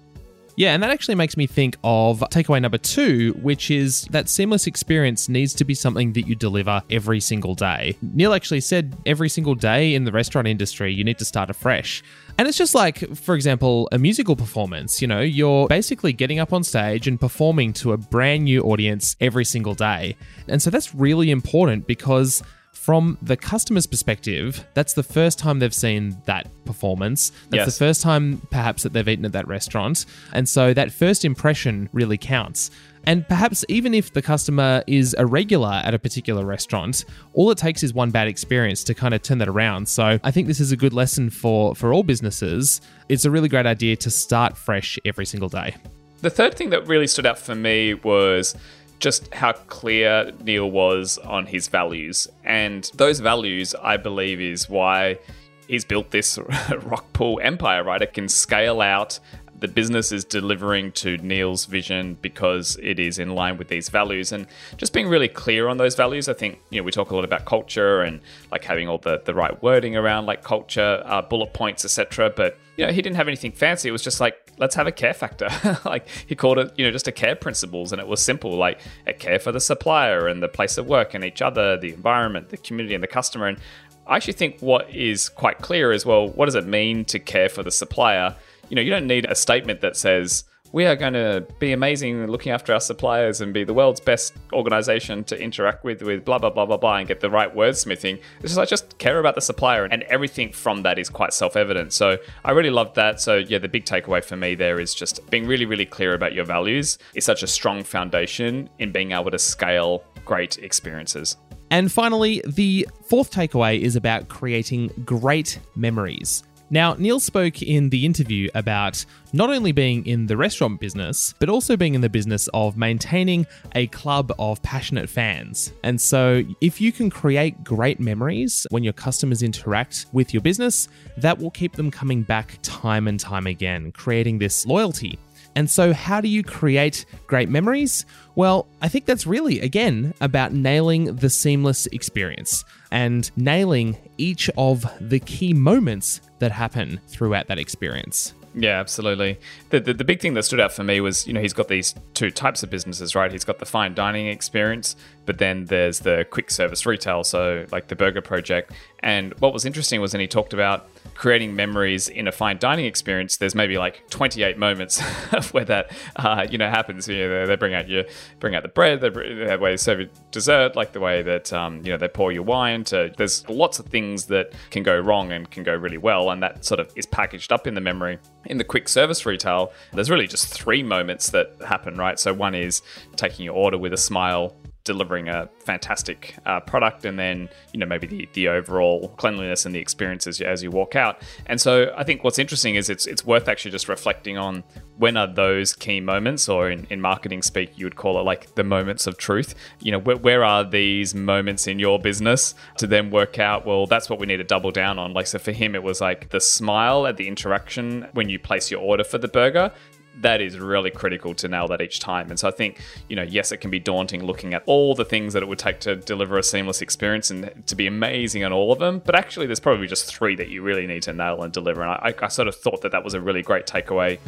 Yeah, 0.56 0.74
and 0.74 0.84
that 0.84 0.92
actually 0.92 1.16
makes 1.16 1.38
me 1.38 1.48
think 1.48 1.78
of 1.84 2.20
takeaway 2.32 2.62
number 2.62 2.78
two, 2.78 3.34
which 3.42 3.72
is 3.72 4.06
that 4.12 4.30
seamless 4.30 4.68
experience 4.68 5.30
needs 5.30 5.54
to 5.56 5.66
be 5.66 5.74
something 5.74 6.14
that 6.14 6.28
you 6.28 6.36
deliver 6.36 6.82
every 6.90 7.20
single 7.20 7.56
day. 7.56 7.98
Neil 8.02 8.34
actually 8.34 8.62
said 8.62 8.96
every 9.06 9.30
single 9.30 9.56
day 9.56 9.96
in 9.96 10.04
the 10.04 10.12
restaurant 10.12 10.48
industry, 10.48 10.94
you 10.94 11.04
need 11.04 11.18
to 11.20 11.26
start 11.26 11.50
afresh. 11.50 12.04
And 12.38 12.48
it's 12.48 12.58
just 12.58 12.76
like, 12.76 13.16
for 13.16 13.36
example, 13.36 13.88
a 13.92 13.98
musical 13.98 14.36
performance. 14.36 15.02
You 15.02 15.08
know, 15.08 15.22
you're 15.22 15.68
basically 15.68 16.14
getting 16.14 16.40
up 16.40 16.54
on 16.54 16.64
stage 16.64 17.08
and 17.08 17.20
performing 17.20 17.74
to 17.74 17.94
a 17.94 17.98
brand 17.98 18.44
new 18.44 18.62
audience 18.62 19.16
every 19.20 19.46
single 19.46 19.74
day. 19.74 20.16
And 20.48 20.62
so 20.62 20.70
that's 20.70 20.94
really 20.94 21.32
important 21.32 21.88
because 21.88 22.44
from 22.82 23.16
the 23.22 23.38
customer's 23.38 23.86
perspective, 23.86 24.66
that's 24.74 24.94
the 24.94 25.04
first 25.04 25.38
time 25.38 25.60
they've 25.60 25.72
seen 25.74 26.18
that 26.26 26.48
performance. 26.66 27.32
That's 27.50 27.68
Yes. 27.68 27.78
the 27.78 27.86
first 27.86 28.02
time 28.02 28.42
perhaps 28.50 28.82
that 28.82 28.92
they've 28.92 29.08
eaten 29.08 29.24
at 29.24 29.34
that 29.34 29.48
restaurant. 29.48 30.08
And 30.34 30.50
so 30.50 30.74
that 30.74 30.92
first 30.92 31.24
impression 31.24 31.90
really 31.94 32.18
counts. 32.18 32.72
And 33.06 33.28
perhaps 33.28 33.64
even 33.70 33.94
if 33.94 34.14
the 34.14 34.22
customer 34.24 34.84
is 34.88 35.16
a 35.20 35.28
regular 35.28 35.82
at 35.84 35.94
a 35.94 36.00
particular 36.00 36.44
restaurant, 36.44 37.06
all 37.34 37.52
it 37.52 37.60
takes 37.60 37.84
is 37.84 37.94
one 37.94 38.10
bad 38.10 38.28
experience 38.28 38.84
to 38.86 38.96
kind 38.96 39.14
of 39.14 39.22
turn 39.22 39.38
that 39.40 39.48
around. 39.48 39.88
So 39.88 40.20
I 40.24 40.32
think 40.32 40.48
this 40.48 40.60
is 40.60 40.72
a 40.72 40.78
good 40.78 40.94
lesson 40.94 41.30
for 41.30 41.76
for 41.76 41.94
all 41.94 42.02
businesses. 42.02 42.82
It's 43.10 43.26
a 43.26 43.32
really 43.32 43.48
great 43.50 43.68
idea 43.68 43.96
to 43.98 44.10
start 44.10 44.58
fresh 44.58 44.98
every 45.06 45.28
single 45.28 45.50
day. 45.50 45.76
The 46.22 46.30
third 46.30 46.54
thing 46.56 46.70
that 46.70 46.88
really 46.88 47.08
stood 47.08 47.26
out 47.26 47.40
for 47.40 47.56
me 47.56 47.96
was 47.96 48.56
just 49.02 49.34
how 49.34 49.52
clear 49.52 50.32
Neil 50.44 50.70
was 50.70 51.18
on 51.18 51.46
his 51.48 51.68
values. 51.68 52.28
And 52.44 52.90
those 52.96 53.20
values, 53.20 53.76
I 53.82 53.98
believe, 53.98 54.40
is 54.40 54.70
why 54.70 55.20
he's 55.68 55.84
built 55.84 56.12
this 56.12 56.38
Rockpool 56.38 57.44
empire, 57.44 57.84
right? 57.84 58.02
It 58.02 58.14
can 58.14 58.30
scale 58.30 58.80
out. 58.80 59.20
The 59.62 59.68
business 59.68 60.12
is 60.12 60.26
delivering 60.26 60.92
to 60.94 61.18
Neil's 61.18 61.66
vision 61.66 62.18
because 62.20 62.80
it 62.82 62.98
is 62.98 63.20
in 63.20 63.36
line 63.36 63.58
with 63.58 63.68
these 63.68 63.90
values. 63.90 64.32
And 64.32 64.48
just 64.78 64.92
being 64.92 65.08
really 65.08 65.28
clear 65.28 65.68
on 65.68 65.78
those 65.78 65.94
values, 65.94 66.28
I 66.28 66.34
think, 66.34 66.60
you 66.72 66.82
know, 66.82 66.84
we 66.84 66.92
talk 66.92 67.12
a 67.12 67.16
lot 67.16 67.24
about 67.24 67.46
culture 67.46 68.02
and 68.02 68.22
like 68.52 68.64
having 68.64 68.90
all 68.90 68.98
the, 68.98 69.22
the 69.24 69.36
right 69.36 69.62
wording 69.62 69.96
around 69.96 70.26
like 70.26 70.44
culture, 70.44 71.04
uh, 71.06 71.22
bullet 71.22 71.54
points, 71.54 71.86
etc. 71.86 72.32
But, 72.36 72.58
you 72.76 72.88
know, 72.88 72.92
he 72.92 73.04
didn't 73.04 73.18
have 73.18 73.28
anything 73.28 73.52
fancy. 73.52 73.88
It 73.88 73.92
was 73.92 74.02
just 74.02 74.20
like, 74.20 74.52
let's 74.58 74.74
have 74.74 74.88
a 74.88 74.92
care 74.92 75.14
factor. 75.14 75.50
like 75.86 76.08
he 76.26 76.36
called 76.36 76.58
it, 76.58 76.74
you 76.76 76.84
know, 76.84 76.92
just 76.92 77.08
a 77.08 77.12
care 77.12 77.36
principles. 77.36 77.92
And 77.92 78.02
it 78.02 78.08
was 78.08 78.20
simple, 78.20 78.56
like 78.58 78.82
a 79.06 79.14
care 79.14 79.38
for 79.38 79.52
the 79.52 79.60
supplier 79.60 80.28
and 80.28 80.42
the 80.42 80.50
place 80.50 80.80
of 80.80 80.88
work 80.88 81.14
and 81.14 81.24
each 81.24 81.44
other, 81.44 81.78
the 81.78 81.94
environment, 81.94 82.50
the 82.50 82.58
community 82.58 82.96
and 82.96 83.04
the 83.04 83.08
customer. 83.08 83.46
And 83.46 83.60
I 84.08 84.16
actually 84.16 84.34
think 84.34 84.60
what 84.60 84.90
is 84.90 85.30
quite 85.30 85.60
clear 85.60 85.92
is 85.92 86.04
well, 86.04 86.28
what 86.28 86.46
does 86.46 86.56
it 86.56 86.66
mean 86.66 87.06
to 87.06 87.20
care 87.20 87.48
for 87.48 87.62
the 87.62 87.72
supplier? 87.72 88.36
You 88.72 88.76
know, 88.76 88.82
you 88.82 88.90
don't 88.90 89.06
need 89.06 89.26
a 89.30 89.36
statement 89.36 89.82
that 89.82 89.98
says, 89.98 90.46
we 90.72 90.86
are 90.86 90.96
going 90.96 91.12
to 91.12 91.46
be 91.60 91.74
amazing 91.74 92.26
looking 92.28 92.54
after 92.54 92.72
our 92.72 92.80
suppliers 92.80 93.42
and 93.42 93.54
be 93.54 93.66
the 93.66 93.74
world's 93.74 94.00
best 94.00 94.34
organization 94.54 95.26
to 95.26 95.38
interact 95.38 95.84
with, 95.84 96.02
with 96.02 96.24
blah, 96.24 96.38
blah, 96.38 96.52
blah, 96.52 96.66
blah, 96.66 96.78
blah, 96.78 96.96
and 96.96 97.06
get 97.06 97.20
the 97.20 97.30
right 97.30 97.54
wordsmithing. 97.54 98.22
this 98.40 98.50
is 98.50 98.56
like, 98.56 98.70
just 98.70 98.98
care 98.98 99.20
about 99.20 99.36
the 99.36 99.42
supplier. 99.42 99.84
And 99.84 100.04
everything 100.04 100.54
from 100.54 100.84
that 100.84 100.98
is 100.98 101.10
quite 101.10 101.34
self 101.34 101.58
evident. 101.58 101.92
So 101.92 102.18
I 102.46 102.52
really 102.52 102.70
loved 102.70 102.96
that. 102.96 103.20
So, 103.20 103.40
yeah, 103.40 103.58
the 103.58 103.68
big 103.68 103.84
takeaway 103.84 104.24
for 104.24 104.38
me 104.38 104.56
there 104.56 104.80
is 104.80 104.96
just 104.96 105.30
being 105.30 105.46
really, 105.46 105.66
really 105.66 105.86
clear 105.86 106.14
about 106.14 106.32
your 106.32 106.46
values 106.46 106.98
is 107.14 107.26
such 107.26 107.44
a 107.44 107.48
strong 107.48 107.84
foundation 107.84 108.70
in 108.80 108.94
being 108.94 109.12
able 109.12 109.32
to 109.32 109.40
scale 109.40 110.06
great 110.24 110.60
experiences. 110.60 111.36
And 111.72 111.92
finally, 111.92 112.42
the 112.48 112.88
fourth 113.04 113.32
takeaway 113.32 113.82
is 113.82 113.98
about 113.98 114.30
creating 114.30 114.94
great 115.04 115.60
memories. 115.76 116.44
Now, 116.74 116.94
Neil 116.94 117.20
spoke 117.20 117.62
in 117.62 117.90
the 117.90 118.06
interview 118.06 118.50
about 118.56 119.06
not 119.34 119.50
only 119.50 119.74
being 119.74 120.06
in 120.06 120.28
the 120.28 120.38
restaurant 120.38 120.80
business, 120.80 121.36
but 121.38 121.50
also 121.50 121.76
being 121.76 121.96
in 121.96 122.02
the 122.02 122.10
business 122.10 122.48
of 122.54 122.78
maintaining 122.78 123.46
a 123.76 123.88
club 123.88 124.32
of 124.40 124.64
passionate 124.64 125.10
fans. 125.10 125.74
And 125.84 126.00
so, 126.00 126.44
if 126.62 126.80
you 126.80 126.94
can 126.94 127.10
create 127.10 127.62
great 127.66 128.00
memories 128.00 128.66
when 128.70 128.84
your 128.86 128.94
customers 128.94 129.44
interact 129.44 130.06
with 130.14 130.34
your 130.34 130.40
business, 130.40 130.88
that 131.18 131.38
will 131.38 131.52
keep 131.52 131.74
them 131.74 131.92
coming 131.92 132.24
back 132.24 132.58
time 132.62 133.10
and 133.10 133.20
time 133.20 133.48
again, 133.48 133.92
creating 133.92 134.40
this 134.40 134.66
loyalty. 134.66 135.20
And 135.56 135.70
so, 135.70 135.94
how 135.94 136.22
do 136.22 136.28
you 136.28 136.44
create 136.44 137.06
great 137.28 137.50
memories? 137.50 138.06
Well, 138.36 138.68
I 138.82 138.88
think 138.88 139.06
that's 139.06 139.28
really, 139.28 139.60
again, 139.60 140.14
about 140.22 140.54
nailing 140.54 141.16
the 141.16 141.30
seamless 141.30 141.88
experience 141.88 142.64
and 142.92 143.30
nailing 143.36 143.98
each 144.18 144.50
of 144.58 144.86
the 145.02 145.20
key 145.20 145.54
moments 145.54 146.22
that 146.40 146.52
happen 146.52 147.00
throughout 147.08 147.48
that 147.48 147.60
experience. 147.60 148.34
Yeah, 148.54 148.80
absolutely. 148.80 149.40
The, 149.70 149.80
the 149.80 149.94
the 149.94 150.04
big 150.04 150.20
thing 150.20 150.34
that 150.34 150.44
stood 150.44 150.60
out 150.60 150.74
for 150.74 150.84
me 150.84 151.00
was, 151.00 151.26
you 151.26 151.34
know, 151.34 151.40
he's 151.40 151.54
got 151.54 151.70
these 151.70 151.96
two 152.14 152.32
types 152.32 152.64
of 152.64 152.70
businesses, 152.70 153.16
right? 153.16 153.32
He's 153.32 153.46
got 153.46 153.60
the 153.60 153.66
fine 153.66 153.94
dining 153.94 154.28
experience, 154.28 154.96
but 155.26 155.38
then 155.38 155.66
there's 155.66 156.00
the 156.00 156.26
quick 156.30 156.50
service 156.50 156.86
retail, 156.86 157.24
so 157.24 157.66
like 157.72 157.88
the 157.88 157.96
Burger 157.96 158.22
Project. 158.22 158.72
And 159.00 159.34
what 159.40 159.54
was 159.54 159.66
interesting 159.66 160.02
was, 160.02 160.14
when 160.14 160.22
he 160.22 160.28
talked 160.28 160.54
about 160.54 160.90
creating 161.16 161.56
memories 161.56 162.08
in 162.08 162.28
a 162.28 162.32
fine 162.32 162.58
dining 162.58 162.86
experience. 162.86 163.38
There's 163.38 163.54
maybe 163.54 163.78
like 163.78 164.10
28 164.10 164.58
moments 164.58 165.02
where 165.52 165.66
that, 165.66 165.92
uh, 166.16 166.48
you 166.50 166.58
know, 166.58 166.70
happens. 166.70 167.08
You 167.08 167.28
know, 167.28 167.42
they, 167.42 167.46
they 167.46 167.56
bring 167.56 167.74
out 167.74 167.88
your 167.88 168.06
bring 168.40 168.56
out 168.56 168.64
the 168.64 168.70
bread, 168.70 169.02
they, 169.02 169.10
the 169.10 169.58
way 169.62 169.72
they 169.72 169.78
serve 169.78 170.00
you 170.00 170.10
dessert, 170.32 170.76
like 170.76 170.94
the 170.94 171.00
way 171.00 171.22
that 171.22 171.52
um, 171.54 171.78
you 171.86 171.92
know 171.92 171.98
they 171.98 172.08
pour 172.08 172.32
your 172.32 172.44
wine. 172.44 172.84
To 172.86 173.14
there's 173.18 173.48
lots 173.50 173.80
of 173.80 173.86
things 173.88 174.26
that 174.26 174.54
can 174.72 174.84
go 174.84 175.00
wrong 175.00 175.32
and 175.32 175.50
can 175.50 175.64
go 175.64 175.76
really 175.76 175.98
well, 175.98 176.32
and 176.32 176.42
that 176.42 176.66
sort 176.66 176.80
of 176.80 176.92
is 176.96 177.06
packaged 177.06 177.52
up 177.52 177.68
in 177.68 177.76
the 177.76 177.82
memory. 177.82 178.18
In 178.46 178.58
the 178.58 178.64
quick 178.64 178.90
service 178.90 179.24
retail, 179.26 179.72
there's 179.94 180.10
really 180.10 180.28
just 180.28 180.48
three 180.48 180.82
moments 180.82 181.30
that 181.30 181.54
happen, 181.68 181.98
right? 181.98 182.20
So 182.20 182.34
one 182.34 182.56
is 182.56 182.82
taking 183.16 183.46
your 183.46 183.54
order 183.54 183.78
with 183.78 183.94
a 183.94 183.98
smile, 183.98 184.56
delivering 184.84 185.30
a 185.30 185.48
fantastic 185.60 186.36
uh, 186.46 186.60
product 186.60 187.06
and 187.06 187.20
then 187.20 187.50
you 187.74 187.80
know 187.80 187.86
maybe 187.86 188.08
the, 188.08 188.30
the 188.34 188.48
overall 188.48 189.10
cleanliness 189.18 189.66
and 189.66 189.76
the 189.76 189.80
experience 189.80 190.26
as 190.26 190.40
you, 190.40 190.46
as 190.46 190.64
you 190.64 190.72
walk 190.72 190.96
out. 190.96 191.22
And 191.46 191.60
so 191.60 191.94
i 191.96 192.04
think 192.04 192.24
what's 192.24 192.40
interesting 192.40 192.76
is 192.76 192.90
it's 192.90 193.06
it's 193.06 193.26
worth 193.26 193.48
actually 193.48 193.72
just 193.72 193.88
reflecting 193.88 194.38
on 194.38 194.64
when 194.98 195.18
are 195.18 195.28
those 195.28 195.74
key 195.74 196.00
moments 196.00 196.48
or 196.50 196.70
in, 196.70 196.86
in 196.90 197.02
marketing 197.02 197.42
speak 197.42 197.78
you 197.78 197.86
would 197.86 197.96
call 197.96 198.20
it 198.20 198.24
like 198.24 198.56
the 198.56 198.64
moments 198.64 199.08
of 199.08 199.18
truth. 199.18 199.56
You 199.80 199.92
know 199.92 200.00
where, 200.00 200.18
where 200.18 200.44
are 200.44 200.64
these 200.64 201.14
moments 201.14 201.68
in 201.68 201.80
your 201.80 202.00
business 202.00 202.56
to 202.78 202.88
then 202.88 203.12
work 203.12 203.40
out 203.40 203.66
well 203.66 203.86
that's 203.86 204.10
what 204.10 204.20
we 204.20 204.26
need 204.26 204.38
to 204.38 204.44
double 204.44 204.72
down 204.72 204.98
on? 204.98 205.14
Like 205.14 205.28
so 205.28 205.40
for 205.40 205.52
him 205.52 205.76
it 205.76 205.84
was 205.84 206.02
like 206.02 206.30
the 206.30 206.42
smile 206.42 207.06
at 207.06 207.18
the 207.18 207.28
interaction 207.28 208.08
when 208.14 208.30
you 208.30 208.40
place 208.40 208.72
your 208.72 208.82
order 208.82 209.04
for 209.04 209.18
the 209.18 209.28
burger 209.28 209.72
that 210.20 210.42
is 210.42 210.60
really 210.60 210.92
critical 210.92 211.34
to 211.36 211.48
nail 211.48 211.68
that 211.68 211.82
each 211.82 212.00
time. 212.00 212.30
And 212.30 212.40
so 212.40 212.48
I 212.48 212.52
think, 212.52 212.82
you 213.10 213.16
know, 213.16 213.24
yes, 213.24 213.52
it 213.52 213.58
can 213.58 213.72
be 213.72 213.80
daunting 213.80 214.24
looking 214.24 214.54
at 214.54 214.64
all 214.66 214.94
the 214.94 215.06
things 215.06 215.34
that 215.34 215.42
it 215.42 215.48
would 215.48 215.60
take 215.60 215.80
to 215.82 215.96
deliver 215.96 216.38
a 216.38 216.44
seamless 216.44 216.82
experience 216.82 217.32
and 217.32 217.64
to 217.68 217.76
be 217.76 217.88
amazing 217.88 218.44
on 218.44 218.54
all 218.54 218.72
of 218.72 218.80
them. 218.80 219.02
But 219.04 219.16
actually, 219.16 219.48
there's 219.48 219.60
probably 219.60 219.88
just 219.88 220.06
three 220.06 220.36
that 220.36 220.50
you 220.50 220.62
really 220.62 220.86
need 220.86 221.04
to 221.04 221.14
nail 221.14 221.42
and 221.44 221.52
deliver. 221.52 221.82
And 221.82 221.92
I, 221.92 222.14
I 222.22 222.28
sort 222.28 222.48
of 222.48 222.56
thought 222.56 222.82
that 222.82 222.92
that 222.92 223.04
was 223.04 223.14
a 223.14 223.22
really 223.22 223.42
great 223.42 223.66
takeaway. 223.66 224.20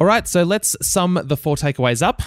All 0.00 0.06
right, 0.06 0.28
so 0.28 0.44
let's 0.44 0.76
sum 0.80 1.20
the 1.24 1.36
four 1.36 1.56
takeaways 1.56 2.06
up. 2.06 2.22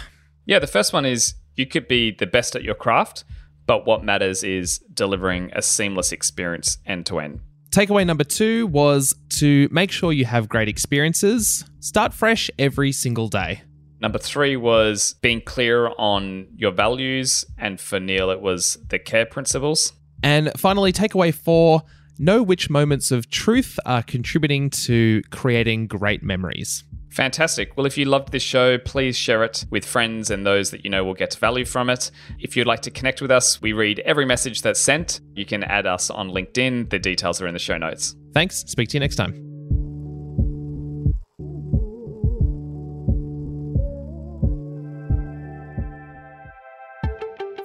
Yeah, 0.45 0.59
the 0.59 0.67
first 0.67 0.91
one 0.91 1.05
is 1.05 1.35
you 1.55 1.65
could 1.65 1.87
be 1.87 2.11
the 2.11 2.27
best 2.27 2.55
at 2.55 2.63
your 2.63 2.75
craft, 2.75 3.23
but 3.65 3.85
what 3.85 4.03
matters 4.03 4.43
is 4.43 4.79
delivering 4.93 5.51
a 5.53 5.61
seamless 5.61 6.11
experience 6.11 6.77
end 6.85 7.05
to 7.05 7.19
end. 7.19 7.39
Takeaway 7.71 8.05
number 8.05 8.25
two 8.25 8.67
was 8.67 9.15
to 9.39 9.69
make 9.71 9.91
sure 9.91 10.11
you 10.11 10.25
have 10.25 10.49
great 10.49 10.67
experiences. 10.67 11.63
Start 11.79 12.13
fresh 12.13 12.51
every 12.59 12.91
single 12.91 13.29
day. 13.29 13.61
Number 14.01 14.19
three 14.19 14.57
was 14.57 15.15
being 15.21 15.39
clear 15.39 15.91
on 15.97 16.47
your 16.57 16.71
values. 16.71 17.45
And 17.57 17.79
for 17.79 17.97
Neil, 17.97 18.29
it 18.29 18.41
was 18.41 18.77
the 18.89 18.99
care 18.99 19.25
principles. 19.25 19.93
And 20.21 20.51
finally, 20.57 20.91
takeaway 20.91 21.33
four 21.33 21.83
know 22.19 22.43
which 22.43 22.69
moments 22.69 23.09
of 23.09 23.29
truth 23.29 23.79
are 23.85 24.03
contributing 24.03 24.69
to 24.69 25.21
creating 25.31 25.87
great 25.87 26.21
memories. 26.23 26.83
Fantastic. 27.11 27.75
Well, 27.75 27.85
if 27.85 27.97
you 27.97 28.05
loved 28.05 28.31
this 28.31 28.43
show, 28.43 28.77
please 28.77 29.17
share 29.17 29.43
it 29.43 29.65
with 29.69 29.85
friends 29.85 30.31
and 30.31 30.45
those 30.45 30.71
that 30.71 30.83
you 30.83 30.89
know 30.89 31.03
will 31.03 31.13
get 31.13 31.35
value 31.35 31.65
from 31.65 31.89
it. 31.89 32.09
If 32.39 32.55
you'd 32.55 32.67
like 32.67 32.81
to 32.81 32.91
connect 32.91 33.21
with 33.21 33.31
us, 33.31 33.61
we 33.61 33.73
read 33.73 33.99
every 33.99 34.25
message 34.25 34.61
that's 34.61 34.79
sent. 34.79 35.19
You 35.35 35.45
can 35.45 35.63
add 35.63 35.85
us 35.85 36.09
on 36.09 36.29
LinkedIn. 36.29 36.89
The 36.89 36.99
details 36.99 37.41
are 37.41 37.47
in 37.47 37.53
the 37.53 37.59
show 37.59 37.77
notes. 37.77 38.15
Thanks. 38.33 38.63
Speak 38.67 38.89
to 38.89 38.95
you 38.95 39.01
next 39.01 39.17
time. 39.17 39.50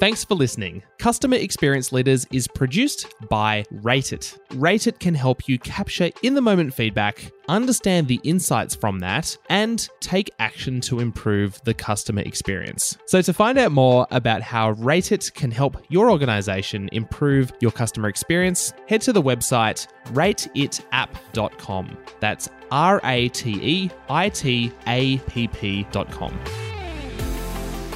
Thanks 0.06 0.24
for 0.24 0.36
listening. 0.36 0.84
Customer 0.98 1.34
Experience 1.34 1.90
Leaders 1.90 2.28
is 2.30 2.46
produced 2.46 3.12
by 3.28 3.64
Rate 3.72 4.12
It. 4.12 4.38
Rate 4.54 4.86
It 4.86 5.00
can 5.00 5.16
help 5.16 5.48
you 5.48 5.58
capture 5.58 6.12
in 6.22 6.34
the 6.34 6.40
moment 6.40 6.72
feedback, 6.72 7.32
understand 7.48 8.06
the 8.06 8.20
insights 8.22 8.76
from 8.76 9.00
that, 9.00 9.36
and 9.48 9.88
take 9.98 10.30
action 10.38 10.80
to 10.82 11.00
improve 11.00 11.60
the 11.64 11.74
customer 11.74 12.22
experience. 12.22 12.96
So, 13.06 13.20
to 13.20 13.32
find 13.32 13.58
out 13.58 13.72
more 13.72 14.06
about 14.12 14.42
how 14.42 14.70
Rate 14.70 15.10
It 15.10 15.32
can 15.34 15.50
help 15.50 15.76
your 15.88 16.08
organization 16.08 16.88
improve 16.92 17.50
your 17.58 17.72
customer 17.72 18.08
experience, 18.08 18.74
head 18.88 19.00
to 19.00 19.12
the 19.12 19.22
website 19.22 19.88
rateitapp.com. 20.12 21.98
That's 22.20 22.48
R 22.70 23.00
A 23.02 23.28
T 23.30 23.58
E 23.60 23.90
I 24.08 24.28
T 24.28 24.72
A 24.86 25.18
P 25.18 25.48
P.com. 25.48 26.65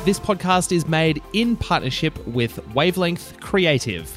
This 0.03 0.19
podcast 0.19 0.73
is 0.73 0.89
made 0.89 1.23
in 1.35 1.57
partnership 1.57 2.27
with 2.27 2.67
Wavelength 2.75 3.39
Creative. 3.39 4.11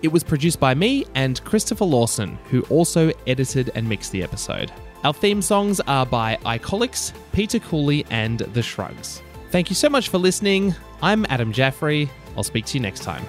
It 0.00 0.08
was 0.08 0.24
produced 0.24 0.58
by 0.58 0.74
me 0.74 1.04
and 1.14 1.44
Christopher 1.44 1.84
Lawson, 1.84 2.38
who 2.48 2.62
also 2.70 3.12
edited 3.26 3.70
and 3.74 3.86
mixed 3.86 4.12
the 4.12 4.22
episode. 4.22 4.72
Our 5.04 5.12
theme 5.12 5.42
songs 5.42 5.78
are 5.80 6.06
by 6.06 6.36
Icolics, 6.46 7.12
Peter 7.32 7.58
Cooley, 7.58 8.06
and 8.08 8.38
The 8.38 8.62
Shrugs. 8.62 9.20
Thank 9.50 9.68
you 9.68 9.76
so 9.76 9.90
much 9.90 10.08
for 10.08 10.16
listening. 10.16 10.74
I'm 11.02 11.26
Adam 11.28 11.52
Jaffrey. 11.52 12.08
I'll 12.34 12.42
speak 12.42 12.64
to 12.66 12.78
you 12.78 12.80
next 12.80 13.02
time. 13.02 13.24